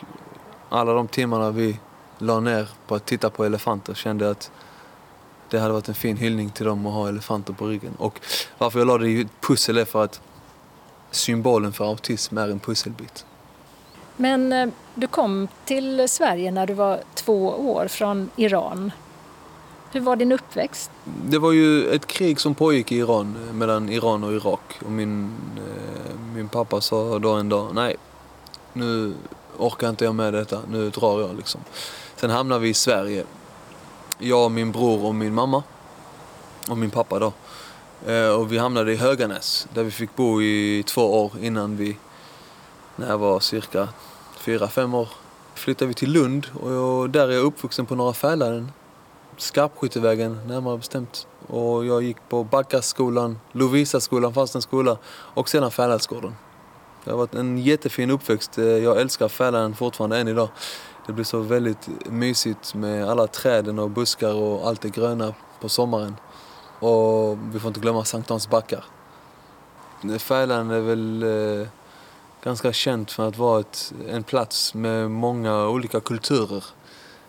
alla 0.69 0.93
de 0.93 1.07
timmarna 1.07 1.51
vi 1.51 1.79
la 2.17 2.39
ner 2.39 2.69
på 2.87 2.95
att 2.95 3.05
titta 3.05 3.29
på 3.29 3.45
elefanter 3.45 3.93
kände 3.93 4.29
att 4.29 4.51
det 5.49 5.59
hade 5.59 5.73
varit 5.73 5.87
en 5.87 5.95
fin 5.95 6.17
hyllning 6.17 6.49
till 6.49 6.65
dem 6.65 6.85
att 6.85 6.93
ha 6.93 7.09
elefanter 7.09 7.53
på 7.53 7.67
ryggen. 7.67 7.95
Och 7.97 8.19
varför 8.57 8.79
jag 8.79 8.87
la 8.87 8.97
det 8.97 9.09
i 9.09 9.21
ett 9.21 9.41
pussel 9.41 9.77
är 9.77 9.85
för 9.85 10.03
att 10.03 10.21
symbolen 11.11 11.73
för 11.73 11.85
autism 11.85 12.37
är 12.37 12.47
en 12.47 12.59
pusselbit. 12.59 13.25
Men 14.17 14.53
eh, 14.53 14.69
du 14.95 15.07
kom 15.07 15.47
till 15.65 16.09
Sverige 16.09 16.51
när 16.51 16.67
du 16.67 16.73
var 16.73 16.99
två 17.13 17.49
år 17.49 17.87
från 17.87 18.29
Iran. 18.35 18.91
Hur 19.91 19.99
var 19.99 20.15
din 20.15 20.31
uppväxt? 20.31 20.91
Det 21.03 21.37
var 21.37 21.51
ju 21.51 21.89
ett 21.89 22.07
krig 22.07 22.39
som 22.39 22.55
pågick 22.55 22.91
i 22.91 22.97
Iran 22.97 23.35
eh, 23.47 23.53
mellan 23.53 23.89
Iran 23.89 24.23
och 24.23 24.33
Irak. 24.33 24.79
Och 24.85 24.91
min, 24.91 25.35
eh, 25.57 26.19
min 26.35 26.49
pappa 26.49 26.81
sa 26.81 27.19
då 27.19 27.31
en 27.31 27.49
dag, 27.49 27.75
nej, 27.75 27.95
nu 28.73 29.13
orkar 29.57 29.89
inte 29.89 30.05
jag 30.05 30.15
med 30.15 30.33
detta, 30.33 30.59
nu 30.67 30.89
drar 30.89 31.21
jag 31.21 31.35
liksom. 31.35 31.61
Sen 32.15 32.29
hamnade 32.29 32.61
vi 32.61 32.69
i 32.69 32.73
Sverige. 32.73 33.23
Jag, 34.17 34.51
min 34.51 34.71
bror 34.71 35.05
och 35.05 35.15
min 35.15 35.33
mamma. 35.33 35.63
Och 36.69 36.77
min 36.77 36.89
pappa 36.89 37.19
då. 37.19 37.33
Eh, 38.11 38.29
och 38.29 38.51
vi 38.51 38.57
hamnade 38.57 38.93
i 38.93 38.95
Höganäs 38.95 39.67
där 39.73 39.83
vi 39.83 39.91
fick 39.91 40.15
bo 40.15 40.41
i 40.41 40.83
två 40.87 41.23
år 41.23 41.31
innan 41.41 41.77
vi, 41.77 41.97
när 42.95 43.09
jag 43.09 43.17
var 43.17 43.39
cirka 43.39 43.87
fyra, 44.37 44.67
fem 44.67 44.93
år, 44.93 45.09
flyttade 45.53 45.87
vi 45.87 45.93
till 45.93 46.11
Lund 46.11 46.47
och 46.61 47.09
där 47.09 47.27
är 47.27 47.31
jag 47.31 47.43
uppvuxen 47.43 47.85
på 47.85 47.95
Norra 47.95 48.13
Fälaren. 48.13 48.71
Skarpskyttevägen 49.39 50.39
närmare 50.47 50.77
bestämt. 50.77 51.27
Och 51.47 51.85
jag 51.85 52.03
gick 52.03 52.17
på 52.29 52.43
Backaskolan, 52.43 53.39
Lovisaskolan, 53.51 54.33
fanns 54.33 54.55
en 54.55 54.61
skola 54.61 54.97
och 55.07 55.49
sedan 55.49 55.71
Fäladsgården. 55.71 56.35
Det 57.03 57.11
har 57.11 57.17
varit 57.17 57.35
en 57.35 57.57
jättefin 57.57 58.11
uppväxt. 58.11 58.57
Eh, 58.57 58.65
jag 58.65 59.01
älskar 59.01 59.27
Fälaren 59.27 59.75
fortfarande 59.75 60.17
än 60.17 60.27
idag. 60.27 60.49
Det 61.07 61.13
blir 61.13 61.25
så 61.25 61.39
väldigt 61.39 61.89
mysigt 62.05 62.75
med 62.75 63.09
alla 63.09 63.27
träden 63.27 63.79
och 63.79 63.89
buskar 63.89 64.33
och 64.33 64.67
allt 64.67 64.81
det 64.81 64.89
gröna 64.89 65.33
på 65.61 65.69
sommaren. 65.69 66.15
Och 66.79 67.37
vi 67.51 67.59
får 67.59 67.67
inte 67.67 67.79
glömma 67.79 68.05
Sankt 68.05 68.29
Hans 68.29 68.49
backar. 68.49 68.85
Eh, 70.03 70.17
Fäladen 70.17 70.71
är 70.71 70.81
väl 70.81 71.23
eh, 71.23 71.67
ganska 72.43 72.73
känt 72.73 73.11
för 73.11 73.27
att 73.27 73.37
vara 73.37 73.59
ett, 73.59 73.93
en 74.09 74.23
plats 74.23 74.73
med 74.73 75.11
många 75.11 75.67
olika 75.67 75.99
kulturer 75.99 76.63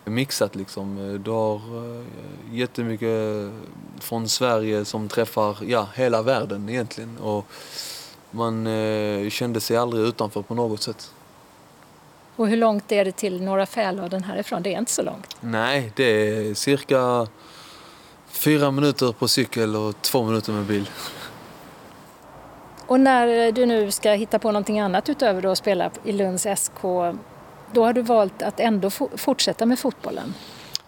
mixat 0.05 0.55
liksom. 0.55 1.19
Du 1.23 1.31
har 1.31 1.55
eh, 1.55 2.05
jättemycket 2.51 3.51
från 3.99 4.29
Sverige 4.29 4.85
som 4.85 5.07
träffar 5.07 5.57
ja, 5.61 5.87
hela 5.95 6.21
världen 6.21 6.69
egentligen. 6.69 7.17
Och 7.17 7.45
man 8.31 8.67
eh, 8.67 9.29
kände 9.29 9.59
sig 9.61 9.77
aldrig 9.77 10.03
utanför 10.03 10.41
på 10.41 10.55
något 10.55 10.81
sätt. 10.81 11.11
Och 12.35 12.47
hur 12.47 12.57
långt 12.57 12.91
är 12.91 13.05
det 13.05 13.11
till 13.11 13.43
Norra 13.43 13.65
Fäladen 13.65 14.23
härifrån? 14.23 14.63
Det 14.63 14.73
är 14.73 14.79
inte 14.79 14.91
så 14.91 15.01
långt? 15.01 15.37
Nej, 15.41 15.91
det 15.95 16.03
är 16.03 16.53
cirka 16.53 17.27
Fyra 18.31 18.71
minuter 18.71 19.11
på 19.11 19.27
cykel 19.27 19.75
och 19.75 20.01
två 20.01 20.23
minuter 20.23 20.53
med 20.53 20.63
bil. 20.63 20.89
Och 22.87 22.99
när 22.99 23.51
du 23.51 23.65
nu 23.65 23.91
ska 23.91 24.11
hitta 24.11 24.39
på 24.39 24.47
någonting 24.47 24.79
annat 24.79 25.09
utöver 25.09 25.51
att 25.51 25.57
spela 25.57 25.91
i 26.03 26.11
Lunds 26.11 26.47
SK, 26.55 26.83
då 27.73 27.85
har 27.85 27.93
du 27.93 28.01
valt 28.01 28.41
att 28.41 28.59
ändå 28.59 28.89
fortsätta 29.15 29.65
med 29.65 29.79
fotbollen? 29.79 30.33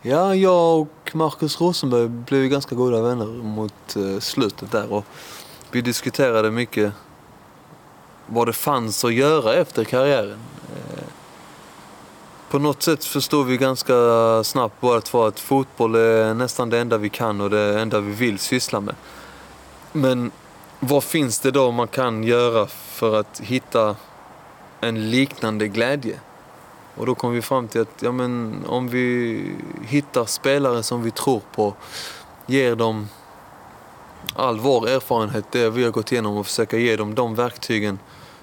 Ja, 0.01 0.35
jag 0.35 0.79
och 0.79 1.11
Markus 1.13 1.61
Rosenberg 1.61 2.07
blev 2.07 2.47
ganska 2.47 2.75
goda 2.75 3.01
vänner 3.01 3.25
mot 3.25 3.95
eh, 3.95 4.19
slutet 4.19 4.71
där 4.71 4.93
och 4.93 5.05
vi 5.71 5.81
diskuterade 5.81 6.51
mycket 6.51 6.93
vad 8.27 8.47
det 8.47 8.53
fanns 8.53 9.05
att 9.05 9.13
göra 9.13 9.53
efter 9.53 9.83
karriären 9.83 10.39
eh, 10.75 11.03
på 12.53 12.59
något 12.59 12.83
sätt 12.83 13.05
förstod 13.05 13.47
vi 13.47 13.57
ganska 13.57 13.93
snabbt 14.43 14.75
båda 14.79 15.01
två 15.01 15.23
att 15.23 15.39
fotboll 15.39 15.95
är 15.95 16.33
nästan 16.33 16.69
det 16.69 16.79
enda 16.79 16.97
vi 16.97 17.09
kan 17.09 17.41
och 17.41 17.49
det 17.49 17.81
enda 17.81 17.99
vi 17.99 18.11
vill 18.11 18.39
syssla 18.39 18.79
med. 18.79 18.95
Men 19.91 20.31
vad 20.79 21.03
finns 21.03 21.39
det 21.39 21.51
då 21.51 21.71
man 21.71 21.87
kan 21.87 22.23
göra 22.23 22.67
för 22.67 23.19
att 23.19 23.39
hitta 23.39 23.95
en 24.81 25.11
liknande 25.11 25.67
glädje? 25.67 26.19
Och 26.95 27.05
då 27.05 27.15
kom 27.15 27.31
vi 27.31 27.41
fram 27.41 27.67
till 27.67 27.81
att 27.81 28.01
ja, 28.01 28.11
men, 28.11 28.63
om 28.67 28.87
vi 28.87 29.45
hittar 29.87 30.25
spelare 30.25 30.83
som 30.83 31.03
vi 31.03 31.11
tror 31.11 31.41
på, 31.55 31.73
ger 32.45 32.75
dem 32.75 33.07
all 34.35 34.59
vår 34.59 34.89
erfarenhet, 34.89 35.45
det 35.51 35.69
vi 35.69 35.83
har 35.83 35.91
gått 35.91 36.11
igenom 36.11 36.37
och 36.37 36.45
försöka 36.45 36.77
ge 36.77 36.95
dem 36.95 37.15
de 37.15 37.35
verktygen 37.35 37.99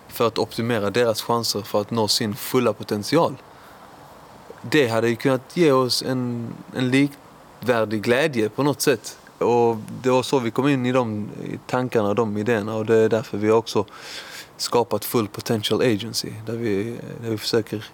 för 0.08 0.26
att 0.26 0.38
optimera 0.38 0.90
deras 0.90 1.22
chanser 1.22 1.62
för 1.62 1.80
att 1.80 1.90
nå 1.90 2.08
sin 2.08 2.34
fulla 2.34 2.72
potential 2.72 3.36
det 4.62 4.88
hade 4.88 5.08
ju 5.08 5.16
kunnat 5.16 5.56
ge 5.56 5.72
oss 5.72 6.02
en, 6.02 6.48
en 6.74 6.90
likvärdig 6.90 8.02
glädje 8.02 8.48
på 8.48 8.62
något 8.62 8.80
sätt. 8.80 9.18
Och 9.38 9.76
det 10.02 10.10
var 10.10 10.22
så 10.22 10.38
vi 10.38 10.50
kom 10.50 10.68
in 10.68 10.86
i 10.86 10.92
de 10.92 11.28
tankarna 11.66 12.08
och 12.08 12.14
de 12.14 12.36
idéerna 12.36 12.74
och 12.74 12.86
det 12.86 12.96
är 12.96 13.08
därför 13.08 13.38
vi 13.38 13.50
också 13.50 13.84
skapat 14.56 15.04
Full 15.04 15.28
Potential 15.28 15.80
Agency 15.80 16.32
där 16.46 16.56
vi, 16.56 16.98
där 17.22 17.30
vi 17.30 17.38
försöker 17.38 17.84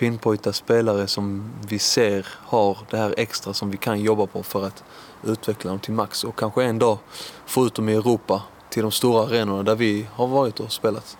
pinpointa 0.00 0.52
spelare 0.52 1.06
som 1.06 1.50
vi 1.68 1.78
ser 1.78 2.26
har 2.46 2.78
det 2.90 2.96
här 2.96 3.14
extra 3.16 3.54
som 3.54 3.70
vi 3.70 3.76
kan 3.76 4.00
jobba 4.00 4.26
på 4.26 4.42
för 4.42 4.66
att 4.66 4.84
utveckla 5.24 5.70
dem 5.70 5.80
till 5.80 5.92
max 5.92 6.24
och 6.24 6.38
kanske 6.38 6.64
en 6.64 6.78
dag 6.78 6.98
få 7.46 7.66
ut 7.66 7.74
dem 7.74 7.88
i 7.88 7.94
Europa 7.94 8.42
till 8.68 8.82
de 8.82 8.90
stora 8.90 9.22
arenorna 9.22 9.62
där 9.62 9.74
vi 9.74 10.06
har 10.14 10.26
varit 10.26 10.60
och 10.60 10.72
spelat. 10.72 11.16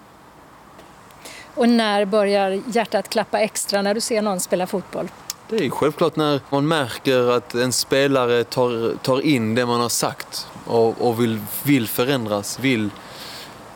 Och 1.55 1.68
när 1.68 2.05
börjar 2.05 2.62
hjärtat 2.66 3.09
klappa 3.09 3.41
extra 3.41 3.83
när 3.83 3.95
du 3.95 4.01
ser 4.01 4.22
någon 4.22 4.41
spela 4.41 4.66
fotboll? 4.66 5.11
Det 5.49 5.66
är 5.66 5.70
självklart 5.70 6.16
när 6.16 6.41
man 6.51 6.68
märker 6.68 7.31
att 7.31 7.55
en 7.55 7.72
spelare 7.72 8.45
tar, 8.45 8.95
tar 9.03 9.20
in 9.20 9.55
det 9.55 9.66
man 9.66 9.81
har 9.81 9.89
sagt 9.89 10.47
och, 10.66 11.01
och 11.01 11.20
vill, 11.20 11.41
vill 11.62 11.89
förändras, 11.89 12.59
vill 12.59 12.91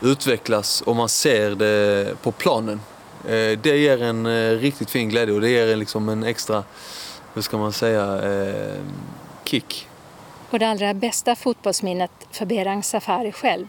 utvecklas 0.01 0.81
och 0.81 0.95
man 0.95 1.09
ser 1.09 1.55
det 1.55 2.15
på 2.21 2.31
planen. 2.31 2.79
Eh, 3.27 3.59
det 3.59 3.77
ger 3.77 4.03
en 4.03 4.25
eh, 4.25 4.51
riktigt 4.51 4.89
fin 4.89 5.09
glädje 5.09 5.33
och 5.33 5.41
det 5.41 5.49
ger 5.49 5.75
liksom 5.75 6.09
en 6.09 6.23
extra, 6.23 6.63
hur 7.33 7.41
ska 7.41 7.57
man 7.57 7.73
säga, 7.73 8.21
eh, 8.23 8.81
kick. 9.43 9.87
Och 10.49 10.59
det 10.59 10.67
allra 10.67 10.93
bästa 10.93 11.35
fotbollsminnet 11.35 12.11
för 12.31 12.45
Berang 12.45 12.83
Safari 12.83 13.31
själv 13.31 13.65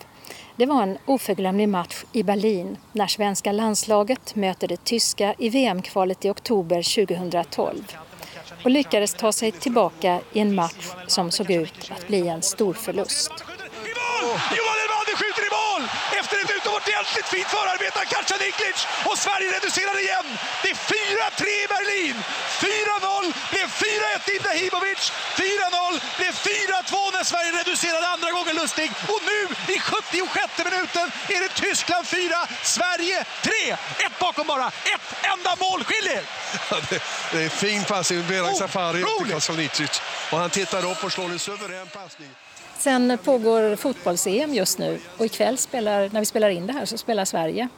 det 0.59 0.67
var 0.67 0.83
en 0.83 0.99
oförglömlig 1.07 1.69
match 1.69 2.05
i 2.13 2.23
Berlin 2.23 2.77
när 2.93 3.07
svenska 3.07 3.53
landslaget 3.53 4.35
möter 4.35 4.69
det 4.69 4.85
tyska 4.85 5.35
i 5.39 5.49
VM-kvalet 5.49 6.25
i 6.25 6.31
oktober 6.31 7.07
2012 7.07 7.83
och 8.65 8.71
lyckades 8.71 9.15
ta 9.15 9.33
sig 9.33 9.53
tillbaka 9.53 10.21
i 10.33 10.41
en 10.41 10.55
match 10.55 10.89
som 11.07 11.31
såg 11.31 11.51
ut 11.51 11.91
att 11.97 12.09
bli 12.09 12.29
en 12.29 12.43
stor 12.43 12.75
förlust. 12.75 13.33
Johan 14.59 14.79
Elmander 14.85 15.17
skjuter 15.21 15.43
i 15.49 15.51
mål 15.59 15.83
efter 16.21 16.37
ett 16.45 16.51
utomordentligt 17.17 17.27
fint 17.27 17.49
förarbete 17.49 17.99
av 18.01 18.05
Kacaniklic 18.05 18.87
och 19.05 19.19
Sverige 19.19 19.49
reducerar 19.57 19.99
igen. 20.01 20.27
Det 20.63 20.71
är 20.71 20.75
4-3 20.75 21.47
i 21.65 21.67
Berlin. 21.75 22.17
4-0 22.61 23.33
blev 23.51 23.67
4-1 23.67 24.31
Ibrahimovic. 24.37 25.13
4-0 25.37 26.01
blev 26.19 26.33
4-2 26.33 27.13
när 27.13 27.25
Sverige 27.25 27.53
reducerade 27.61 28.07
andra 28.09 28.31
gången 28.31 28.57
Lustig. 28.57 28.91
Och 29.09 29.21
nu 29.31 29.41
i 29.75 29.79
76 29.81 30.65
minuten 30.65 31.07
är 31.29 31.41
det 31.41 31.49
Tyskland 31.49 32.07
4, 32.07 32.47
Sverige 32.63 33.25
3. 33.43 33.53
Ett 34.07 34.19
bakom 34.19 34.47
bara. 34.47 34.67
Ett 34.67 35.07
enda 35.33 35.57
mål 35.61 35.85
skiljer. 35.85 36.23
Ja, 36.71 36.77
det, 36.91 37.03
det 37.33 37.43
är 37.45 37.49
fin 37.49 37.85
passning. 37.85 38.27
Berang 38.29 38.55
Safari 38.55 39.05
till 39.19 39.33
Kacaniklic. 39.33 40.03
Och 40.31 40.39
han 40.39 40.51
tittar 40.51 40.91
upp 40.91 41.05
och 41.05 41.13
slår 41.13 41.25
en 41.25 41.39
suverän 41.39 41.87
passning. 41.87 42.31
Sen 42.87 43.19
pågår 43.25 43.77
fotbolls-EM 43.77 44.55
just 44.55 44.79
nu 44.79 45.01
och 45.19 45.25
ikväll 45.25 45.59
spelar, 45.59 46.11
när 46.13 46.21
vi 46.21 46.27
spelar 46.27 46.49
in 46.49 46.67
det 46.67 46.73
här 46.73 46.85
så 46.85 46.99
spelar 46.99 47.25
Sverige. 47.25 47.69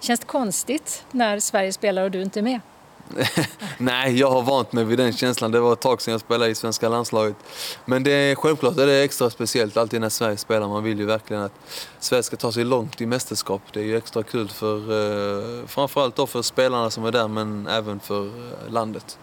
Känns 0.00 0.20
det 0.20 0.26
konstigt 0.26 1.04
när 1.10 1.40
Sverige 1.40 1.72
spelar 1.72 2.02
och 2.02 2.10
du 2.10 2.22
inte 2.22 2.40
är 2.40 2.42
med? 2.42 2.60
Nej, 3.78 4.18
jag 4.18 4.30
har 4.30 4.42
vant 4.42 4.72
mig 4.72 4.84
vid 4.84 4.98
den 4.98 5.12
känslan. 5.12 5.52
Det 5.52 5.60
var 5.60 5.72
ett 5.72 5.80
tag 5.80 6.02
sedan 6.02 6.12
jag 6.12 6.20
spelade 6.20 6.50
i 6.50 6.54
svenska 6.54 6.88
landslaget. 6.88 7.36
Men 7.84 8.02
det 8.02 8.10
är 8.10 8.34
självklart 8.34 8.78
är 8.78 8.86
det 8.86 9.04
extra 9.04 9.30
speciellt 9.30 9.76
alltid 9.76 10.00
när 10.00 10.08
Sverige 10.08 10.36
spelar. 10.36 10.68
Man 10.68 10.84
vill 10.84 10.98
ju 10.98 11.06
verkligen 11.06 11.42
att 11.42 11.54
Sverige 11.98 12.22
ska 12.22 12.36
ta 12.36 12.52
sig 12.52 12.64
långt 12.64 13.00
i 13.00 13.06
mästerskap. 13.06 13.62
Det 13.72 13.80
är 13.80 13.84
ju 13.84 13.96
extra 13.96 14.22
kul 14.22 14.48
för 14.48 14.76
eh, 14.76 15.66
framförallt 15.66 16.16
då 16.16 16.26
för 16.26 16.42
spelarna 16.42 16.90
som 16.90 17.04
är 17.04 17.12
där 17.12 17.28
men 17.28 17.66
även 17.66 18.00
för 18.00 18.26
eh, 18.26 18.72
landet. 18.72 19.18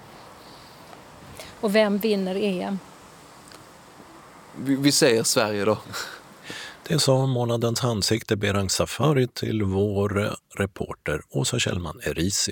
Och 1.61 1.75
vem 1.75 1.97
vinner 1.97 2.35
EM? 2.35 2.79
Vi, 4.63 4.75
vi 4.75 4.91
säger 4.91 5.23
Sverige 5.23 5.65
då. 5.65 5.77
Det 6.87 6.99
sa 6.99 7.25
månadens 7.25 7.83
ansikte 7.83 8.35
Berang 8.35 8.69
Safari 8.69 9.27
till 9.27 9.63
vår 9.63 10.35
reporter 10.55 11.21
Åsa 11.29 11.59
Kjellman 11.59 11.99
Erisi. 12.03 12.51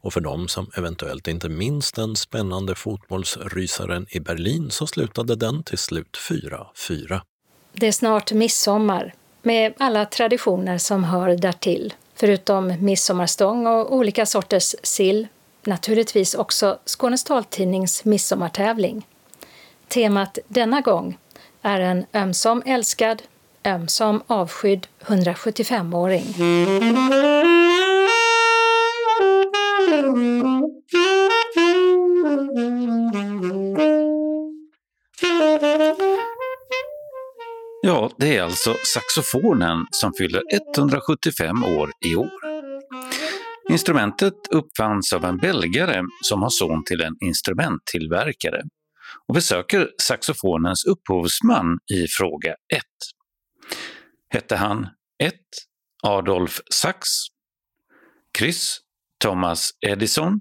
Och 0.00 0.12
för 0.12 0.20
dem 0.20 0.48
som 0.48 0.70
eventuellt 0.76 1.28
inte 1.28 1.48
minns 1.48 1.92
den 1.92 2.16
spännande 2.16 2.74
fotbollsrysaren 2.74 4.06
i 4.10 4.20
Berlin 4.20 4.70
så 4.70 4.86
slutade 4.86 5.36
den 5.36 5.62
till 5.62 5.78
slut 5.78 6.18
4-4. 6.30 7.20
Det 7.72 7.86
är 7.86 7.92
snart 7.92 8.32
midsommar 8.32 9.14
med 9.42 9.74
alla 9.78 10.04
traditioner 10.04 10.78
som 10.78 11.04
hör 11.04 11.36
därtill. 11.36 11.94
Förutom 12.14 12.74
midsommarstång 12.80 13.66
och 13.66 13.94
olika 13.94 14.26
sorters 14.26 14.74
sill, 14.82 15.26
naturligtvis 15.64 16.34
också 16.34 16.78
Skånes 16.84 17.24
taltidnings 17.24 18.04
midsommartävling. 18.04 19.06
Temat 19.88 20.38
denna 20.48 20.80
gång 20.80 21.18
är 21.62 21.80
en 21.80 22.06
ömsom 22.14 22.62
älskad, 22.66 23.22
ömsom 23.64 24.22
avskydd 24.26 24.86
175-åring. 25.06 26.24
Ja, 37.82 38.10
det 38.18 38.36
är 38.36 38.42
alltså 38.42 38.74
saxofonen 38.94 39.86
som 39.90 40.12
fyller 40.18 40.42
175 40.76 41.64
år 41.64 41.90
i 42.06 42.16
år. 42.16 42.30
Instrumentet 43.70 44.34
uppfanns 44.50 45.12
av 45.12 45.24
en 45.24 45.36
belgare 45.36 46.02
som 46.22 46.42
har 46.42 46.50
son 46.50 46.84
till 46.84 47.00
en 47.00 47.16
instrumenttillverkare. 47.20 48.62
Och 49.28 49.36
vi 49.36 49.40
söker 49.40 49.88
saxofonens 50.02 50.84
upphovsman 50.84 51.78
i 51.94 52.06
fråga 52.08 52.50
1. 52.50 52.82
Hette 54.28 54.56
han 54.56 54.86
1. 55.18 55.34
Adolf 56.02 56.60
Sax, 56.74 57.08
Chris 58.38 58.78
Thomas 59.20 59.70
Edison 59.86 60.40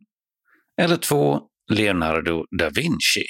eller 0.81 0.97
2. 0.97 1.41
Leonardo 1.69 2.45
da 2.59 2.69
Vinci? 2.69 3.25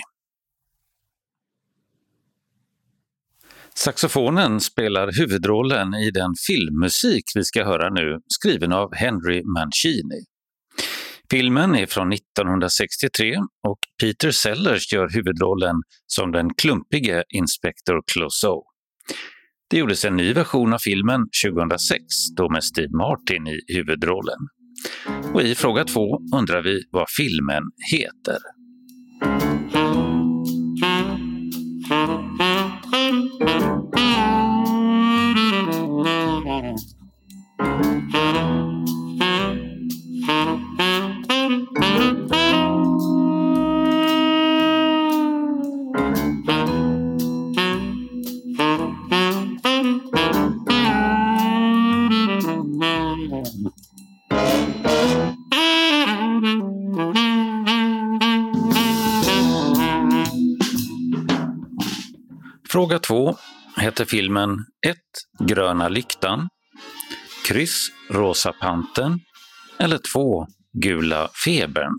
Saxofonen 3.76 4.60
spelar 4.62 5.12
huvudrollen 5.20 5.94
i 5.94 6.12
den 6.12 6.34
filmmusik 6.48 7.24
vi 7.36 7.44
ska 7.44 7.64
höra 7.66 7.90
nu, 7.90 8.20
skriven 8.28 8.72
av 8.72 8.96
Henry 8.96 9.44
Mancini. 9.44 10.26
Filmen 11.32 11.76
är 11.76 11.86
från 11.86 12.14
1963 12.14 13.36
och 13.68 13.80
Peter 14.02 14.32
Sellers 14.32 14.94
gör 14.94 15.10
huvudrollen 15.10 15.76
som 16.08 16.32
den 16.32 16.54
klumpige 16.54 17.24
Inspector 17.30 18.02
Clouseau. 18.12 18.64
Det 19.70 19.78
gjordes 19.78 20.06
en 20.06 20.16
ny 20.16 20.34
version 20.34 20.74
av 20.74 20.78
filmen 20.78 21.22
2006, 21.46 22.02
då 22.38 22.50
med 22.50 22.64
Steve 22.64 22.98
Martin 22.98 23.48
i 23.48 23.60
huvudrollen. 23.68 24.40
Och 25.34 25.42
i 25.42 25.56
fråga 25.56 25.84
två 25.84 26.20
undrar 26.36 26.62
vi 26.62 26.84
vad 26.92 27.06
filmen 27.18 27.64
heter. 27.92 28.38
Fråga 62.78 63.00
2 63.00 63.36
heter 63.78 64.06
filmen 64.06 64.50
1. 64.88 64.98
Gröna 65.48 65.90
lyktan, 65.90 66.50
kryss 67.46 67.88
Rosa 68.10 68.54
panten 68.54 69.20
eller 69.80 70.00
2. 70.14 70.48
Gula 70.74 71.30
febern. 71.46 71.94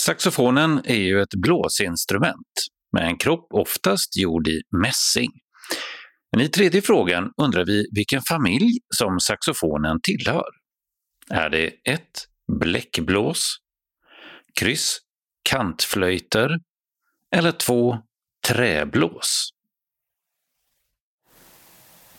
Saxofonen 0.00 0.80
är 0.84 0.94
ju 0.94 1.22
ett 1.22 1.34
blåsinstrument 1.34 2.66
med 2.92 3.06
en 3.06 3.16
kropp 3.16 3.46
oftast 3.50 4.16
gjord 4.16 4.48
i 4.48 4.62
mässing. 4.82 5.30
Men 6.32 6.40
i 6.40 6.48
tredje 6.48 6.82
frågan 6.82 7.32
undrar 7.42 7.64
vi 7.66 7.86
vilken 7.92 8.22
familj 8.28 8.78
som 8.94 9.20
saxofonen 9.20 10.00
tillhör. 10.02 10.50
Är 11.30 11.50
det 11.50 11.66
1. 11.84 12.02
Bläckblås, 12.60 13.56
kryss 14.60 15.03
kantflöjter 15.50 16.58
eller 17.36 17.52
två 17.52 17.98
Träblås. 18.48 19.50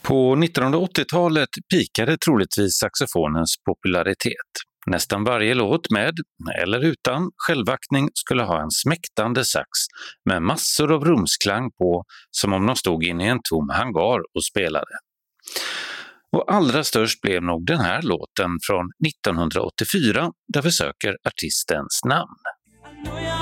På 0.02 0.36
1980-talet 0.36 1.50
pikade 1.74 2.18
troligtvis 2.18 2.78
saxofonens 2.78 3.56
popularitet. 3.66 4.52
Nästan 4.88 5.24
varje 5.24 5.54
låt 5.54 5.92
med, 5.92 6.14
eller 6.62 6.86
utan, 6.86 7.32
självaktning 7.48 8.10
skulle 8.14 8.44
ha 8.44 8.62
en 8.62 8.72
smäktande 8.72 9.46
sax 9.46 9.68
med 10.26 10.42
massor 10.42 10.94
av 10.94 11.06
rumsklang 11.06 11.72
på 11.72 12.04
som 12.32 12.54
om 12.54 12.66
de 12.66 12.76
stod 12.76 13.04
inne 13.04 13.26
i 13.26 13.28
en 13.28 13.40
tom 13.50 13.70
hangar 13.70 14.20
och 14.36 14.46
spelade. 14.46 14.92
Och 16.32 16.54
allra 16.54 16.84
störst 16.84 17.22
blev 17.22 17.44
nog 17.44 17.66
den 17.66 17.80
här 17.80 18.02
låten 18.02 18.50
från 18.68 18.86
1984 19.08 20.32
där 20.54 20.62
vi 20.62 20.72
söker 20.72 21.16
artistens 21.28 22.02
namn. 22.06 22.45
Och 23.04 23.35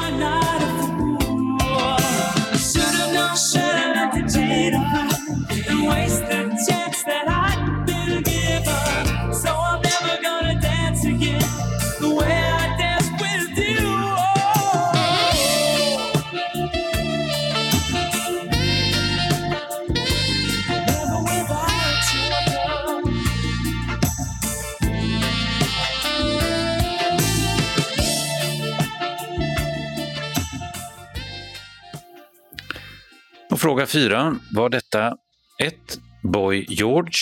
fråga 33.73 33.85
4. 33.85 34.35
Var 34.51 34.69
detta 34.69 35.15
1. 35.61 35.75
Boy 36.23 36.65
George, 36.69 37.13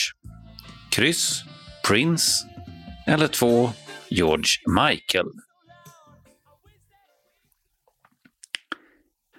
kryss 0.89 1.43
Prince 1.87 2.47
eller 3.07 3.27
2. 3.27 3.69
George 4.09 4.45
Michael? 4.67 5.25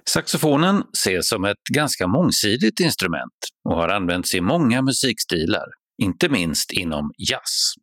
Saxofonen 0.08 0.82
ses 0.92 1.28
som 1.28 1.44
ett 1.44 1.64
ganska 1.72 2.06
mångsidigt 2.06 2.80
instrument 2.80 3.38
och 3.64 3.76
har 3.76 3.88
använts 3.88 4.34
i 4.34 4.40
många 4.40 4.82
musikstilar, 4.82 5.66
inte 6.02 6.28
minst 6.28 6.72
inom 6.72 7.10
jazz. 7.30 7.74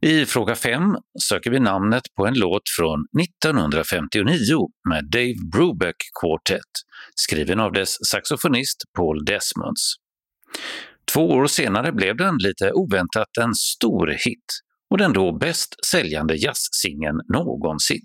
I 0.00 0.26
fråga 0.26 0.54
5 0.54 0.82
söker 1.28 1.50
vi 1.50 1.60
namnet 1.60 2.02
på 2.16 2.26
en 2.26 2.34
låt 2.34 2.62
från 2.78 3.06
1959 3.22 4.28
med 4.88 5.10
Dave 5.10 5.34
Brubeck 5.52 5.96
Quartet, 6.20 6.70
skriven 7.20 7.60
av 7.60 7.72
dess 7.72 8.06
saxofonist 8.06 8.76
Paul 8.96 9.24
Desmonds. 9.24 9.94
Två 11.12 11.28
år 11.28 11.46
senare 11.46 11.92
blev 11.92 12.16
den 12.16 12.36
lite 12.38 12.72
oväntat 12.72 13.36
en 13.40 13.54
stor 13.54 14.06
hit 14.06 14.44
och 14.90 14.98
den 14.98 15.12
då 15.12 15.38
bäst 15.38 15.86
säljande 15.86 16.36
jazzsingeln 16.36 17.20
någonsin. 17.32 18.02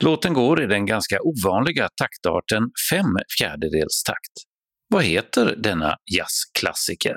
Låten 0.00 0.34
går 0.34 0.62
i 0.62 0.66
den 0.66 0.86
ganska 0.86 1.18
ovanliga 1.22 1.88
taktarten 1.96 2.62
fem 2.90 3.16
fjärdedels 3.38 4.02
takt. 4.02 4.32
Vad 4.88 5.04
heter 5.04 5.56
denna 5.56 5.96
jazzklassiker? 6.16 7.16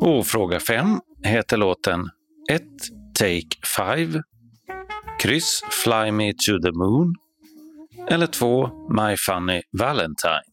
Och 0.00 0.26
fråga 0.26 0.60
5 0.60 1.00
heter 1.24 1.56
låten 1.56 2.00
1. 2.50 2.62
Take 3.18 3.66
5, 3.76 4.22
kryss 5.20 5.62
Fly 5.84 6.12
Me 6.12 6.32
to 6.32 6.58
the 6.62 6.72
Moon 6.72 7.14
eller 8.08 8.26
2. 8.26 8.70
My 8.88 9.16
Funny 9.16 9.62
Valentine. 9.78 10.50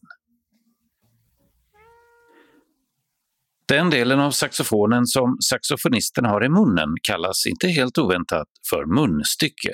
Den 3.68 3.90
delen 3.90 4.20
av 4.20 4.30
saxofonen 4.30 5.06
som 5.06 5.36
saxofonisten 5.50 6.24
har 6.24 6.44
i 6.44 6.48
munnen 6.48 6.88
kallas 7.02 7.46
inte 7.46 7.68
helt 7.68 7.98
oväntat 7.98 8.48
för 8.70 8.86
munstycke. 8.86 9.72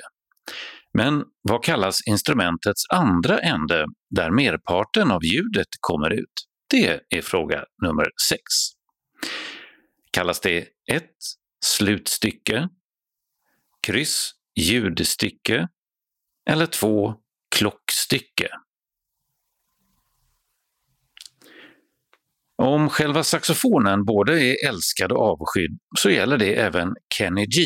Men 0.93 1.23
vad 1.41 1.63
kallas 1.63 2.07
instrumentets 2.07 2.83
andra 2.93 3.39
ände 3.39 3.85
där 4.09 4.31
merparten 4.31 5.11
av 5.11 5.23
ljudet 5.23 5.67
kommer 5.79 6.13
ut? 6.13 6.44
Det 6.67 7.01
är 7.09 7.21
fråga 7.21 7.65
nummer 7.83 8.05
6. 8.29 8.41
Kallas 10.11 10.39
det 10.39 10.67
1. 10.91 11.03
Slutstycke, 11.65 12.69
kryss 13.87 14.31
ljudstycke 14.55 15.67
eller 16.49 16.65
2. 16.65 17.13
Klockstycke? 17.55 18.49
Om 22.57 22.89
själva 22.89 23.23
saxofonen 23.23 24.05
både 24.05 24.43
är 24.43 24.67
älskad 24.69 25.11
och 25.11 25.21
avskydd 25.21 25.79
så 25.99 26.09
gäller 26.09 26.37
det 26.37 26.55
även 26.55 26.95
Kenny 27.17 27.45
G, 27.45 27.61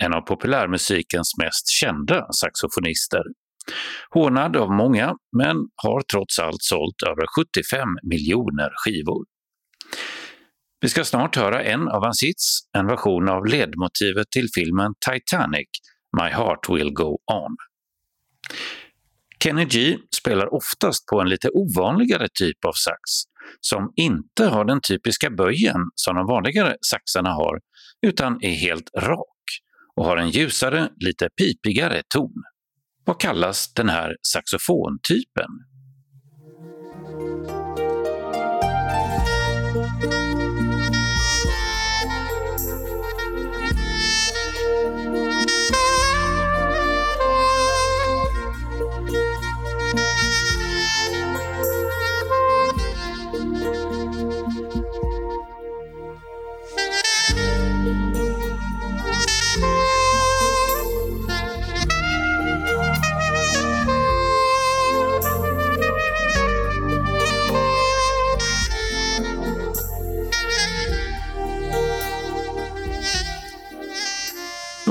en 0.00 0.14
av 0.14 0.20
populärmusikens 0.20 1.32
mest 1.42 1.70
kända 1.70 2.32
saxofonister. 2.32 3.22
Hånad 4.10 4.56
av 4.56 4.70
många, 4.70 5.14
men 5.36 5.56
har 5.82 6.02
trots 6.12 6.38
allt 6.38 6.62
sålt 6.62 7.02
över 7.02 7.26
75 7.36 7.88
miljoner 8.02 8.70
skivor. 8.74 9.24
Vi 10.80 10.88
ska 10.88 11.04
snart 11.04 11.36
höra 11.36 11.62
en 11.62 11.88
av 11.88 12.04
hans 12.04 12.22
hits, 12.22 12.60
en 12.78 12.86
version 12.86 13.28
av 13.28 13.46
ledmotivet 13.46 14.30
till 14.30 14.48
filmen 14.54 14.94
Titanic, 15.10 15.68
My 16.20 16.28
Heart 16.30 16.68
Will 16.68 16.92
Go 16.92 17.18
On. 17.32 17.56
Kenny 19.42 19.64
G 19.64 19.98
spelar 20.16 20.54
oftast 20.54 21.06
på 21.06 21.20
en 21.20 21.28
lite 21.28 21.48
ovanligare 21.48 22.28
typ 22.34 22.64
av 22.64 22.72
sax, 22.72 22.98
som 23.60 23.92
inte 23.96 24.44
har 24.44 24.64
den 24.64 24.80
typiska 24.80 25.30
böjen 25.30 25.80
som 25.94 26.16
de 26.16 26.26
vanligare 26.26 26.76
saxarna 26.90 27.30
har, 27.30 27.60
utan 28.06 28.44
är 28.44 28.52
helt 28.52 28.90
rak 28.98 29.26
och 29.96 30.04
har 30.04 30.16
en 30.16 30.30
ljusare, 30.30 30.88
lite 30.96 31.28
pipigare 31.36 32.02
ton. 32.14 32.34
Vad 33.04 33.20
kallas 33.20 33.72
den 33.74 33.88
här 33.88 34.16
saxofontypen? 34.22 35.50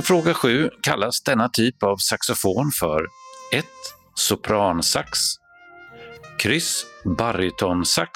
Fråga 0.09 0.33
7 0.33 0.69
kallas 0.81 1.21
denna 1.23 1.49
typ 1.49 1.83
av 1.83 1.97
saxofon 1.97 2.71
för 2.79 3.07
1. 3.53 3.65
Sopransax, 4.15 5.19
kryss 6.39 6.85
barytonsax 7.17 8.11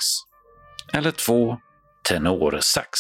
eller 0.94 1.12
2. 1.12 1.58
Tenorsax. 2.10 3.00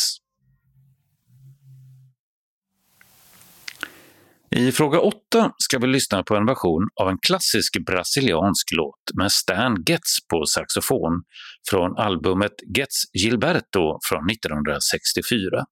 I 4.56 4.72
fråga 4.72 5.00
8 5.00 5.52
ska 5.58 5.80
vi 5.80 5.88
lyssna 5.88 6.24
på 6.24 6.36
en 6.36 6.46
version 6.46 6.88
av 7.02 7.10
en 7.10 7.18
klassisk 7.18 7.86
brasiliansk 7.86 8.68
låt 8.72 9.18
med 9.18 9.32
Stan 9.32 9.84
Getz 9.89 10.28
på 10.32 10.46
saxofon 10.46 11.24
från 11.70 11.98
albumet 11.98 12.56
Getz 12.78 13.04
Gilberto 13.14 14.00
från 14.10 14.30
1964. 14.30 15.66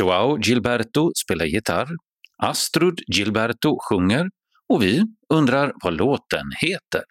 Joao 0.00 0.38
Gilberto 0.38 1.10
spelar 1.24 1.44
gitarr, 1.44 1.88
Astrud 2.42 3.00
Gilberto 3.06 3.78
sjunger 3.80 4.28
och 4.68 4.82
vi 4.82 5.02
undrar 5.28 5.72
vad 5.84 5.94
låten 5.94 6.50
heter. 6.60 7.02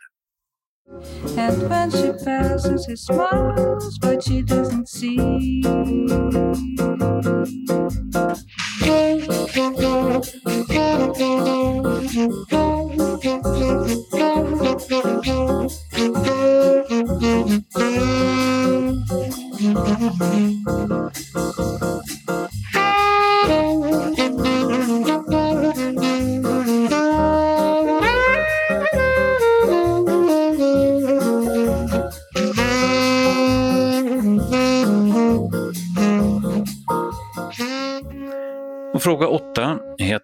And 1.38 1.70
when 1.70 1.92
she 1.92 2.14
passes, 2.26 2.86
he 2.88 2.98
smiles, 2.98 4.00
but 4.00 4.24
she 4.24 4.42
doesn't 4.42 4.88
see. 4.88 5.62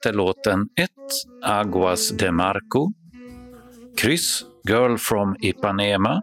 Hette 0.08 0.18
låten 0.18 0.60
1. 0.76 0.90
Aguas 1.44 2.10
de 2.10 2.32
Marco, 2.32 2.92
kryss 3.98 4.46
Girl 4.70 4.98
from 4.98 5.36
Ipanema 5.42 6.22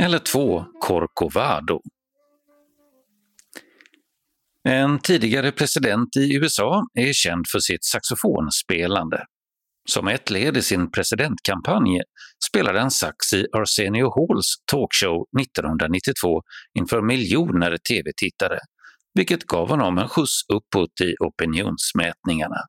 eller 0.00 0.18
2. 0.18 0.64
Corcovado. 0.80 1.80
En 4.68 4.98
tidigare 4.98 5.52
president 5.52 6.16
i 6.16 6.36
USA 6.36 6.82
är 6.94 7.12
känd 7.12 7.44
för 7.52 7.58
sitt 7.58 7.84
saxofonspelande. 7.84 9.24
Som 9.88 10.08
ett 10.08 10.30
led 10.30 10.56
i 10.56 10.62
sin 10.62 10.90
presidentkampanj 10.90 12.00
spelade 12.48 12.80
han 12.80 12.90
sax 12.90 13.32
i 13.32 13.46
Arsenio 13.52 14.10
Halls 14.14 14.54
talkshow 14.72 15.26
1992 15.40 16.42
inför 16.78 17.02
miljoner 17.02 17.76
tv-tittare, 17.76 18.58
vilket 19.14 19.44
gav 19.44 19.68
honom 19.68 19.98
en 19.98 20.08
skjuts 20.08 20.40
uppåt 20.48 21.00
i 21.00 21.14
opinionsmätningarna. 21.20 22.60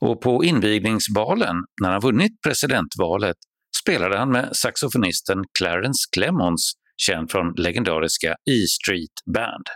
Och 0.00 0.20
på 0.20 0.44
invigningsbalen, 0.44 1.56
när 1.82 1.90
han 1.90 2.00
vunnit 2.00 2.42
presidentvalet, 2.42 3.36
spelade 3.82 4.18
han 4.18 4.30
med 4.30 4.56
saxofonisten 4.56 5.44
Clarence 5.58 6.08
Clemons, 6.12 6.72
känd 6.96 7.30
från 7.30 7.52
legendariska 7.56 8.30
E 8.30 8.66
Street 8.80 9.34
Band. 9.34 9.66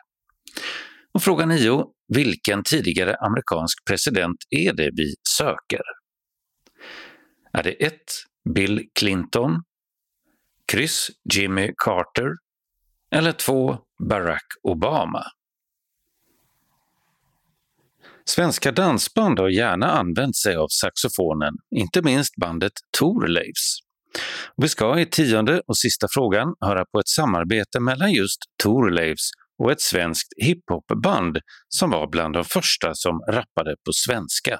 Och 1.15 1.23
fråga 1.23 1.47
9. 1.47 1.85
Vilken 2.15 2.63
tidigare 2.63 3.17
amerikansk 3.17 3.85
president 3.85 4.37
är 4.51 4.73
det 4.73 4.91
vi 4.97 5.15
söker? 5.29 5.83
Är 7.53 7.63
det 7.63 7.73
1. 7.73 7.93
Bill 8.55 8.89
Clinton, 8.99 9.63
kryss 10.73 11.11
Jimmy 11.35 11.73
Carter 11.77 12.31
eller 13.15 13.33
2. 13.33 13.79
Barack 14.09 14.47
Obama? 14.63 15.25
Svenska 18.25 18.73
dansband 18.73 19.39
har 19.39 19.49
gärna 19.49 19.91
använt 19.91 20.37
sig 20.37 20.57
av 20.57 20.67
saxofonen, 20.69 21.55
inte 21.77 22.03
minst 22.03 22.37
bandet 22.37 22.73
Thorleifs. 22.99 23.79
Vi 24.57 24.69
ska 24.69 25.01
i 25.01 25.07
tionde 25.07 25.63
och 25.67 25.79
sista 25.79 26.07
frågan 26.11 26.55
höra 26.61 26.85
på 26.93 26.99
ett 26.99 27.09
samarbete 27.09 27.81
mellan 27.81 28.13
just 28.13 28.39
Thorleifs 28.63 29.31
och 29.63 29.73
ett 29.73 29.81
svenskt 29.81 30.29
hiphopband 30.37 31.39
som 31.69 31.91
var 31.91 32.07
bland 32.11 32.35
de 32.35 32.45
första 32.45 32.95
som 32.95 33.21
rappade 33.29 33.77
på 33.87 33.93
svenska. 33.93 34.59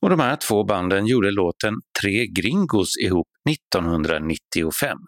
Och 0.00 0.10
de 0.10 0.20
här 0.20 0.36
två 0.36 0.64
banden 0.64 1.06
gjorde 1.06 1.30
låten 1.30 1.74
Tre 2.02 2.26
Gringos 2.26 2.96
ihop 3.04 3.28
1995. 3.50 4.98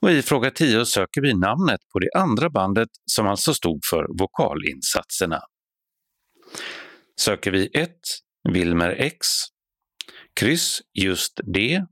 Och 0.00 0.10
I 0.10 0.22
fråga 0.22 0.50
10 0.50 0.84
söker 0.84 1.20
vi 1.20 1.34
namnet 1.34 1.80
på 1.92 1.98
det 1.98 2.10
andra 2.20 2.50
bandet 2.50 2.88
som 3.06 3.26
alltså 3.26 3.54
stod 3.54 3.80
för 3.90 4.06
vokalinsatserna. 4.18 5.40
Söker 7.20 7.50
vi 7.50 7.70
1. 7.74 7.90
Wilmer 8.52 8.90
X, 8.98 9.26
kryss 10.40 10.80
just 10.94 11.40
det 11.54 11.82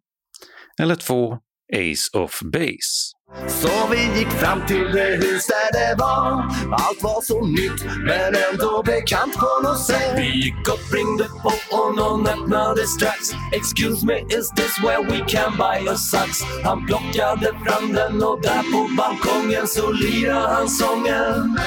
eller 0.80 0.94
2. 0.94 1.38
Ace 1.72 2.18
of 2.18 2.40
Base. 2.52 3.16
Så 3.48 3.88
vi 3.90 4.18
gick 4.18 4.28
fram 4.28 4.66
till 4.66 4.84
det 4.92 5.16
hus 5.16 5.46
där 5.46 5.72
det 5.72 5.96
var 5.98 6.32
Allt 6.70 7.02
var 7.02 7.20
så 7.22 7.46
nytt 7.46 7.84
men 7.84 8.34
ändå 8.52 8.82
bekant 8.82 9.34
på 9.34 9.60
något 9.62 9.86
sätt 9.86 10.18
Vi 10.18 10.44
gick 10.44 10.68
och 10.68 10.94
ringde 10.94 11.24
på 11.24 11.52
och 11.76 11.96
någon 11.96 12.26
öppnade 12.26 12.86
strax 12.86 13.18
Excuse 13.52 14.06
me, 14.06 14.18
is 14.20 14.50
this 14.56 14.78
where 14.82 15.02
we 15.10 15.18
can 15.28 15.52
buy 15.56 15.88
a 15.88 15.96
sax? 15.96 16.42
Han 16.64 16.86
plockade 16.86 17.52
fram 17.64 17.92
den 17.92 18.22
och 18.22 18.42
där 18.42 18.62
på 18.72 18.88
balkongen 18.96 19.66
så 19.66 19.92
lirade 19.92 20.48
han 20.48 20.68
sången 20.68 21.58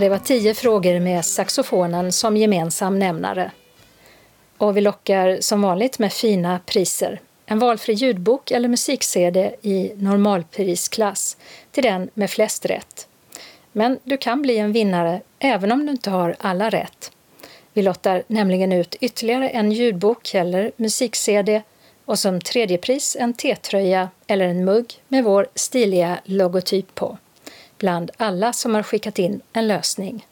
Det 0.00 0.08
var 0.08 0.18
tio 0.18 0.54
frågor 0.54 1.00
med 1.00 1.24
saxofonen 1.24 2.12
som 2.12 2.36
gemensam 2.36 2.98
nämnare. 2.98 3.50
Och 4.58 4.76
vi 4.76 4.80
lockar 4.80 5.38
som 5.40 5.62
vanligt 5.62 5.98
med 5.98 6.12
fina 6.12 6.60
priser. 6.66 7.20
En 7.46 7.58
valfri 7.58 7.92
ljudbok 7.92 8.50
eller 8.50 8.68
musik-CD 8.68 9.54
i 9.62 9.92
normalprisklass 9.96 11.36
till 11.70 11.82
den 11.82 12.10
med 12.14 12.30
flest 12.30 12.66
rätt. 12.66 13.08
Men 13.72 13.98
du 14.04 14.16
kan 14.16 14.42
bli 14.42 14.58
en 14.58 14.72
vinnare 14.72 15.20
även 15.38 15.72
om 15.72 15.86
du 15.86 15.92
inte 15.92 16.10
har 16.10 16.36
alla 16.38 16.70
rätt. 16.70 17.12
Vi 17.72 17.82
lottar 17.82 18.22
nämligen 18.26 18.72
ut 18.72 18.94
ytterligare 19.00 19.48
en 19.48 19.72
ljudbok 19.72 20.34
eller 20.34 20.72
musik-CD 20.76 21.62
och 22.04 22.18
som 22.18 22.40
tredje 22.40 22.78
pris 22.78 23.16
en 23.20 23.34
T-tröja 23.34 24.08
eller 24.26 24.46
en 24.48 24.64
mugg 24.64 24.94
med 25.08 25.24
vår 25.24 25.46
stiliga 25.54 26.18
logotyp 26.24 26.94
på, 26.94 27.18
bland 27.78 28.10
alla 28.16 28.52
som 28.52 28.74
har 28.74 28.82
skickat 28.82 29.18
in 29.18 29.40
en 29.52 29.68
lösning. 29.68 30.26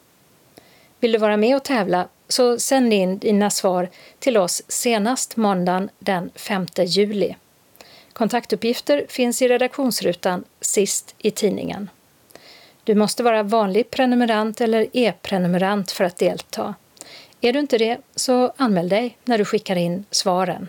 Vill 0.99 1.11
du 1.11 1.17
vara 1.17 1.37
med 1.37 1.55
och 1.55 1.63
tävla 1.63 2.07
så 2.27 2.59
sänd 2.59 2.93
in 2.93 3.17
dina 3.17 3.49
svar 3.49 3.89
till 4.19 4.37
oss 4.37 4.61
senast 4.67 5.37
måndagen 5.37 5.89
den 5.99 6.31
5 6.35 6.65
juli. 6.77 7.35
Kontaktuppgifter 8.13 9.05
finns 9.09 9.41
i 9.41 9.47
redaktionsrutan 9.47 10.43
sist 10.61 11.15
i 11.17 11.31
tidningen. 11.31 11.89
Du 12.83 12.95
måste 12.95 13.23
vara 13.23 13.43
vanlig 13.43 13.91
prenumerant 13.91 14.61
eller 14.61 14.87
e-prenumerant 14.93 15.91
för 15.91 16.03
att 16.03 16.17
delta. 16.17 16.75
Är 17.41 17.53
du 17.53 17.59
inte 17.59 17.77
det, 17.77 17.97
så 18.15 18.53
anmäl 18.57 18.89
dig 18.89 19.17
när 19.25 19.37
du 19.37 19.45
skickar 19.45 19.75
in 19.75 20.05
svaren. 20.11 20.67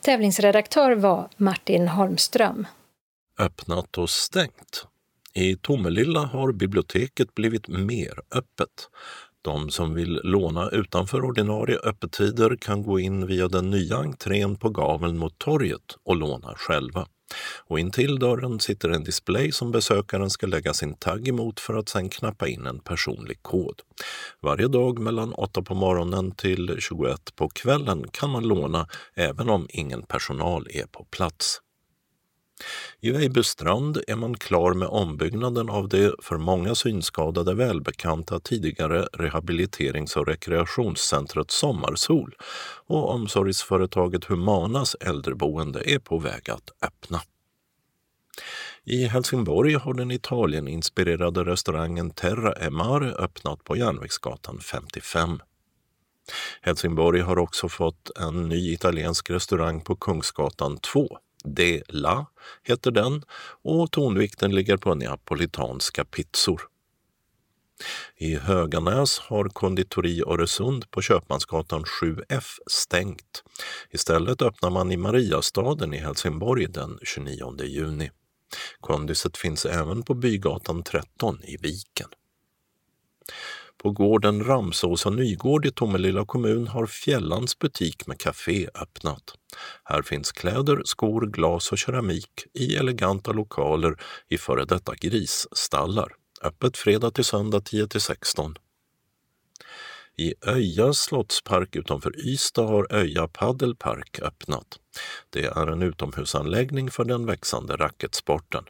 Tävlingsredaktör 0.00 0.92
var 0.92 1.28
Martin 1.36 1.88
Holmström. 1.88 2.66
Öppnat 3.38 3.98
och 3.98 4.10
stängt. 4.10 4.86
I 5.36 5.56
Tomelilla 5.56 6.20
har 6.20 6.52
biblioteket 6.52 7.34
blivit 7.34 7.68
mer 7.68 8.20
öppet. 8.34 8.88
De 9.42 9.70
som 9.70 9.94
vill 9.94 10.20
låna 10.24 10.70
utanför 10.70 11.24
ordinarie 11.24 11.78
öppettider 11.78 12.56
kan 12.56 12.82
gå 12.82 13.00
in 13.00 13.26
via 13.26 13.48
den 13.48 13.70
nya 13.70 13.96
entrén 13.96 14.56
på 14.56 14.70
gaveln 14.70 15.18
mot 15.18 15.38
torget 15.38 15.96
och 16.04 16.16
låna 16.16 16.54
själva. 16.56 17.06
Och 17.66 17.78
intill 17.78 18.18
dörren 18.18 18.60
sitter 18.60 18.88
en 18.88 19.04
display 19.04 19.52
som 19.52 19.72
besökaren 19.72 20.30
ska 20.30 20.46
lägga 20.46 20.74
sin 20.74 20.94
tagg 20.94 21.28
emot 21.28 21.60
för 21.60 21.74
att 21.74 21.88
sedan 21.88 22.08
knappa 22.08 22.48
in 22.48 22.66
en 22.66 22.78
personlig 22.78 23.42
kod. 23.42 23.80
Varje 24.42 24.68
dag 24.68 24.98
mellan 24.98 25.32
8 25.32 25.62
på 25.62 25.74
morgonen 25.74 26.32
till 26.32 26.76
21 26.78 27.36
på 27.36 27.48
kvällen 27.48 28.04
kan 28.10 28.30
man 28.30 28.48
låna 28.48 28.86
även 29.14 29.48
om 29.48 29.66
ingen 29.70 30.02
personal 30.02 30.66
är 30.70 30.86
på 30.86 31.04
plats. 31.04 31.60
I 33.00 33.10
Vejbystrand 33.10 34.02
är 34.06 34.16
man 34.16 34.34
klar 34.34 34.74
med 34.74 34.88
ombyggnaden 34.88 35.70
av 35.70 35.88
det 35.88 36.14
för 36.22 36.36
många 36.36 36.74
synskadade 36.74 37.54
välbekanta 37.54 38.40
tidigare 38.40 39.08
rehabiliterings 39.12 40.16
och 40.16 40.26
rekreationscentret 40.26 41.50
Sommarsol 41.50 42.34
och 42.86 43.10
omsorgsföretaget 43.10 44.24
Humanas 44.24 44.94
äldreboende 44.94 45.90
är 45.90 45.98
på 45.98 46.18
väg 46.18 46.50
att 46.50 46.70
öppna. 46.82 47.20
I 48.84 49.04
Helsingborg 49.04 49.74
har 49.74 49.94
den 49.94 50.10
Italieninspirerade 50.10 51.44
restaurangen 51.44 52.10
Terra 52.10 52.52
e 52.66 52.70
Mare 52.70 53.12
öppnat 53.12 53.64
på 53.64 53.76
Järnvägsgatan 53.76 54.58
55. 54.60 55.40
Helsingborg 56.60 57.20
har 57.20 57.38
också 57.38 57.68
fått 57.68 58.10
en 58.18 58.48
ny 58.48 58.72
italiensk 58.72 59.30
restaurang 59.30 59.80
på 59.80 59.96
Kungsgatan 59.96 60.78
2 60.78 61.18
de 61.46 61.82
la 61.88 62.26
heter 62.62 62.90
den 62.90 63.22
och 63.62 63.90
tonvikten 63.90 64.54
ligger 64.54 64.76
på 64.76 64.94
neapolitanska 64.94 66.04
pizzor. 66.04 66.62
I 68.16 68.36
Höganäs 68.36 69.18
har 69.18 69.48
konditori 69.48 70.22
Öresund 70.26 70.90
på 70.90 71.02
Köpmansgatan 71.02 71.84
7F 71.84 72.44
stängt. 72.66 73.42
Istället 73.90 74.42
öppnar 74.42 74.70
man 74.70 74.92
i 74.92 74.96
Mariastaden 74.96 75.94
i 75.94 75.98
Helsingborg 75.98 76.66
den 76.66 76.98
29 77.02 77.64
juni. 77.64 78.10
Kondiset 78.80 79.36
finns 79.36 79.66
även 79.66 80.02
på 80.02 80.14
Bygatan 80.14 80.82
13 80.82 81.42
i 81.44 81.56
Viken. 81.56 82.08
På 83.82 83.90
gården 83.90 84.44
Ramsåsa 84.44 85.10
Nygård 85.10 85.66
i 85.66 85.70
Tomelilla 85.70 86.24
kommun 86.24 86.66
har 86.66 86.86
Fjällans 86.86 87.58
butik 87.58 88.06
med 88.06 88.18
café 88.18 88.68
öppnat. 88.74 89.34
Här 89.84 90.02
finns 90.02 90.32
kläder, 90.32 90.82
skor, 90.84 91.26
glas 91.26 91.72
och 91.72 91.78
keramik 91.78 92.30
i 92.54 92.76
eleganta 92.76 93.32
lokaler 93.32 93.96
i 94.28 94.38
före 94.38 94.64
detta 94.64 94.94
grisstallar. 94.94 96.12
Öppet 96.42 96.76
fredag 96.76 97.10
till 97.10 97.24
söndag 97.24 97.60
10 97.60 97.86
till 97.86 98.00
16. 98.00 98.54
I 100.18 100.34
Öja 100.46 100.92
slottspark 100.92 101.76
utanför 101.76 102.26
Ystad 102.26 102.66
har 102.66 102.94
Öja 102.94 103.28
paddelpark 103.28 104.18
öppnat. 104.22 104.78
Det 105.30 105.44
är 105.44 105.66
en 105.66 105.82
utomhusanläggning 105.82 106.90
för 106.90 107.04
den 107.04 107.26
växande 107.26 107.76
racketsporten. 107.76 108.64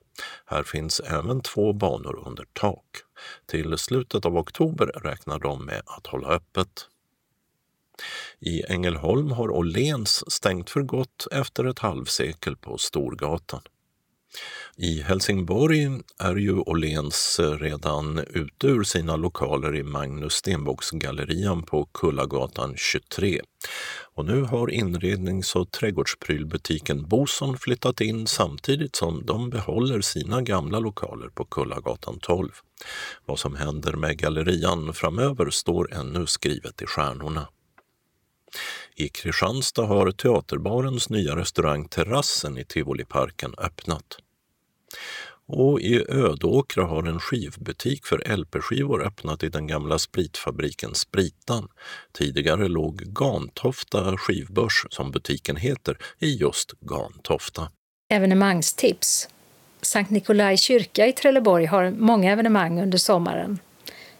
Här 0.45 0.63
finns 0.63 1.01
även 1.01 1.41
två 1.41 1.73
banor 1.73 2.23
under 2.27 2.47
tak. 2.53 2.87
Till 3.47 3.79
slutet 3.79 4.25
av 4.25 4.37
oktober 4.37 4.87
räknar 4.87 5.39
de 5.39 5.65
med 5.65 5.83
att 5.87 6.07
hålla 6.07 6.29
öppet. 6.29 6.89
I 8.41 8.63
Ängelholm 8.63 9.31
har 9.31 9.51
Åhléns 9.51 10.33
stängt 10.33 10.71
för 10.71 10.83
gott 10.83 11.27
efter 11.31 11.65
ett 11.65 11.79
halvsekel 11.79 12.57
på 12.57 12.79
Storgatan. 12.79 13.63
I 14.79 15.03
Helsingborg 15.03 15.89
är 16.19 16.37
ju 16.37 16.59
Åhléns 16.59 17.41
redan 17.61 18.19
ute 18.19 18.67
ur 18.67 18.83
sina 18.83 19.17
lokaler 19.17 19.77
i 19.77 19.83
Magnus 19.83 20.33
Stenbocksgallerian 20.33 21.63
på 21.63 21.85
Kullagatan 21.85 22.75
23. 22.77 23.41
Och 24.15 24.25
nu 24.25 24.43
har 24.43 24.71
inrednings 24.71 25.57
och 25.57 25.71
trädgårdsprylbutiken 25.71 27.09
Boson 27.09 27.59
flyttat 27.59 28.01
in 28.01 28.27
samtidigt 28.27 28.97
som 28.97 29.27
de 29.27 29.51
behåller 29.51 30.01
sina 30.01 30.43
gamla 30.43 30.79
lokaler 30.79 31.29
på 31.29 31.45
Kullagatan 31.45 32.19
12. 32.23 32.49
Vad 33.27 33.39
som 33.39 33.57
händer 33.57 33.93
med 33.93 34.19
gallerian 34.19 34.95
framöver 34.95 35.51
står 35.51 35.95
ännu 35.95 36.27
skrivet 36.27 36.83
i 36.83 36.87
stjärnorna. 36.87 37.49
I 38.95 39.09
Kristianstad 39.09 39.87
har 39.87 40.11
Teaterbarens 40.11 41.11
nya 41.11 41.37
restaurang 41.37 41.89
Terrassen 41.89 42.59
i 42.59 42.65
Tivoliparken 42.65 43.55
öppnat. 43.59 44.19
Och 45.49 45.81
i 45.81 46.05
Ödåkra 46.09 46.85
har 46.85 47.03
en 47.03 47.21
skivbutik 47.21 48.07
för 48.07 48.37
LP-skivor 48.37 49.07
öppnat 49.07 49.43
i 49.43 49.49
den 49.49 49.67
gamla 49.67 49.99
spritfabriken 49.99 50.95
Spritan. 50.95 51.69
Tidigare 52.13 52.69
låg 52.69 52.97
Gantofta 52.97 54.17
skivbörs, 54.17 54.87
som 54.91 55.11
butiken 55.11 55.57
heter, 55.57 55.99
i 56.19 56.37
just 56.37 56.73
Gantofta. 56.81 57.71
Evenemangstips. 58.09 59.29
Sankt 59.83 60.11
Nikolai 60.11 60.57
kyrka 60.57 61.07
i 61.07 61.13
Trelleborg 61.13 61.65
har 61.65 61.91
många 61.91 62.33
evenemang 62.33 62.83
under 62.83 62.99
sommaren. 62.99 63.59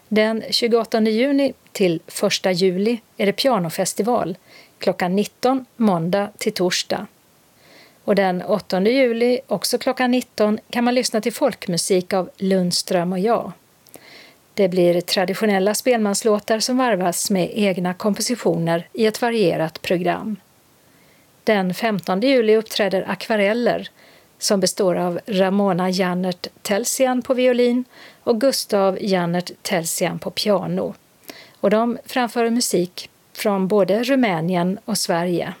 Den 0.09 0.43
28 0.49 1.01
juni 1.01 1.53
till 1.71 2.01
1 2.45 2.61
juli 2.61 3.01
är 3.17 3.25
det 3.25 3.33
pianofestival 3.33 4.37
klockan 4.79 5.15
19 5.15 5.65
måndag 5.77 6.29
till 6.37 6.53
torsdag. 6.53 7.07
Och 8.07 8.15
den 8.15 8.41
8 8.41 8.81
juli, 8.81 9.39
också 9.47 9.77
klockan 9.77 10.11
19, 10.11 10.59
kan 10.69 10.83
man 10.83 10.95
lyssna 10.95 11.21
till 11.21 11.33
folkmusik 11.33 12.13
av 12.13 12.29
Lundström 12.37 13.11
och 13.11 13.19
jag. 13.19 13.51
Det 14.53 14.69
blir 14.69 15.01
traditionella 15.01 15.73
spelmanslåtar 15.73 16.59
som 16.59 16.77
varvas 16.77 17.31
med 17.31 17.51
egna 17.53 17.93
kompositioner 17.93 18.87
i 18.93 19.05
ett 19.05 19.21
varierat 19.21 19.81
program. 19.81 20.35
Den 21.43 21.73
15 21.73 22.21
juli 22.21 22.55
uppträder 22.55 23.05
Akvareller 23.07 23.89
som 24.39 24.59
består 24.59 24.95
av 24.95 25.19
Ramona 25.25 25.89
Jannert 25.89 26.47
Telsian 26.61 27.21
på 27.21 27.33
violin 27.33 27.85
och 28.23 28.41
Gustav 28.41 28.97
Jannert 29.01 29.51
Telsian 29.61 30.19
på 30.19 30.31
piano. 30.31 30.93
Och 31.59 31.69
de 31.69 31.97
framför 32.05 32.49
musik 32.49 33.09
från 33.33 33.67
både 33.67 34.03
Rumänien 34.03 34.79
och 34.85 34.97
Sverige. 34.97 35.53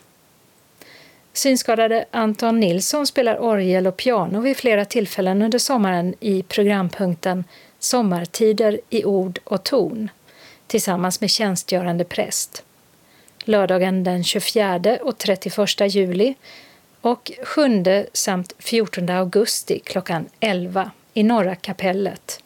Synskadade 1.37 2.05
Anton 2.11 2.59
Nilsson 2.59 3.07
spelar 3.07 3.39
orgel 3.39 3.87
och 3.87 3.97
piano 3.97 4.41
vid 4.41 4.57
flera 4.57 4.85
tillfällen 4.85 5.41
under 5.41 5.59
sommaren 5.59 6.15
i 6.19 6.43
programpunkten 6.43 7.43
Sommartider 7.79 8.79
i 8.89 9.05
ord 9.05 9.39
och 9.43 9.63
ton 9.63 10.09
tillsammans 10.67 11.21
med 11.21 11.29
tjänstgörande 11.29 12.03
präst. 12.03 12.63
Lördagen 13.43 14.03
den 14.03 14.23
24 14.23 14.97
och 15.01 15.17
31 15.17 15.95
juli 15.95 16.35
och 17.01 17.31
7 17.43 17.83
samt 18.13 18.53
14 18.59 19.09
augusti 19.09 19.79
klockan 19.79 20.29
11 20.39 20.91
i 21.13 21.23
Norra 21.23 21.55
kapellet. 21.55 22.43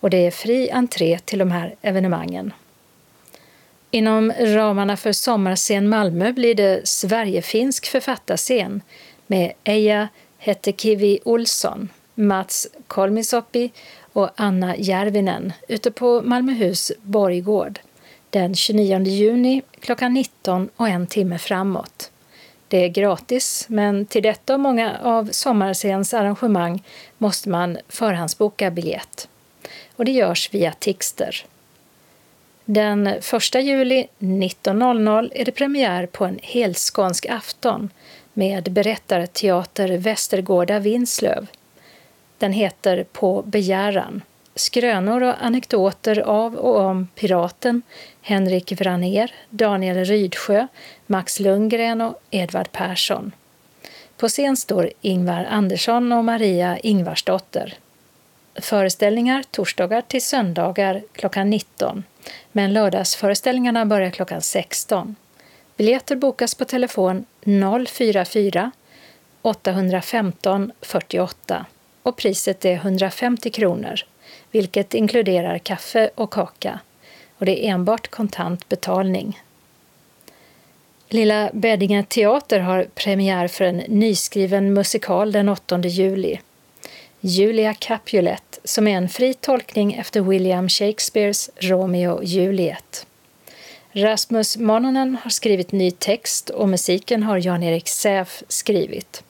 Och 0.00 0.10
det 0.10 0.26
är 0.26 0.30
fri 0.30 0.70
entré 0.70 1.18
till 1.18 1.38
de 1.38 1.50
här 1.50 1.74
evenemangen. 1.82 2.52
Inom 3.94 4.32
ramarna 4.38 4.96
för 4.96 5.12
Sommarscen 5.12 5.88
Malmö 5.88 6.32
blir 6.32 6.54
det 6.54 6.88
Sverigefinsk 6.88 7.86
författarscen 7.86 8.82
med 9.26 9.52
Eija 9.64 10.08
Hetekivi 10.38 11.18
Olsson, 11.24 11.88
Mats 12.14 12.66
Kolmisoppi 12.86 13.72
och 14.12 14.30
Anna 14.36 14.76
Järvinen 14.76 15.52
ute 15.68 15.90
på 15.90 16.22
Malmöhus 16.22 16.92
borggård 17.02 17.78
den 18.30 18.54
29 18.54 19.04
juni 19.04 19.62
klockan 19.80 20.14
19 20.14 20.68
och 20.76 20.88
en 20.88 21.06
timme 21.06 21.38
framåt. 21.38 22.10
Det 22.68 22.84
är 22.84 22.88
gratis, 22.88 23.66
men 23.68 24.06
till 24.06 24.22
detta 24.22 24.54
och 24.54 24.60
många 24.60 24.98
av 25.02 25.28
Sommarscens 25.32 26.14
arrangemang 26.14 26.82
måste 27.18 27.48
man 27.48 27.78
förhandsboka 27.88 28.70
biljett. 28.70 29.28
Och 29.96 30.04
det 30.04 30.12
görs 30.12 30.48
via 30.52 30.72
Tixter. 30.72 31.46
Den 32.64 33.06
1 33.06 33.54
juli 33.54 34.06
19.00 34.18 35.30
är 35.34 35.44
det 35.44 35.52
premiär 35.52 36.06
på 36.06 36.24
en 36.24 36.38
helskånsk 36.42 37.26
afton 37.26 37.90
med 38.32 38.72
berättarteater 38.72 39.98
Västergårda 39.98 40.78
Vinslöv. 40.78 41.46
Den 42.38 42.52
heter 42.52 43.04
På 43.12 43.42
begäran. 43.42 44.22
Skrönor 44.54 45.22
och 45.22 45.44
anekdoter 45.44 46.20
av 46.20 46.54
och 46.54 46.80
om 46.80 47.08
piraten 47.14 47.82
Henrik 48.22 48.72
Vraner, 48.72 49.34
Daniel 49.50 50.04
Rydsjö, 50.04 50.66
Max 51.06 51.40
Lundgren 51.40 52.00
och 52.00 52.22
Edvard 52.30 52.72
Persson. 52.72 53.32
På 54.16 54.28
scen 54.28 54.56
står 54.56 54.90
Ingvar 55.00 55.46
Andersson 55.50 56.12
och 56.12 56.24
Maria 56.24 56.78
Ingvarsdotter. 56.78 57.74
Föreställningar 58.54 59.42
torsdagar 59.50 60.00
till 60.00 60.22
söndagar 60.22 61.02
klockan 61.12 61.50
19 61.50 62.04
men 62.52 62.72
lördagsföreställningarna 62.72 63.86
börjar 63.86 64.10
klockan 64.10 64.42
16. 64.42 65.16
Biljetter 65.76 66.16
bokas 66.16 66.54
på 66.54 66.64
telefon 66.64 67.24
044 67.88 68.70
815 69.42 70.72
48 70.80 71.66
och 72.02 72.16
priset 72.16 72.64
är 72.64 72.74
150 72.74 73.50
kronor, 73.50 74.00
vilket 74.50 74.94
inkluderar 74.94 75.58
kaffe 75.58 76.10
och 76.14 76.30
kaka. 76.30 76.80
Och 77.38 77.46
det 77.46 77.66
är 77.66 77.70
enbart 77.70 78.08
kontant 78.08 78.68
betalning. 78.68 79.40
Lilla 81.08 81.50
Beddinge 81.52 82.02
teater 82.02 82.60
har 82.60 82.86
premiär 82.94 83.48
för 83.48 83.64
en 83.64 83.76
nyskriven 83.76 84.74
musikal 84.74 85.32
den 85.32 85.48
8 85.48 85.78
juli. 85.78 86.38
Julia 87.26 87.74
Capulet, 87.74 88.60
som 88.64 88.88
är 88.88 88.96
en 88.96 89.08
fri 89.08 89.34
tolkning 89.34 89.94
efter 89.94 90.20
William 90.20 90.68
Shakespeares 90.68 91.50
Romeo 91.56 92.10
och 92.10 92.24
Juliet. 92.24 93.06
Rasmus 93.92 94.56
Mononen 94.56 95.16
har 95.22 95.30
skrivit 95.30 95.72
ny 95.72 95.90
text 95.90 96.50
och 96.50 96.68
musiken 96.68 97.22
har 97.22 97.38
Jan-Erik 97.38 97.88
Säf 97.88 98.42
skrivit. 98.48 99.22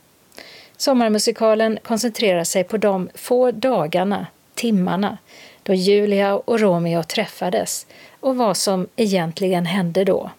Sommarmusikalen 0.77 1.79
koncentrerar 1.83 2.45
sig 2.45 2.65
på 2.65 2.77
de 2.77 3.09
få 3.15 3.51
dagarna, 3.51 4.27
timmarna, 4.55 5.19
då 5.63 5.75
Julia 5.75 6.35
och 6.35 6.61
Romeo 6.61 7.03
träffades 7.03 7.87
och 8.21 8.37
vad 8.37 8.57
som 8.57 8.89
egentligen 8.97 9.67
hände 9.67 10.05
då. 10.05 10.31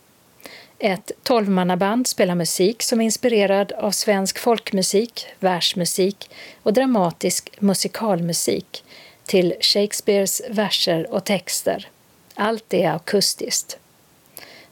Ett 0.80 1.12
tolvmannaband 1.24 2.08
spelar 2.08 2.36
musik 2.36 2.84
som 2.84 3.02
är 3.02 3.06
inspirerad 3.06 3.72
av 3.72 3.92
svensk 3.92 4.40
folkmusik, 4.40 5.28
världsmusik 5.40 6.30
och 6.64 6.74
dramatisk 6.74 7.62
musikalmusik 7.62 8.84
till 9.26 9.54
Shakespeares 9.62 10.42
verser 10.50 11.14
och 11.14 11.24
texter. 11.24 11.88
Allt 12.34 12.74
är 12.74 12.92
akustiskt. 12.92 13.78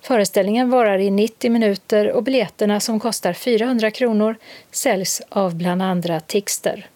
Föreställningen 0.01 0.69
varar 0.69 0.99
i 0.99 1.11
90 1.11 1.51
minuter 1.51 2.11
och 2.11 2.23
biljetterna 2.23 2.79
som 2.79 2.99
kostar 2.99 3.33
400 3.33 3.91
kronor 3.91 4.35
säljs 4.71 5.21
av 5.29 5.55
bland 5.55 5.81
andra 5.81 6.19
Tixter. 6.19 6.87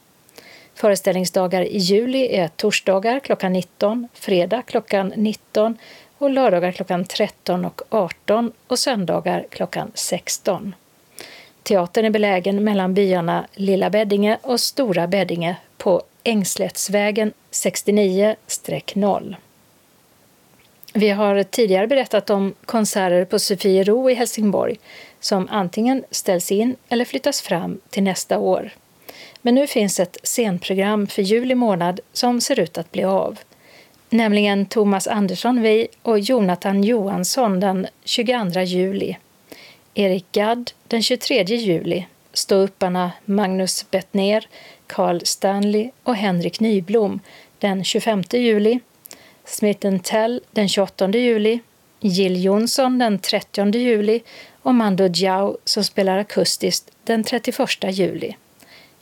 Föreställningsdagar 0.75 1.61
i 1.61 1.77
juli 1.77 2.35
är 2.35 2.47
torsdagar 2.47 3.19
klockan 3.19 3.53
19, 3.53 4.07
fredag 4.13 4.61
klockan 4.61 5.13
19 5.15 5.77
och 6.17 6.29
lördagar 6.29 6.71
klockan 6.71 7.05
13 7.05 7.65
och 7.65 7.81
18 7.89 8.51
och 8.67 8.79
söndagar 8.79 9.45
klockan 9.49 9.91
16. 9.93 10.75
Teatern 11.63 12.05
är 12.05 12.09
belägen 12.09 12.63
mellan 12.63 12.93
byarna 12.93 13.47
Lilla 13.55 13.89
Beddinge 13.89 14.37
och 14.41 14.59
Stora 14.59 15.07
Beddinge 15.07 15.55
på 15.77 16.01
Ängslättsvägen 16.23 17.33
69-0. 17.51 19.35
Vi 20.93 21.09
har 21.09 21.43
tidigare 21.43 21.87
berättat 21.87 22.29
om 22.29 22.53
konserter 22.65 23.25
på 23.25 23.39
Sofiero 23.39 24.09
i 24.09 24.13
Helsingborg 24.13 24.79
som 25.19 25.47
antingen 25.51 26.03
ställs 26.11 26.51
in 26.51 26.75
eller 26.89 27.05
flyttas 27.05 27.41
fram 27.41 27.79
till 27.89 28.03
nästa 28.03 28.37
år. 28.39 28.71
Men 29.41 29.55
nu 29.55 29.67
finns 29.67 29.99
ett 29.99 30.17
scenprogram 30.23 31.07
för 31.07 31.21
juli 31.21 31.55
månad 31.55 31.99
som 32.13 32.41
ser 32.41 32.59
ut 32.59 32.77
att 32.77 32.91
bli 32.91 33.03
av. 33.03 33.39
Nämligen 34.09 34.65
Thomas 34.65 35.07
Andersson 35.07 35.61
Vi 35.61 35.87
och 36.01 36.19
Jonathan 36.19 36.83
Johansson 36.83 37.59
den 37.59 37.87
22 38.03 38.61
juli. 38.61 39.17
Erik 39.93 40.31
Gadd 40.31 40.71
den 40.87 41.03
23 41.03 41.43
juli, 41.43 42.07
ståupparna 42.33 43.11
Magnus 43.25 43.91
Bettner, 43.91 44.47
Carl 44.87 45.21
Stanley 45.25 45.89
och 46.03 46.15
Henrik 46.15 46.59
Nyblom 46.59 47.19
den 47.59 47.83
25 47.83 48.23
juli, 48.31 48.79
Smith 49.45 49.97
Tell 50.03 50.41
den 50.51 50.69
28 50.69 51.09
juli, 51.09 51.59
Jill 51.99 52.43
Johnson 52.43 52.97
den 52.97 53.19
30 53.19 53.77
juli 53.77 54.23
och 54.61 54.75
Mando 54.75 55.07
Diao 55.07 55.57
som 55.63 55.83
spelar 55.83 56.17
akustiskt 56.17 56.91
den 57.03 57.23
31 57.23 57.69
juli. 57.89 58.35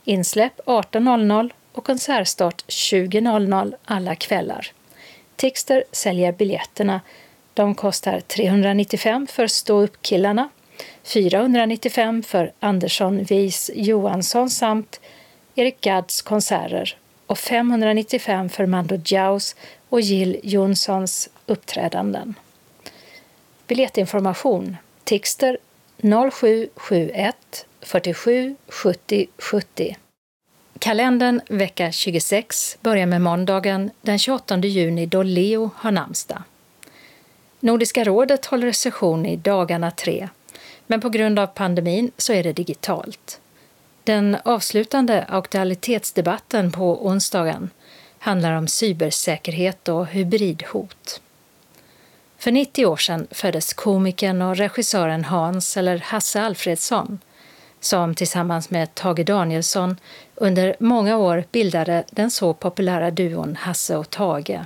Insläpp 0.04 0.60
18.00 0.66 1.50
och 1.72 1.84
konsertstart 1.84 2.64
20.00 2.68 3.74
alla 3.84 4.14
kvällar. 4.14 4.72
Tixter 5.36 5.84
säljer 5.92 6.32
biljetterna. 6.32 7.00
De 7.54 7.74
kostar 7.74 8.20
395 8.20 9.26
för 9.26 9.46
ståuppkillarna, 9.46 10.48
495 11.02 12.22
för 12.22 12.52
Andersson, 12.60 13.22
Wies, 13.24 13.70
Johansson 13.74 14.50
samt 14.50 15.00
Erik 15.54 15.80
Gadds 15.80 16.22
konserter 16.22 16.96
och 17.26 17.38
595 17.38 18.48
för 18.48 18.66
Mando 18.66 18.96
Diaos 18.96 19.56
och 19.88 20.00
Jill 20.00 20.40
Jonssons 20.42 21.28
uppträdanden. 21.46 22.34
Biljettinformation 23.66 24.76
Tixter 25.04 25.58
0771 26.30 27.66
47 27.80 28.56
70 28.68 29.26
70. 29.38 29.96
Kalendern 30.78 31.40
vecka 31.48 31.92
26 31.92 32.78
börjar 32.80 33.06
med 33.06 33.20
måndagen 33.20 33.90
den 34.02 34.18
28 34.18 34.58
juni 34.58 35.06
då 35.06 35.22
Leo 35.22 35.70
har 35.76 35.90
namnsdag. 35.90 36.42
Nordiska 37.60 38.04
rådet 38.04 38.46
håller 38.46 38.72
session 38.72 39.26
i 39.26 39.36
dagarna 39.36 39.90
tre, 39.90 40.28
men 40.86 41.00
på 41.00 41.08
grund 41.08 41.38
av 41.38 41.46
pandemin 41.46 42.10
så 42.16 42.32
är 42.32 42.42
det 42.42 42.52
digitalt. 42.52 43.40
Den 44.04 44.36
avslutande 44.44 45.24
aktualitetsdebatten 45.28 46.72
på 46.72 47.06
onsdagen 47.06 47.70
handlar 48.18 48.52
om 48.52 48.68
cybersäkerhet 48.68 49.88
och 49.88 50.06
hybridhot. 50.06 51.20
För 52.38 52.52
90 52.52 52.86
år 52.86 52.96
sedan 52.96 53.26
föddes 53.30 53.74
komikern 53.74 54.42
och 54.42 54.56
regissören 54.56 55.24
Hans 55.24 55.76
eller 55.76 55.98
Hasse 55.98 56.42
Alfredsson 56.42 57.18
som 57.80 58.14
tillsammans 58.14 58.70
med 58.70 58.94
Tage 58.94 59.24
Danielsson 59.24 59.96
under 60.34 60.76
många 60.78 61.16
år 61.16 61.44
bildade 61.52 62.04
den 62.10 62.30
så 62.30 62.54
populära 62.54 63.10
duon 63.10 63.56
Hasse 63.56 63.96
och 63.96 64.10
Tage. 64.10 64.60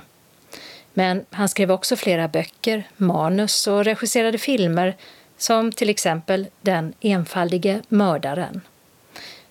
Men 0.93 1.25
han 1.29 1.49
skrev 1.49 1.71
också 1.71 1.95
flera 1.95 2.27
böcker, 2.27 2.83
manus 2.97 3.67
och 3.67 3.85
regisserade 3.85 4.37
filmer 4.37 4.95
som 5.37 5.71
till 5.71 5.89
exempel 5.89 6.47
Den 6.61 6.93
enfaldige 7.01 7.81
mördaren. 7.87 8.61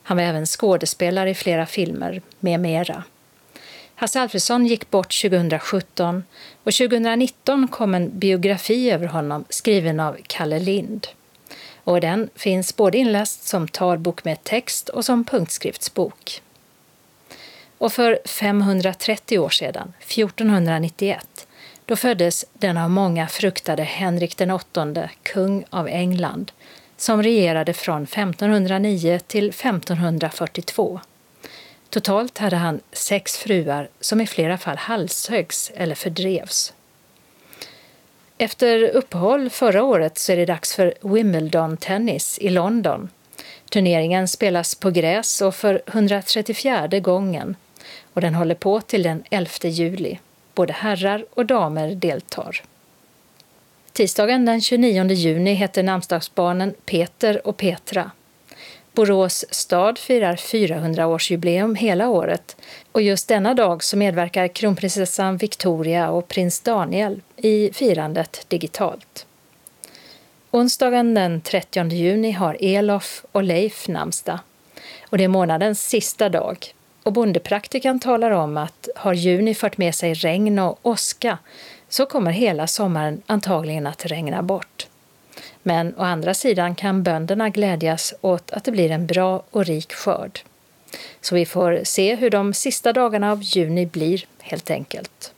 Han 0.02 0.16
var 0.16 0.24
även 0.24 0.46
skådespelare 0.46 1.30
i 1.30 1.34
flera 1.34 1.66
filmer 1.66 2.22
med 2.40 2.60
mera. 2.60 3.04
Hasse 3.94 4.20
Alfredson 4.20 4.66
gick 4.66 4.90
bort 4.90 5.20
2017 5.22 6.24
och 6.64 6.72
2019 6.72 7.68
kom 7.68 7.94
en 7.94 8.18
biografi 8.18 8.90
över 8.90 9.06
honom 9.06 9.44
skriven 9.48 10.00
av 10.00 10.16
Kalle 10.26 10.58
Lind. 10.58 11.06
Och 11.90 12.00
den 12.00 12.30
finns 12.34 12.76
både 12.76 12.98
inläst 12.98 13.48
som 13.48 13.68
talbok 13.68 14.24
med 14.24 14.44
text 14.44 14.88
och 14.88 15.04
som 15.04 15.24
punktskriftsbok. 15.24 16.42
Och 17.78 17.92
för 17.92 18.18
530 18.24 19.38
år 19.38 19.48
sedan, 19.48 19.92
1491, 20.00 21.46
då 21.86 21.96
föddes 21.96 22.44
den 22.52 22.76
av 22.76 22.90
många 22.90 23.28
fruktade 23.28 23.82
Henrik 23.82 24.36
den 24.36 24.50
kung 25.22 25.64
av 25.70 25.88
England, 25.88 26.52
som 26.96 27.22
regerade 27.22 27.72
från 27.72 28.02
1509 28.02 29.20
till 29.26 29.48
1542. 29.48 31.00
Totalt 31.88 32.38
hade 32.38 32.56
han 32.56 32.80
sex 32.92 33.36
fruar 33.36 33.88
som 34.00 34.20
i 34.20 34.26
flera 34.26 34.58
fall 34.58 34.76
halshöggs 34.76 35.70
eller 35.74 35.94
fördrevs. 35.94 36.72
Efter 38.42 38.82
uppehåll 38.82 39.50
förra 39.50 39.82
året 39.82 40.18
så 40.18 40.32
är 40.32 40.36
det 40.36 40.46
dags 40.46 40.74
för 40.74 40.94
Wimbledon-tennis 41.00 42.38
i 42.38 42.48
London. 42.48 43.08
Turneringen 43.70 44.28
spelas 44.28 44.74
på 44.74 44.90
gräs 44.90 45.40
och 45.42 45.54
för 45.54 45.82
134 45.86 46.86
gången 47.00 47.56
och 48.14 48.20
den 48.20 48.34
håller 48.34 48.54
på 48.54 48.80
till 48.80 49.02
den 49.02 49.22
11 49.30 49.50
juli. 49.62 50.18
Både 50.54 50.72
herrar 50.72 51.24
och 51.30 51.46
damer 51.46 51.94
deltar. 51.94 52.62
Tisdagen 53.92 54.44
den 54.44 54.60
29 54.60 55.10
juni 55.10 55.54
heter 55.54 55.82
namnsdagsbarnen 55.82 56.74
Peter 56.84 57.46
och 57.46 57.56
Petra. 57.56 58.10
Borås 58.92 59.44
stad 59.50 59.98
firar 59.98 60.36
400-årsjubileum 60.36 61.76
hela 61.76 62.08
året 62.08 62.56
och 62.92 63.02
just 63.02 63.28
denna 63.28 63.54
dag 63.54 63.84
så 63.84 63.96
medverkar 63.96 64.48
kronprinsessan 64.48 65.36
Victoria 65.36 66.10
och 66.10 66.28
prins 66.28 66.60
Daniel 66.60 67.20
i 67.36 67.70
firandet 67.72 68.44
digitalt. 68.48 69.26
Onsdagen 70.50 71.14
den 71.14 71.40
30 71.40 71.88
juni 71.88 72.32
har 72.32 72.56
Elof 72.60 73.24
och 73.32 73.42
Leif 73.42 73.88
namnsdag 73.88 74.38
och 75.02 75.18
det 75.18 75.24
är 75.24 75.28
månadens 75.28 75.88
sista 75.88 76.28
dag. 76.28 76.74
Och 77.02 77.12
bondepraktikan 77.12 78.00
talar 78.00 78.30
om 78.30 78.56
att 78.56 78.88
har 78.96 79.14
juni 79.14 79.54
fört 79.54 79.78
med 79.78 79.94
sig 79.94 80.14
regn 80.14 80.58
och 80.58 80.78
åska 80.82 81.38
så 81.88 82.06
kommer 82.06 82.30
hela 82.30 82.66
sommaren 82.66 83.22
antagligen 83.26 83.86
att 83.86 84.06
regna 84.06 84.42
bort. 84.42 84.86
Men 85.62 85.94
å 85.96 86.02
andra 86.02 86.34
sidan 86.34 86.74
kan 86.74 87.02
bönderna 87.02 87.48
glädjas 87.48 88.14
åt 88.20 88.50
att 88.50 88.64
det 88.64 88.72
blir 88.72 88.90
en 88.90 89.06
bra 89.06 89.42
och 89.50 89.66
rik 89.66 89.92
skörd. 89.92 90.40
Så 91.20 91.34
vi 91.34 91.46
får 91.46 91.80
se 91.84 92.14
hur 92.14 92.30
de 92.30 92.54
sista 92.54 92.92
dagarna 92.92 93.32
av 93.32 93.42
juni 93.42 93.86
blir, 93.86 94.24
helt 94.38 94.70
enkelt. 94.70 95.34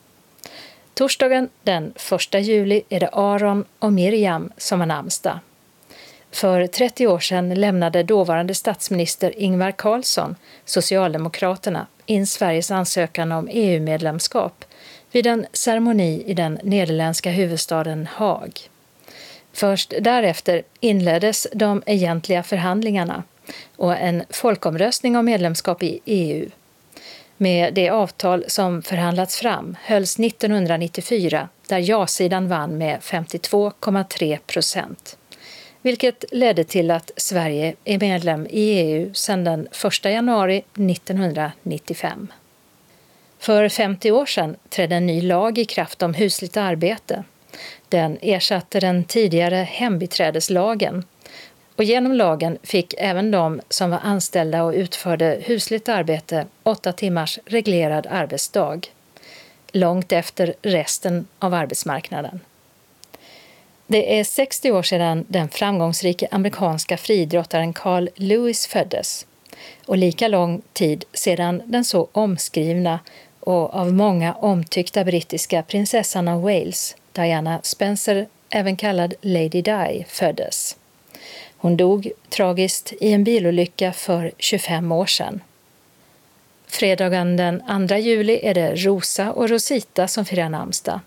Torsdagen 0.95 1.49
den 1.63 1.95
1 2.33 2.47
juli 2.47 2.83
är 2.89 3.01
det 3.01 3.09
Aron 3.13 3.65
och 3.79 3.93
Miriam 3.93 4.53
som 4.57 4.81
har 4.81 4.87
namnsdag. 4.87 5.39
För 6.31 6.67
30 6.67 7.07
år 7.07 7.19
sedan 7.19 7.55
lämnade 7.55 8.03
dåvarande 8.03 8.55
statsminister 8.55 9.39
Ingvar 9.39 9.73
Carlsson, 9.73 10.37
Socialdemokraterna, 10.65 11.87
in 12.07 12.27
Sveriges 12.27 12.71
ansökan 12.71 13.33
om 13.33 13.49
EU-medlemskap 13.53 14.65
vid 15.13 15.27
en 15.27 15.47
ceremoni 15.53 16.23
i 16.27 16.35
den 16.35 16.59
nederländska 16.63 17.31
huvudstaden 17.31 18.09
Haag. 18.13 18.69
Först 19.53 19.93
därefter 20.01 20.63
inleddes 20.81 21.47
de 21.53 21.83
egentliga 21.87 22.43
förhandlingarna 22.43 23.23
och 23.77 23.97
en 23.97 24.25
folkomröstning 24.31 25.17
om 25.17 25.25
medlemskap 25.25 25.83
i 25.83 26.01
EU. 26.05 26.49
Med 27.37 27.75
det 27.75 27.91
avtal 27.91 28.45
som 28.49 28.83
förhandlats 28.83 29.37
fram 29.37 29.77
hölls 29.83 30.19
1994 30.19 31.49
där 31.69 31.79
ja-sidan 31.79 32.49
vann 32.49 32.79
med 32.79 33.01
52,3 33.01 34.39
procent 34.47 35.17
vilket 35.83 36.25
ledde 36.33 36.65
till 36.65 36.91
att 36.91 37.11
Sverige 37.17 37.75
är 37.85 37.99
medlem 37.99 38.47
i 38.51 38.61
EU 38.61 39.15
sedan 39.15 39.45
den 39.45 39.69
1 39.85 40.05
januari 40.05 40.57
1995. 40.75 42.33
För 43.39 43.69
50 43.69 44.11
år 44.11 44.27
sedan 44.27 44.57
trädde 44.69 44.97
en 44.97 45.07
ny 45.07 45.21
lag 45.21 45.59
i 45.59 45.65
kraft 45.65 46.03
om 46.03 46.15
husligt 46.15 46.57
arbete. 46.57 47.25
Den 47.93 48.19
ersatte 48.23 48.81
den 48.81 49.05
tidigare 49.05 49.57
hembiträdeslagen 49.57 51.05
och 51.77 51.85
genom 51.85 52.13
lagen 52.13 52.59
fick 52.63 52.95
även 52.99 53.31
de 53.31 53.61
som 53.69 53.91
var 53.91 53.99
anställda 54.03 54.65
och 54.65 54.73
utförde 54.73 55.39
husligt 55.45 55.89
arbete 55.89 56.47
åtta 56.63 56.93
timmars 56.93 57.39
reglerad 57.47 58.07
arbetsdag, 58.11 58.81
långt 59.73 60.13
efter 60.13 60.55
resten 60.63 61.27
av 61.39 61.55
arbetsmarknaden. 61.55 62.41
Det 63.87 64.19
är 64.19 64.25
60 64.25 64.73
år 64.73 64.83
sedan 64.83 65.25
den 65.29 65.49
framgångsrike 65.49 66.29
amerikanska 66.31 66.97
friidrottaren 66.97 67.73
Carl 67.73 68.09
Lewis 68.15 68.67
föddes 68.67 69.27
och 69.87 69.97
lika 69.97 70.29
lång 70.29 70.63
tid 70.73 71.05
sedan 71.13 71.63
den 71.65 71.85
så 71.85 72.09
omskrivna 72.13 73.01
och 73.41 73.75
av 73.75 73.93
många 73.93 74.35
omtyckta 74.35 75.05
brittiska 75.05 75.63
prinsessan 75.63 76.29
av 76.29 76.43
Wales, 76.43 76.97
Diana 77.13 77.61
Spencer, 77.63 78.27
även 78.51 78.77
kallad 78.77 79.15
Lady 79.21 79.63
Di, 79.63 80.05
föddes. 80.09 80.77
Hon 81.57 81.77
dog 81.77 82.11
tragiskt 82.29 82.93
i 83.01 83.13
en 83.13 83.25
bilolycka 83.25 83.93
för 83.93 84.33
25 84.39 84.93
år 84.93 85.07
sedan. 85.07 85.41
Fredagen 86.67 87.37
den 87.37 87.89
2 87.89 87.97
juli 87.97 88.41
är 88.43 88.55
det 88.55 88.75
Rosa 88.75 89.33
och 89.33 89.49
Rosita 89.49 90.09
som 90.09 90.25
firar 90.25 90.49
namnsdag. 90.49 91.01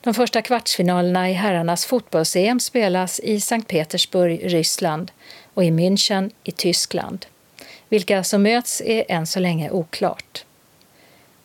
De 0.00 0.14
första 0.14 0.42
kvartsfinalerna 0.42 1.30
i 1.30 1.32
herrarnas 1.32 1.86
fotbolls-EM 1.86 2.60
spelas 2.60 3.20
i 3.20 3.40
Sankt 3.40 3.68
Petersburg, 3.68 4.40
Ryssland 4.52 5.12
och 5.54 5.64
i 5.64 5.70
München 5.70 6.30
i 6.44 6.52
Tyskland. 6.52 7.26
Vilka 7.88 8.24
som 8.24 8.42
möts 8.42 8.80
är 8.80 9.04
än 9.08 9.26
så 9.26 9.40
länge 9.40 9.70
oklart. 9.70 10.44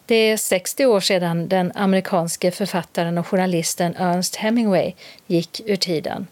Det 0.09 0.15
är 0.15 0.37
60 0.37 0.85
år 0.85 0.99
sedan 0.99 1.47
den 1.47 1.71
amerikanske 1.75 2.51
författaren 2.51 3.17
och 3.17 3.27
journalisten 3.27 3.95
Ernst 3.97 4.35
Hemingway 4.35 4.93
gick 5.27 5.61
ur 5.65 5.75
tiden. 5.75 6.27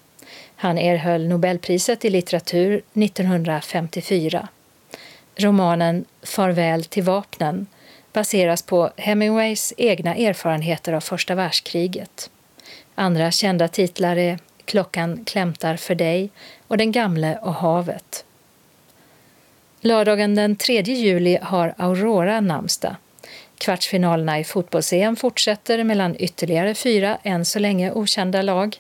Han 0.56 0.78
erhöll 0.78 1.28
Nobelpriset 1.28 2.06
i 2.06 2.10
litteratur 2.10 2.82
1954. 2.94 4.48
Romanen 5.36 6.06
Farväl 6.24 6.84
till 6.84 7.04
vapnen 7.04 7.68
baseras 8.14 8.62
på 8.62 8.92
Hemingways 8.98 9.74
egna 9.78 10.16
erfarenheter 10.16 10.94
av 10.94 11.02
första 11.02 11.36
världskriget. 11.36 12.30
Andra 12.96 13.32
kända 13.32 13.68
titlar 13.68 14.16
är 14.16 14.40
Klockan 14.66 15.26
klämtar 15.26 15.76
för 15.76 15.96
dig 15.96 16.30
och 16.68 16.78
Den 16.78 16.92
gamle 16.92 17.40
och 17.42 17.54
havet. 17.54 18.26
Lördagen 19.82 20.36
den 20.36 20.56
3 20.56 20.82
juli 20.82 21.40
har 21.42 21.74
Aurora 21.78 22.40
namnsdag. 22.40 22.96
Kvartsfinalerna 23.58 24.40
i 24.40 24.44
fotbolls-EM 24.44 25.16
fortsätter 25.16 25.84
mellan 25.84 26.16
ytterligare 26.20 26.76
fyra 26.76 27.18
än 27.24 27.46
så 27.46 27.60
länge 27.60 27.92
okända 27.92 28.42
lag 28.42 28.78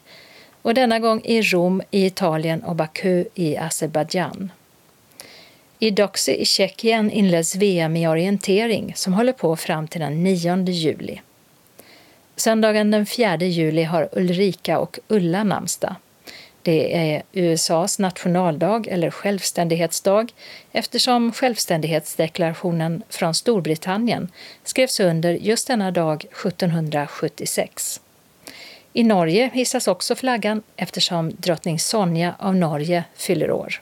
och 0.61 0.73
denna 0.73 0.99
gång 0.99 1.21
i 1.23 1.41
Rom 1.41 1.81
i 1.91 2.05
Italien 2.05 2.63
och 2.63 2.75
Baku 2.75 3.25
i 3.35 3.57
Azerbajdzjan. 3.57 4.51
I 5.79 5.91
Doxy 5.91 6.31
i 6.31 6.45
Tjeckien 6.45 7.11
inleds 7.11 7.55
VM 7.55 7.95
i 7.95 8.07
orientering 8.07 8.93
som 8.95 9.13
håller 9.13 9.33
på 9.33 9.55
fram 9.55 9.87
till 9.87 10.01
den 10.01 10.23
9 10.23 10.65
juli. 10.65 11.21
Söndagen 12.35 12.91
den 12.91 13.05
4 13.05 13.37
juli 13.37 13.83
har 13.83 14.09
Ulrika 14.11 14.79
och 14.79 14.99
Ulla 15.07 15.43
namnsdag. 15.43 15.95
Det 16.67 16.95
är 16.95 17.23
USAs 17.31 17.99
nationaldag 17.99 18.87
eller 18.87 19.11
självständighetsdag 19.11 20.27
eftersom 20.71 21.31
självständighetsdeklarationen 21.31 23.03
från 23.09 23.33
Storbritannien 23.33 24.31
skrevs 24.63 24.99
under 24.99 25.33
just 25.33 25.67
denna 25.67 25.91
dag 25.91 26.25
1776. 26.31 28.01
I 28.93 29.03
Norge 29.03 29.51
hissas 29.53 29.87
också 29.87 30.15
flaggan 30.15 30.63
eftersom 30.75 31.31
drottning 31.37 31.79
Sonja 31.79 32.35
av 32.39 32.55
Norge 32.55 33.03
fyller 33.15 33.51
år. 33.51 33.81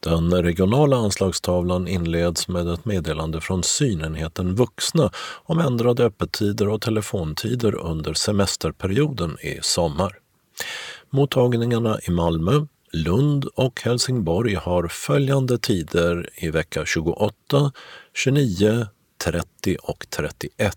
Den 0.00 0.42
regionala 0.42 0.96
anslagstavlan 0.96 1.88
inleds 1.88 2.48
med 2.48 2.68
ett 2.68 2.84
meddelande 2.84 3.40
från 3.40 3.62
synenheten 3.62 4.54
Vuxna 4.54 5.10
om 5.44 5.58
ändrade 5.58 6.04
öppettider 6.04 6.68
och 6.68 6.80
telefontider 6.80 7.74
under 7.74 8.14
semesterperioden 8.14 9.36
i 9.40 9.58
sommar. 9.62 10.18
Mottagningarna 11.10 11.98
i 12.08 12.10
Malmö, 12.10 12.66
Lund 12.92 13.44
och 13.44 13.80
Helsingborg 13.82 14.54
har 14.54 14.88
följande 14.88 15.58
tider 15.58 16.30
i 16.36 16.50
vecka 16.50 16.84
28, 16.84 17.72
29, 18.14 18.86
30 19.24 19.76
och 19.82 20.06
31. 20.10 20.76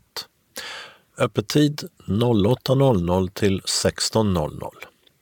Öppettid 1.17 1.83
08.00 2.07 3.29
till 3.33 3.61
16.00. 3.61 4.71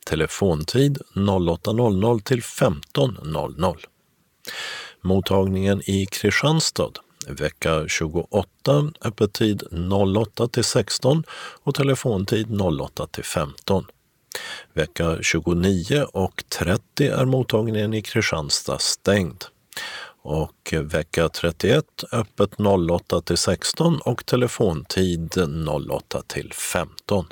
Telefontid 0.05 0.97
08.00 1.14 2.22
till 2.24 2.41
15.00. 2.41 3.78
Mottagningen 5.01 5.82
i 5.86 6.05
Kristianstad 6.05 6.91
vecka 7.28 7.88
28, 7.88 8.91
öppettid 9.01 9.64
08 10.18 10.47
till 10.47 10.64
16 10.64 11.24
och 11.64 11.76
telefontid 11.76 12.62
08 12.62 13.07
till 13.07 13.24
15. 13.24 13.86
Vecka 14.73 15.17
29 15.21 16.05
och 16.13 16.43
30 16.49 17.07
är 17.07 17.25
mottagningen 17.25 17.93
i 17.93 18.01
Kristianstad 18.01 18.80
stängd. 18.80 19.45
Och 20.21 20.73
vecka 20.73 21.30
31 21.30 21.86
öppet 22.11 22.59
08 22.59 23.21
till 23.21 23.38
16 23.38 23.99
och 24.05 24.25
telefontid 24.25 25.38
08 25.89 26.21
till 26.27 26.53
15. 26.53 27.25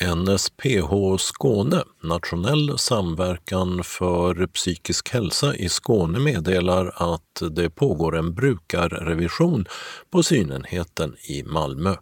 NSPH 0.00 1.18
Skåne, 1.18 1.84
Nationell 2.02 2.78
samverkan 2.78 3.84
för 3.84 4.46
psykisk 4.46 5.08
hälsa 5.08 5.56
i 5.56 5.68
Skåne 5.68 6.18
meddelar 6.18 6.92
att 6.94 7.42
det 7.50 7.70
pågår 7.70 8.16
en 8.16 8.34
brukarrevision 8.34 9.64
på 10.10 10.22
synenheten 10.22 11.16
i 11.28 11.42
Malmö. 11.42 11.94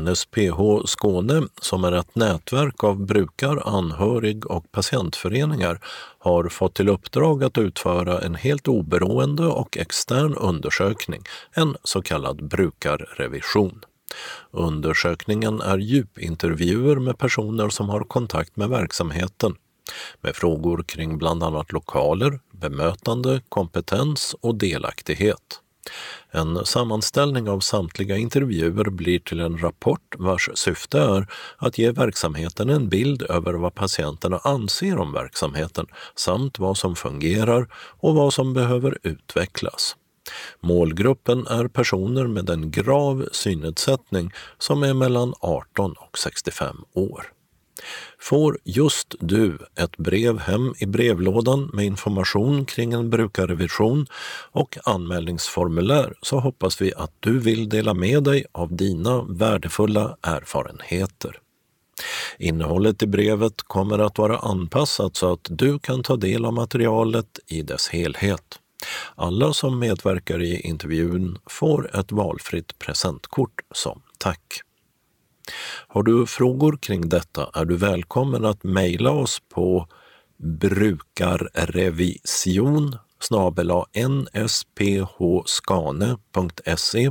NSPH 0.00 0.86
Skåne, 0.86 1.42
som 1.60 1.84
är 1.84 1.92
ett 1.92 2.14
nätverk 2.14 2.84
av 2.84 3.06
brukar-, 3.06 3.76
anhörig 3.76 4.46
och 4.46 4.72
patientföreningar, 4.72 5.80
har 6.18 6.48
fått 6.48 6.74
till 6.74 6.88
uppdrag 6.88 7.44
att 7.44 7.58
utföra 7.58 8.20
en 8.20 8.34
helt 8.34 8.68
oberoende 8.68 9.46
och 9.46 9.76
extern 9.76 10.34
undersökning, 10.34 11.22
en 11.52 11.76
så 11.84 12.02
kallad 12.02 12.48
brukarrevision. 12.48 13.84
Undersökningen 14.50 15.60
är 15.60 15.78
djupintervjuer 15.78 16.96
med 16.96 17.18
personer 17.18 17.68
som 17.68 17.88
har 17.88 18.00
kontakt 18.00 18.56
med 18.56 18.68
verksamheten 18.68 19.56
med 20.20 20.36
frågor 20.36 20.82
kring 20.82 21.18
bland 21.18 21.42
annat 21.42 21.72
lokaler, 21.72 22.40
bemötande, 22.52 23.40
kompetens 23.48 24.36
och 24.40 24.54
delaktighet. 24.54 25.60
En 26.30 26.66
sammanställning 26.66 27.48
av 27.48 27.60
samtliga 27.60 28.16
intervjuer 28.16 28.84
blir 28.84 29.18
till 29.18 29.40
en 29.40 29.58
rapport 29.58 30.14
vars 30.18 30.50
syfte 30.54 30.98
är 30.98 31.26
att 31.56 31.78
ge 31.78 31.90
verksamheten 31.90 32.70
en 32.70 32.88
bild 32.88 33.22
över 33.22 33.52
vad 33.52 33.74
patienterna 33.74 34.38
anser 34.44 34.98
om 34.98 35.12
verksamheten 35.12 35.86
samt 36.14 36.58
vad 36.58 36.76
som 36.76 36.96
fungerar 36.96 37.68
och 37.74 38.14
vad 38.14 38.34
som 38.34 38.54
behöver 38.54 38.98
utvecklas. 39.02 39.96
Målgruppen 40.60 41.46
är 41.46 41.68
personer 41.68 42.26
med 42.26 42.50
en 42.50 42.70
grav 42.70 43.28
synnedsättning 43.32 44.32
som 44.58 44.82
är 44.82 44.94
mellan 44.94 45.34
18 45.40 45.92
och 45.92 46.18
65 46.18 46.76
år. 46.92 47.35
Får 48.18 48.58
just 48.64 49.14
du 49.20 49.58
ett 49.78 49.96
brev 49.96 50.38
hem 50.38 50.74
i 50.78 50.86
brevlådan 50.86 51.70
med 51.72 51.84
information 51.84 52.64
kring 52.64 52.92
en 52.92 53.10
brukarrevision 53.10 54.06
och 54.52 54.78
anmälningsformulär 54.84 56.14
så 56.22 56.40
hoppas 56.40 56.80
vi 56.80 56.94
att 56.94 57.12
du 57.20 57.38
vill 57.38 57.68
dela 57.68 57.94
med 57.94 58.22
dig 58.22 58.44
av 58.52 58.76
dina 58.76 59.22
värdefulla 59.22 60.16
erfarenheter. 60.22 61.40
Innehållet 62.38 63.02
i 63.02 63.06
brevet 63.06 63.62
kommer 63.62 63.98
att 63.98 64.18
vara 64.18 64.38
anpassat 64.38 65.16
så 65.16 65.32
att 65.32 65.48
du 65.50 65.78
kan 65.78 66.02
ta 66.02 66.16
del 66.16 66.44
av 66.44 66.52
materialet 66.52 67.38
i 67.46 67.62
dess 67.62 67.88
helhet. 67.88 68.60
Alla 69.14 69.52
som 69.52 69.78
medverkar 69.78 70.42
i 70.42 70.60
intervjun 70.60 71.38
får 71.46 71.96
ett 71.96 72.12
valfritt 72.12 72.78
presentkort 72.78 73.60
som 73.74 74.02
tack. 74.18 74.60
Har 75.88 76.02
du 76.02 76.26
frågor 76.26 76.76
kring 76.76 77.08
detta 77.08 77.50
är 77.54 77.64
du 77.64 77.76
välkommen 77.76 78.44
att 78.44 78.64
mejla 78.64 79.10
oss 79.10 79.42
på 79.54 79.88
brukarrevision 80.38 82.96
nsphskane.se 85.54 87.10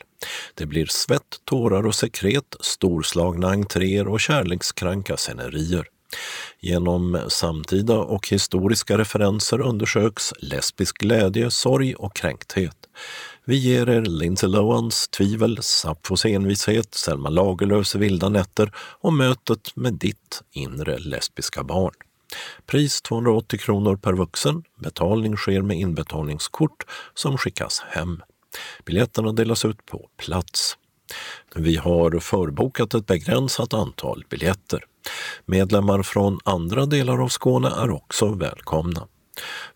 Det 0.55 0.67
blir 0.67 0.87
svett, 0.87 1.41
tårar 1.45 1.87
och 1.87 1.95
sekret, 1.95 2.57
storslagna 2.61 3.49
entréer 3.49 4.09
och 4.09 4.21
kärlekskranka 4.21 5.17
scenerier. 5.17 5.87
Genom 6.61 7.21
samtida 7.29 7.99
och 7.99 8.29
historiska 8.29 8.99
referenser 8.99 9.61
undersöks 9.61 10.33
lesbisk 10.39 10.99
glädje, 10.99 11.51
sorg 11.51 11.95
och 11.95 12.17
kränkthet. 12.17 12.77
Vi 13.45 13.57
ger 13.57 13.89
er 13.89 14.03
Lindsay 14.03 14.51
Lohans 14.51 15.09
tvivel, 15.09 15.59
Sapfos 15.63 16.25
envishet, 16.25 16.95
Selma 16.95 17.29
Lagerlöfs 17.29 17.95
vilda 17.95 18.29
nätter 18.29 18.73
och 18.77 19.13
mötet 19.13 19.77
med 19.77 19.95
ditt 19.95 20.43
inre 20.53 20.99
lesbiska 20.99 21.65
barn. 21.65 21.95
Pris 22.67 23.03
280 23.03 23.59
kronor 23.59 23.97
per 23.97 24.13
vuxen. 24.13 24.63
Betalning 24.79 25.37
sker 25.37 25.63
med 25.63 25.77
inbetalningskort 25.77 26.85
som 27.15 27.39
skickas 27.39 27.83
hem. 27.89 28.23
Biljetterna 28.85 29.33
delas 29.33 29.65
ut 29.65 29.87
på 29.87 30.09
plats. 30.17 30.77
Vi 31.55 31.77
har 31.77 32.21
förbokat 32.21 32.95
ett 32.95 33.07
begränsat 33.07 33.75
antal 33.75 34.25
biljetter. 34.31 34.85
Medlemmar 35.47 36.03
från 36.03 36.39
andra 36.45 36.87
delar 36.87 37.23
av 37.23 37.29
Skåne 37.29 37.69
är 37.69 37.91
också 37.91 38.29
välkomna. 38.29 39.07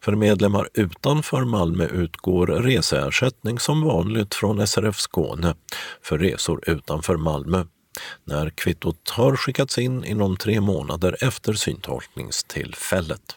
För 0.01 0.13
medlemmar 0.13 0.69
utanför 0.75 1.45
Malmö 1.45 1.87
utgår 1.87 2.47
reseersättning 2.47 3.59
som 3.59 3.83
vanligt 3.83 4.35
från 4.35 4.67
SRF 4.67 4.97
Skåne 4.97 5.55
för 6.03 6.19
resor 6.19 6.61
utanför 6.67 7.17
Malmö 7.17 7.65
när 8.25 8.51
kvittot 8.51 9.11
har 9.11 9.37
skickats 9.37 9.79
in 9.79 10.05
inom 10.05 10.37
tre 10.37 10.61
månader 10.61 11.17
efter 11.21 11.53
syntolkningstillfället. 11.53 13.37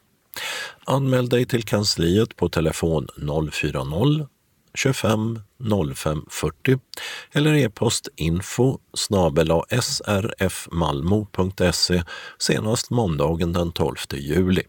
Anmäl 0.85 1.29
dig 1.29 1.45
till 1.45 1.63
kansliet 1.63 2.35
på 2.35 2.49
telefon 2.49 3.07
040 3.51 4.36
25 4.73 5.41
05 5.95 6.25
40 6.29 6.79
eller 7.31 7.53
e-post 7.53 8.07
info 8.15 8.79
srfmalmo.se 9.81 12.03
senast 12.39 12.89
måndagen 12.89 13.53
den 13.53 13.71
12 13.71 13.95
juli. 14.11 14.63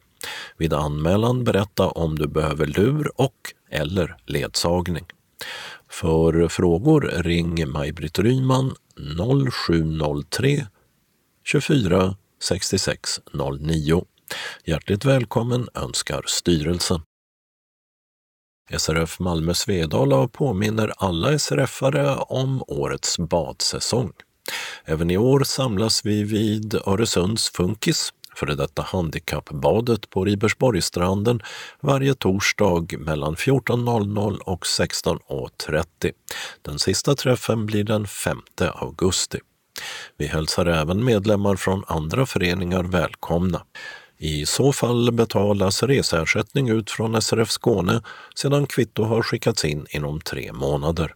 Vid 0.56 0.72
anmälan 0.72 1.44
berätta 1.44 1.88
om 1.88 2.18
du 2.18 2.26
behöver 2.26 2.66
lur 2.66 3.20
och 3.20 3.54
eller 3.70 4.16
ledsagning. 4.26 5.06
För 5.90 6.48
frågor 6.48 7.00
ring 7.00 7.68
Maj-Britt 7.68 8.18
Ryman 8.18 8.74
0703 9.52 10.66
24 11.44 12.16
66 12.42 13.20
09. 13.60 14.04
Hjärtligt 14.64 15.04
välkommen 15.04 15.68
önskar 15.74 16.22
styrelsen. 16.26 17.00
SRF 18.76 19.18
Malmö 19.18 19.54
Svedala 19.54 20.28
påminner 20.28 20.92
alla 20.96 21.38
SRF-are 21.38 22.16
om 22.16 22.62
årets 22.66 23.18
badsäsong. 23.18 24.12
Även 24.84 25.10
i 25.10 25.16
år 25.16 25.40
samlas 25.44 26.04
vi 26.04 26.22
vid 26.22 26.74
Öresunds 26.86 27.50
Funkis, 27.50 28.12
före 28.34 28.54
detta 28.54 28.82
handikappbadet 28.82 30.10
på 30.10 30.24
Ribersborgsstranden, 30.24 31.40
varje 31.80 32.14
torsdag 32.14 32.98
mellan 32.98 33.34
14.00 33.34 34.38
och 34.38 34.64
16.30. 34.64 36.12
Den 36.62 36.78
sista 36.78 37.14
träffen 37.14 37.66
blir 37.66 37.84
den 37.84 38.06
5 38.06 38.38
augusti. 38.74 39.38
Vi 40.16 40.26
hälsar 40.26 40.66
även 40.66 41.04
medlemmar 41.04 41.56
från 41.56 41.84
andra 41.86 42.26
föreningar 42.26 42.82
välkomna. 42.82 43.62
I 44.18 44.46
så 44.46 44.72
fall 44.72 45.12
betalas 45.12 45.82
reseersättning 45.82 46.68
ut 46.68 46.90
från 46.90 47.22
SRF 47.22 47.50
Skåne 47.50 48.02
sedan 48.34 48.66
kvitto 48.66 49.02
har 49.02 49.22
skickats 49.22 49.64
in 49.64 49.86
inom 49.90 50.20
tre 50.20 50.52
månader. 50.52 51.14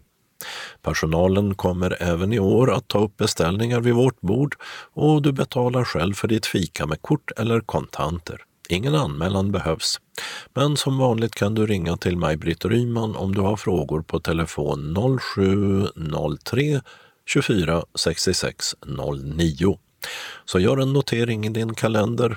Personalen 0.83 1.55
kommer 1.55 2.03
även 2.03 2.33
i 2.33 2.39
år 2.39 2.73
att 2.73 2.89
ta 2.89 2.99
upp 2.99 3.17
beställningar 3.17 3.81
vid 3.81 3.95
vårt 3.95 4.21
bord 4.21 4.55
och 4.93 5.23
du 5.23 5.33
betalar 5.33 5.85
själv 5.85 6.15
för 6.15 6.29
ditt 6.29 6.47
fika 6.47 6.87
med 6.87 7.03
kort 7.03 7.31
eller 7.37 7.61
kontanter. 7.61 8.41
Ingen 8.69 8.95
anmälan 8.95 9.53
behövs. 9.53 10.01
Men 10.55 10.77
som 10.77 10.99
vanligt 10.99 11.35
kan 11.35 11.55
du 11.55 11.67
ringa 11.67 11.97
till 11.97 12.17
Maj-Britt 12.17 12.65
Ryman 12.65 13.17
om 13.17 13.35
du 13.35 13.41
har 13.41 13.57
frågor 13.57 14.03
på 14.03 14.21
telefon 14.21 14.97
0703 15.35 16.81
24 17.27 17.83
66 17.99 18.75
09. 19.37 19.79
Så 20.45 20.61
gör 20.61 20.77
en 20.77 20.93
notering 20.93 21.47
i 21.47 21.49
din 21.49 21.75
kalender 21.75 22.37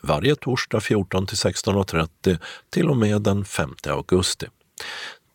varje 0.00 0.36
torsdag 0.36 0.80
14 0.80 1.26
till 1.26 1.36
16.30 1.36 2.38
till 2.70 2.90
och 2.90 2.96
med 2.96 3.22
den 3.22 3.44
5 3.44 3.74
augusti 3.88 4.46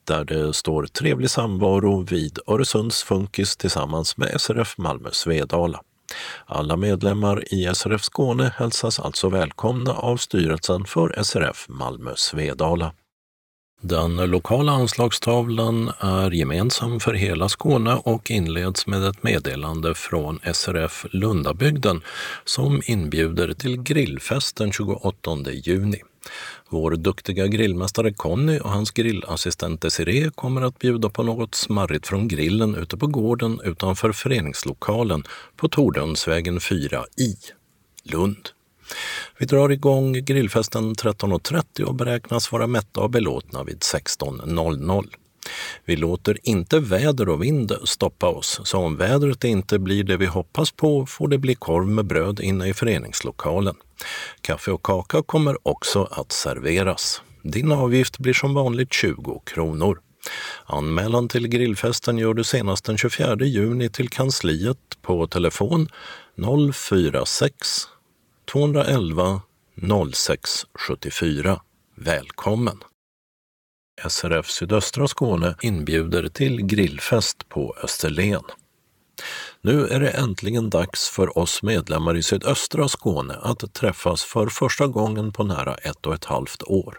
där 0.06 0.26
det 0.26 0.54
står 0.54 0.86
trevlig 0.86 1.30
samvaro 1.30 2.02
vid 2.02 2.40
Öresunds 2.48 3.04
Funkis 3.04 3.58
tillsammans 3.58 4.18
med 4.18 4.42
SRF 4.42 4.78
Malmö 4.78 5.10
Svedala. 5.12 5.82
Alla 6.46 6.78
medlemmar 6.78 7.54
i 7.54 7.76
SRF 7.76 8.04
Skåne 8.04 8.54
hälsas 8.58 9.00
alltså 9.00 9.30
välkomna 9.30 9.94
av 9.94 10.18
styrelsen 10.18 10.86
för 10.86 11.24
SRF 11.24 11.66
Malmö 11.70 12.12
Svedala. 12.16 12.94
Den 13.82 14.16
lokala 14.16 14.72
anslagstavlan 14.72 15.92
är 16.00 16.32
gemensam 16.32 17.00
för 17.00 17.14
hela 17.14 17.50
Skåne 17.50 17.96
och 17.96 18.32
inleds 18.32 18.88
med 18.88 19.04
ett 19.04 19.24
meddelande 19.24 19.96
från 19.96 20.40
SRF 20.54 21.06
Lundabygden 21.12 22.02
som 22.46 22.82
inbjuder 22.86 23.54
till 23.54 23.84
grillfest 23.84 24.56
den 24.56 24.72
28 24.72 25.52
juni. 25.52 26.02
Vår 26.70 26.92
duktiga 26.92 27.48
grillmästare 27.48 28.14
Conny 28.14 28.60
och 28.60 28.70
hans 28.70 28.92
grillassistent 28.92 29.82
Desiree 29.82 30.32
kommer 30.36 30.62
att 30.62 30.80
bjuda 30.80 31.10
på 31.10 31.24
något 31.24 31.56
smarrigt 31.56 32.08
från 32.08 32.28
grillen 32.28 32.76
ute 32.76 32.98
på 32.98 33.08
gården 33.08 33.60
utanför 33.64 34.12
föreningslokalen 34.12 35.24
på 35.56 35.70
Tordönsvägen 35.70 36.60
4 36.60 37.06
i 37.18 37.36
Lund. 38.04 38.50
Vi 39.38 39.46
drar 39.46 39.70
igång 39.70 40.14
grillfesten 40.14 40.96
13.30 40.96 41.84
och 41.84 41.96
beräknas 41.96 42.52
vara 42.52 42.68
mätta 42.68 43.02
och 43.02 43.10
belåtna 43.10 43.64
vid 43.64 43.80
16.00. 43.80 45.06
Vi 45.86 45.96
låter 45.96 46.38
inte 46.44 46.80
väder 46.80 47.30
och 47.30 47.44
vind 47.44 47.72
stoppa 47.84 48.28
oss, 48.28 48.62
så 48.64 48.78
om 48.78 48.98
vädret 48.98 49.44
inte 49.44 49.80
blir 49.80 50.04
det 50.04 50.18
vi 50.18 50.26
hoppas 50.26 50.72
på 50.72 51.06
får 51.06 51.28
det 51.28 51.38
bli 51.38 51.56
korv 51.56 51.88
med 51.88 52.06
bröd 52.06 52.40
inne 52.40 52.68
i 52.68 52.74
föreningslokalen. 52.74 53.76
Kaffe 54.42 54.72
och 54.72 54.84
kaka 54.84 55.24
kommer 55.24 55.68
också 55.68 56.04
att 56.12 56.32
serveras. 56.32 57.22
Din 57.44 57.72
avgift 57.72 58.18
blir 58.18 58.34
som 58.34 58.54
vanligt 58.54 58.94
20 58.94 59.42
kronor. 59.46 60.00
Anmälan 60.66 61.28
till 61.28 61.48
grillfesten 61.48 62.18
gör 62.18 62.34
du 62.34 62.44
senast 62.44 62.86
den 62.86 62.98
24 62.98 63.38
juni 63.46 63.90
till 63.90 64.10
kansliet 64.10 64.78
på 65.02 65.28
telefon 65.28 65.90
046 66.74 67.88
211 68.46 69.42
06 70.14 70.66
74. 70.74 71.62
Välkommen! 71.96 72.80
SRF 74.10 74.50
Sydöstra 74.50 75.08
Skåne 75.08 75.56
inbjuder 75.62 76.28
till 76.28 76.66
grillfest 76.66 77.50
på 77.50 77.76
Österlen. 77.84 78.44
Nu 79.62 79.88
är 79.88 80.00
det 80.00 80.10
äntligen 80.10 80.70
dags 80.70 81.10
för 81.10 81.38
oss 81.38 81.64
medlemmar 81.64 82.18
i 82.18 82.24
sydöstra 82.24 82.88
Skåne 82.88 83.34
att 83.42 83.74
träffas 83.74 84.24
för 84.24 84.48
första 84.48 84.88
gången 84.88 85.32
på 85.32 85.44
nära 85.44 85.76
ett 85.76 86.06
och 86.06 86.14
ett 86.14 86.26
halvt 86.26 86.64
år. 86.64 86.98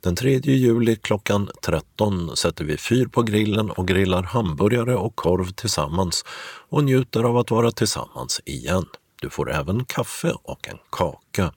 Den 0.00 0.16
3 0.16 0.40
juli 0.44 0.96
klockan 0.96 1.50
13 1.62 2.36
sätter 2.36 2.64
vi 2.64 2.76
fyr 2.76 3.06
på 3.06 3.22
grillen 3.22 3.70
och 3.70 3.88
grillar 3.88 4.22
hamburgare 4.22 4.96
och 4.96 5.16
korv 5.16 5.52
tillsammans 5.52 6.24
och 6.68 6.84
njuter 6.84 7.22
av 7.22 7.36
att 7.36 7.50
vara 7.50 7.70
tillsammans 7.70 8.40
igen. 8.44 8.86
Du 9.22 9.30
får 9.30 9.52
även 9.52 9.84
kaffe 9.84 10.32
och 10.42 10.68
en 10.68 10.78
kaka. 10.90 11.52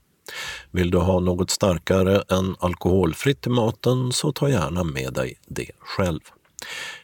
Vill 0.72 0.92
du 0.92 0.98
ha 0.98 1.20
något 1.20 1.50
starkare 1.50 2.24
än 2.30 2.56
alkoholfritt 2.60 3.48
i 3.48 3.50
maten 3.50 4.12
så 4.12 4.32
ta 4.32 4.50
gärna 4.50 4.84
med 4.84 5.14
dig 5.14 5.40
det 5.48 5.72
själv. 5.80 6.20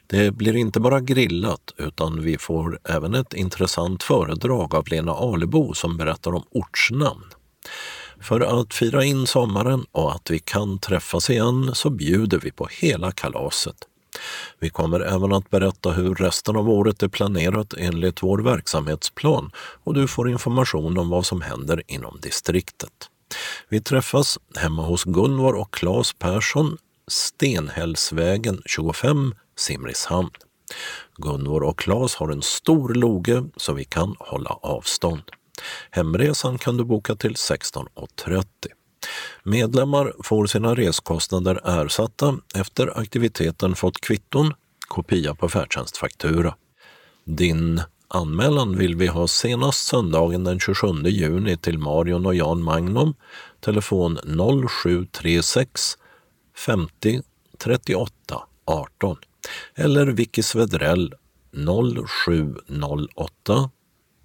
Det 0.08 0.32
blir 0.32 0.56
inte 0.56 0.80
bara 0.80 1.00
grillat 1.00 1.74
utan 1.78 2.22
vi 2.22 2.38
får 2.38 2.80
även 2.84 3.16
ett 3.16 3.34
intressant 3.34 4.04
föredrag 4.04 4.76
av 4.76 4.88
Lena 4.88 5.12
Alebo 5.12 5.74
som 5.74 5.98
berättar 5.98 6.34
om 6.34 6.44
ortsnamn. 6.52 7.26
För 8.22 8.62
att 8.62 8.74
fira 8.74 9.04
in 9.04 9.28
sommaren 9.28 9.86
och 9.92 10.16
att 10.16 10.32
vi 10.32 10.40
kan 10.40 10.80
träffas 10.80 11.30
igen 11.30 11.72
så 11.74 11.90
bjuder 11.90 12.40
vi 12.40 12.52
på 12.52 12.68
hela 12.72 13.12
kalaset. 13.12 13.88
Vi 14.60 14.70
kommer 14.70 15.00
även 15.00 15.34
att 15.34 15.50
berätta 15.50 15.92
hur 15.92 16.16
resten 16.16 16.56
av 16.56 16.70
året 16.70 17.04
är 17.04 17.08
planerat 17.08 17.74
enligt 17.78 18.24
vår 18.24 18.40
verksamhetsplan 18.40 19.52
och 19.84 19.94
du 19.94 20.08
får 20.08 20.30
information 20.30 20.98
om 20.98 21.10
vad 21.10 21.26
som 21.26 21.42
händer 21.42 21.84
inom 21.88 22.20
distriktet. 22.22 23.10
Vi 23.70 23.82
träffas 23.82 24.40
hemma 24.56 24.82
hos 24.82 25.04
Gunvor 25.04 25.56
och 25.56 25.74
Claes 25.74 26.14
Persson, 26.14 26.78
Stenhällsvägen 27.08 28.62
25, 28.66 29.36
Simrishamn. 29.58 30.30
Gunvor 31.18 31.64
och 31.64 31.80
Claes 31.80 32.16
har 32.16 32.30
en 32.30 32.42
stor 32.42 32.94
loge 32.94 33.44
så 33.58 33.74
vi 33.74 33.84
kan 33.84 34.16
hålla 34.20 34.50
avstånd. 34.50 35.24
Hemresan 35.92 36.58
kan 36.58 36.78
du 36.78 36.84
boka 36.84 37.16
till 37.16 37.34
16.30. 37.34 38.44
Medlemmar 39.44 40.14
får 40.24 40.46
sina 40.46 40.76
reskostnader 40.76 41.62
ersatta 41.64 42.38
efter 42.56 43.00
aktiviteten 43.00 43.76
fått 43.76 44.02
kvitton, 44.02 44.54
kopia 44.88 45.36
på 45.36 45.50
färdtjänstfaktura. 45.50 46.56
Din 47.26 47.82
anmälan 48.08 48.78
vill 48.78 48.96
vi 48.96 49.08
ha 49.08 49.28
senast 49.28 49.88
söndagen 49.88 50.44
den 50.44 50.60
27 50.60 50.88
juni 51.06 51.58
till 51.58 51.80
Marion 51.80 52.26
och 52.26 52.36
Jan 52.36 52.64
Magnum, 52.64 53.14
telefon 53.60 54.20
0736 54.70 55.98
50 56.56 57.22
38 57.58 58.44
18 58.66 59.18
eller 59.76 60.08
Vicky 60.08 60.44
Svedrell 60.44 61.14
0708 62.28 63.70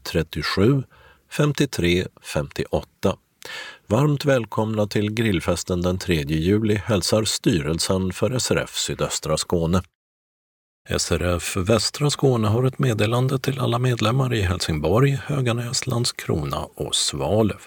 37 0.02 0.82
53 1.30 2.06
58. 2.22 3.16
Varmt 3.88 4.24
välkomna 4.24 4.86
till 4.86 5.12
grillfesten 5.12 5.82
den 5.82 5.98
3 5.98 6.22
juli 6.22 6.74
hälsar 6.74 7.24
styrelsen 7.24 8.12
för 8.12 8.38
SRF 8.38 8.76
Sydöstra 8.76 9.36
Skåne. 9.36 9.82
SRF 10.98 11.56
Västra 11.56 12.10
Skåne 12.10 12.48
har 12.48 12.64
ett 12.64 12.78
meddelande 12.78 13.38
till 13.38 13.60
alla 13.60 13.78
medlemmar 13.78 14.34
i 14.34 14.40
Helsingborg, 14.40 15.18
Höganäs, 15.26 15.86
Landskrona 15.86 16.66
och 16.74 16.94
Svalöv. 16.94 17.60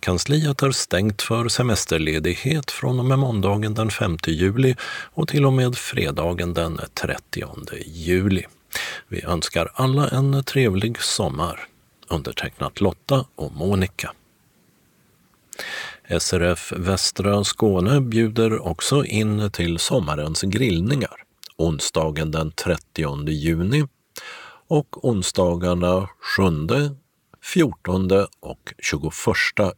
Kansliet 0.00 0.62
är 0.62 0.70
stängt 0.70 1.22
för 1.22 1.48
semesterledighet 1.48 2.70
från 2.70 2.98
och 2.98 3.04
med 3.04 3.18
måndagen 3.18 3.74
den 3.74 3.90
5 3.90 4.16
juli 4.26 4.76
och 5.14 5.28
till 5.28 5.46
och 5.46 5.52
med 5.52 5.76
fredagen 5.76 6.54
den 6.54 6.80
30 6.94 7.44
juli. 7.86 8.44
Vi 9.08 9.22
önskar 9.22 9.70
alla 9.74 10.08
en 10.08 10.44
trevlig 10.44 11.02
sommar. 11.02 11.60
Undertecknat 12.08 12.80
Lotta 12.80 13.26
och 13.34 13.52
Monica. 13.52 14.12
SRF 16.20 16.72
Västra 16.76 17.44
Skåne 17.44 18.00
bjuder 18.00 18.66
också 18.66 19.04
in 19.04 19.50
till 19.50 19.78
sommarens 19.78 20.42
grillningar 20.42 21.24
onsdagen 21.56 22.30
den 22.30 22.52
30 22.52 23.28
juni 23.30 23.86
och 24.68 25.04
onsdagarna 25.04 26.08
7, 26.36 26.42
14 27.42 28.10
och 28.40 28.74
21 28.78 29.12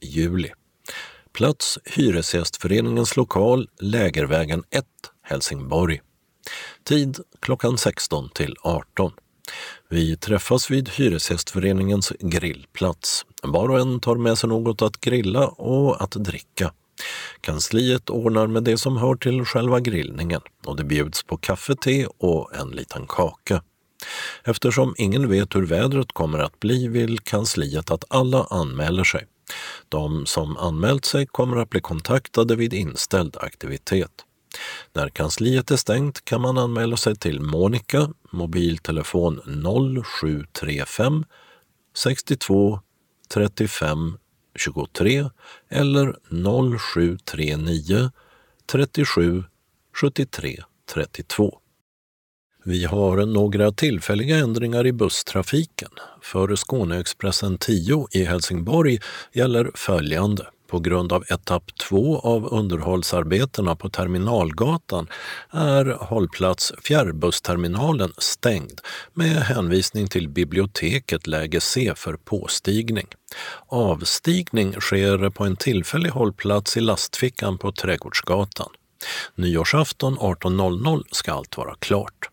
juli. 0.00 0.52
Plats 1.32 1.78
Hyresgästföreningens 1.84 3.16
lokal 3.16 3.68
Lägervägen 3.80 4.64
1, 4.70 4.84
Helsingborg. 5.22 6.00
Tid 6.84 7.18
klockan 7.40 7.78
16 7.78 8.30
till 8.30 8.54
18. 8.62 9.12
Vi 9.88 10.16
träffas 10.16 10.70
vid 10.70 10.88
Hyresgästföreningens 10.88 12.12
grillplats. 12.20 13.26
Var 13.52 13.68
och 13.68 13.80
en 13.80 14.00
tar 14.00 14.16
med 14.16 14.38
sig 14.38 14.48
något 14.48 14.82
att 14.82 15.00
grilla 15.00 15.48
och 15.48 16.02
att 16.02 16.10
dricka. 16.10 16.72
Kansliet 17.40 18.10
ordnar 18.10 18.46
med 18.46 18.62
det 18.62 18.78
som 18.78 18.96
hör 18.96 19.14
till 19.14 19.44
själva 19.44 19.80
grillningen 19.80 20.40
och 20.66 20.76
det 20.76 20.84
bjuds 20.84 21.22
på 21.22 21.36
kaffe, 21.36 21.74
te 21.76 22.06
och 22.06 22.56
en 22.56 22.68
liten 22.70 23.06
kaka. 23.06 23.62
Eftersom 24.44 24.94
ingen 24.98 25.28
vet 25.28 25.54
hur 25.54 25.66
vädret 25.66 26.12
kommer 26.12 26.38
att 26.38 26.60
bli 26.60 26.88
vill 26.88 27.18
kansliet 27.18 27.90
att 27.90 28.04
alla 28.08 28.46
anmäler 28.50 29.04
sig. 29.04 29.26
De 29.88 30.26
som 30.26 30.56
anmält 30.56 31.04
sig 31.04 31.26
kommer 31.26 31.56
att 31.56 31.70
bli 31.70 31.80
kontaktade 31.80 32.56
vid 32.56 32.74
inställd 32.74 33.36
aktivitet. 33.40 34.10
När 34.92 35.08
kansliet 35.08 35.70
är 35.70 35.76
stängt 35.76 36.24
kan 36.24 36.40
man 36.40 36.58
anmäla 36.58 36.96
sig 36.96 37.16
till 37.16 37.40
Monica, 37.40 38.08
mobiltelefon 38.30 39.40
0735 40.04 41.24
62 41.94 42.80
35 43.28 44.18
23 44.56 45.30
eller 45.68 46.16
0739 46.78 48.10
37 48.66 49.44
73 50.00 50.62
32. 50.94 51.58
Vi 52.64 52.84
har 52.84 53.26
några 53.26 53.72
tillfälliga 53.72 54.36
ändringar 54.36 54.86
i 54.86 54.92
busstrafiken. 54.92 55.90
För 56.22 56.56
Skåneexpressen 56.56 57.58
10 57.58 58.06
i 58.12 58.24
Helsingborg 58.24 58.98
gäller 59.32 59.70
följande. 59.74 60.46
På 60.76 60.80
grund 60.80 61.12
av 61.12 61.24
etapp 61.30 61.74
2 61.88 62.18
av 62.18 62.54
underhållsarbetena 62.54 63.76
på 63.76 63.88
Terminalgatan 63.88 65.08
är 65.50 65.84
hållplats 66.00 66.72
Fjärrbussterminalen 66.82 68.12
stängd 68.18 68.80
med 69.14 69.36
hänvisning 69.36 70.06
till 70.06 70.28
biblioteket 70.28 71.26
läge 71.26 71.60
C 71.60 71.92
för 71.96 72.16
påstigning. 72.16 73.06
Avstigning 73.66 74.72
sker 74.80 75.30
på 75.30 75.44
en 75.44 75.56
tillfällig 75.56 76.10
hållplats 76.10 76.76
i 76.76 76.80
lastfickan 76.80 77.58
på 77.58 77.72
Trädgårdsgatan. 77.72 78.70
Nyårsafton 79.34 80.18
18.00 80.18 81.02
ska 81.10 81.32
allt 81.32 81.56
vara 81.56 81.74
klart. 81.78 82.30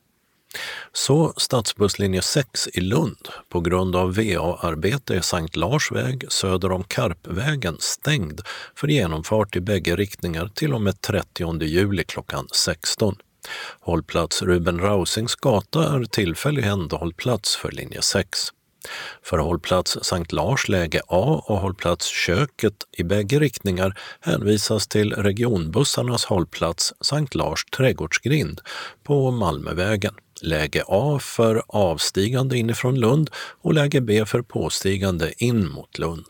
Så 0.94 1.34
stadsbusslinje 1.38 2.22
6 2.22 2.68
i 2.74 2.82
Lund. 2.82 3.28
På 3.50 3.60
grund 3.60 3.96
av 3.96 4.16
VA-arbete 4.16 5.16
är 5.16 5.22
Sankt 5.22 5.56
Lars 5.56 5.92
väg 5.92 6.26
söder 6.30 6.72
om 6.72 6.84
Karpvägen 6.84 7.78
stängd 7.80 8.42
för 8.76 8.88
genomfart 8.88 9.56
i 9.56 9.62
bägge 9.62 9.96
riktningar 9.96 10.52
till 10.56 10.74
och 10.74 10.82
med 10.82 11.02
30 11.02 11.64
juli 11.64 12.04
klockan 12.04 12.48
16. 12.52 13.16
Hållplats 13.80 14.42
Ruben 14.42 14.80
Rausings 14.80 15.36
gata 15.36 15.96
är 15.96 16.06
tillfällig 16.06 16.66
ändhållplats 16.66 17.56
för 17.56 17.72
linje 17.72 18.02
6. 18.02 18.40
För 19.24 19.38
hållplats 19.38 19.98
Sankt 20.02 20.32
Lars 20.32 20.70
läge 20.70 21.02
A 21.08 21.44
och 21.48 21.58
hållplats 21.58 22.08
Köket 22.08 22.74
i 22.98 23.04
bägge 23.04 23.40
riktningar 23.40 24.00
hänvisas 24.20 24.88
till 24.88 25.14
regionbussarnas 25.14 26.26
hållplats 26.26 26.94
Sankt 27.02 27.36
Lars 27.36 27.66
trädgårdsgrind 27.66 28.62
på 29.04 29.32
Malmövägen. 29.32 30.14
Läge 30.44 30.84
A 30.88 31.20
för 31.22 31.64
avstigande 31.68 32.58
inifrån 32.58 33.00
Lund 33.00 33.30
och 33.62 33.74
läge 33.74 34.02
B 34.02 34.26
för 34.26 34.42
påstigande 34.42 35.34
in 35.38 35.70
mot 35.70 36.00
Lund. 36.00 36.26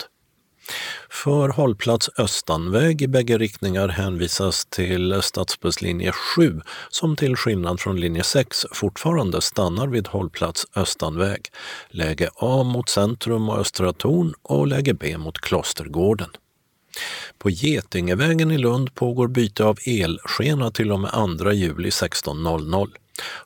För 1.10 1.50
hållplats 1.50 2.10
Östanväg 2.18 3.02
i 3.02 3.08
bägge 3.08 3.38
riktningar 3.38 3.88
hänvisas 3.88 4.66
till 4.66 5.22
stadsbusslinje 5.22 6.12
7 6.12 6.62
som 6.90 7.16
till 7.16 7.36
skillnad 7.36 7.80
från 7.80 8.00
linje 8.00 8.24
6 8.24 8.66
fortfarande 8.72 9.42
stannar 9.42 9.88
vid 9.88 10.08
hållplats 10.08 10.66
Östanväg. 10.76 11.42
Läge 11.90 12.30
A 12.36 12.64
mot 12.64 12.90
centrum 12.90 13.50
och 13.50 13.60
Östra 13.60 13.94
Torn 13.94 14.34
och 14.42 14.68
läge 14.68 14.94
B 14.94 15.18
mot 15.18 15.40
Klostergården. 15.40 16.30
På 17.38 17.50
Getingevägen 17.50 18.52
i 18.52 18.58
Lund 18.58 18.96
pågår 18.96 19.28
byte 19.28 19.64
av 19.64 19.78
elskena 19.86 20.72
till 20.72 20.92
och 20.92 21.00
med 21.00 21.12
2 21.40 21.52
juli 21.52 21.90
16.00. 21.90 22.90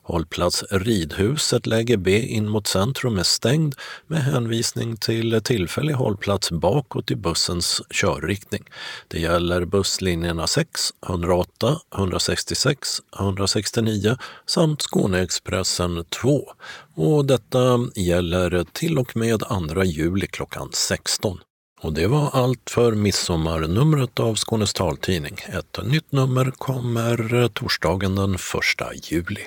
Hållplats 0.02 0.64
Ridhuset 0.70 1.66
läge 1.66 1.96
B 1.96 2.18
in 2.20 2.48
mot 2.48 2.66
centrum 2.66 3.18
är 3.18 3.22
stängd 3.22 3.74
med 4.06 4.22
hänvisning 4.22 4.96
till 4.96 5.40
tillfällig 5.44 5.94
hållplats 5.94 6.50
bakåt 6.50 7.10
i 7.10 7.16
bussens 7.16 7.82
körriktning. 7.90 8.64
Det 9.08 9.20
gäller 9.20 9.64
busslinjerna 9.64 10.46
6, 10.46 10.80
108, 11.06 11.80
166, 11.96 12.88
169 13.18 14.16
samt 14.46 14.82
Skåneexpressen 14.82 16.04
2. 16.04 16.52
Och 16.94 17.24
detta 17.24 17.88
gäller 17.94 18.64
till 18.72 18.98
och 18.98 19.16
med 19.16 19.40
2 19.74 19.84
juli 19.84 20.26
klockan 20.26 20.70
16. 20.72 21.40
Och 21.80 21.92
det 21.92 22.06
var 22.06 22.30
allt 22.32 22.70
för 22.70 22.92
midsommarnumret 22.92 24.20
av 24.20 24.34
Skånes 24.34 24.72
taltidning. 24.72 25.36
Ett 25.48 25.78
nytt 25.84 26.12
nummer 26.12 26.50
kommer 26.50 27.48
torsdagen 27.48 28.14
den 28.14 28.34
1 28.34 29.10
juli. 29.10 29.46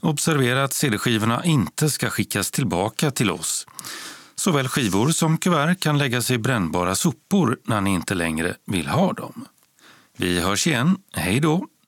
Observera 0.00 0.64
att 0.64 0.72
CD-skivorna 0.72 1.44
inte 1.44 1.90
ska 1.90 2.10
skickas 2.10 2.50
tillbaka 2.50 3.10
till 3.10 3.30
oss. 3.30 3.66
Såväl 4.34 4.68
skivor 4.68 5.08
som 5.08 5.38
kuvert 5.38 5.80
kan 5.80 5.98
läggas 5.98 6.30
i 6.30 6.38
brännbara 6.38 6.94
sopor 6.94 7.58
när 7.64 7.80
ni 7.80 7.90
inte 7.90 8.14
längre 8.14 8.56
vill 8.66 8.86
ha 8.86 9.12
dem. 9.12 9.44
Vi 10.16 10.40
hörs 10.40 10.66
igen. 10.66 10.96
Hej 11.12 11.40
då! 11.40 11.66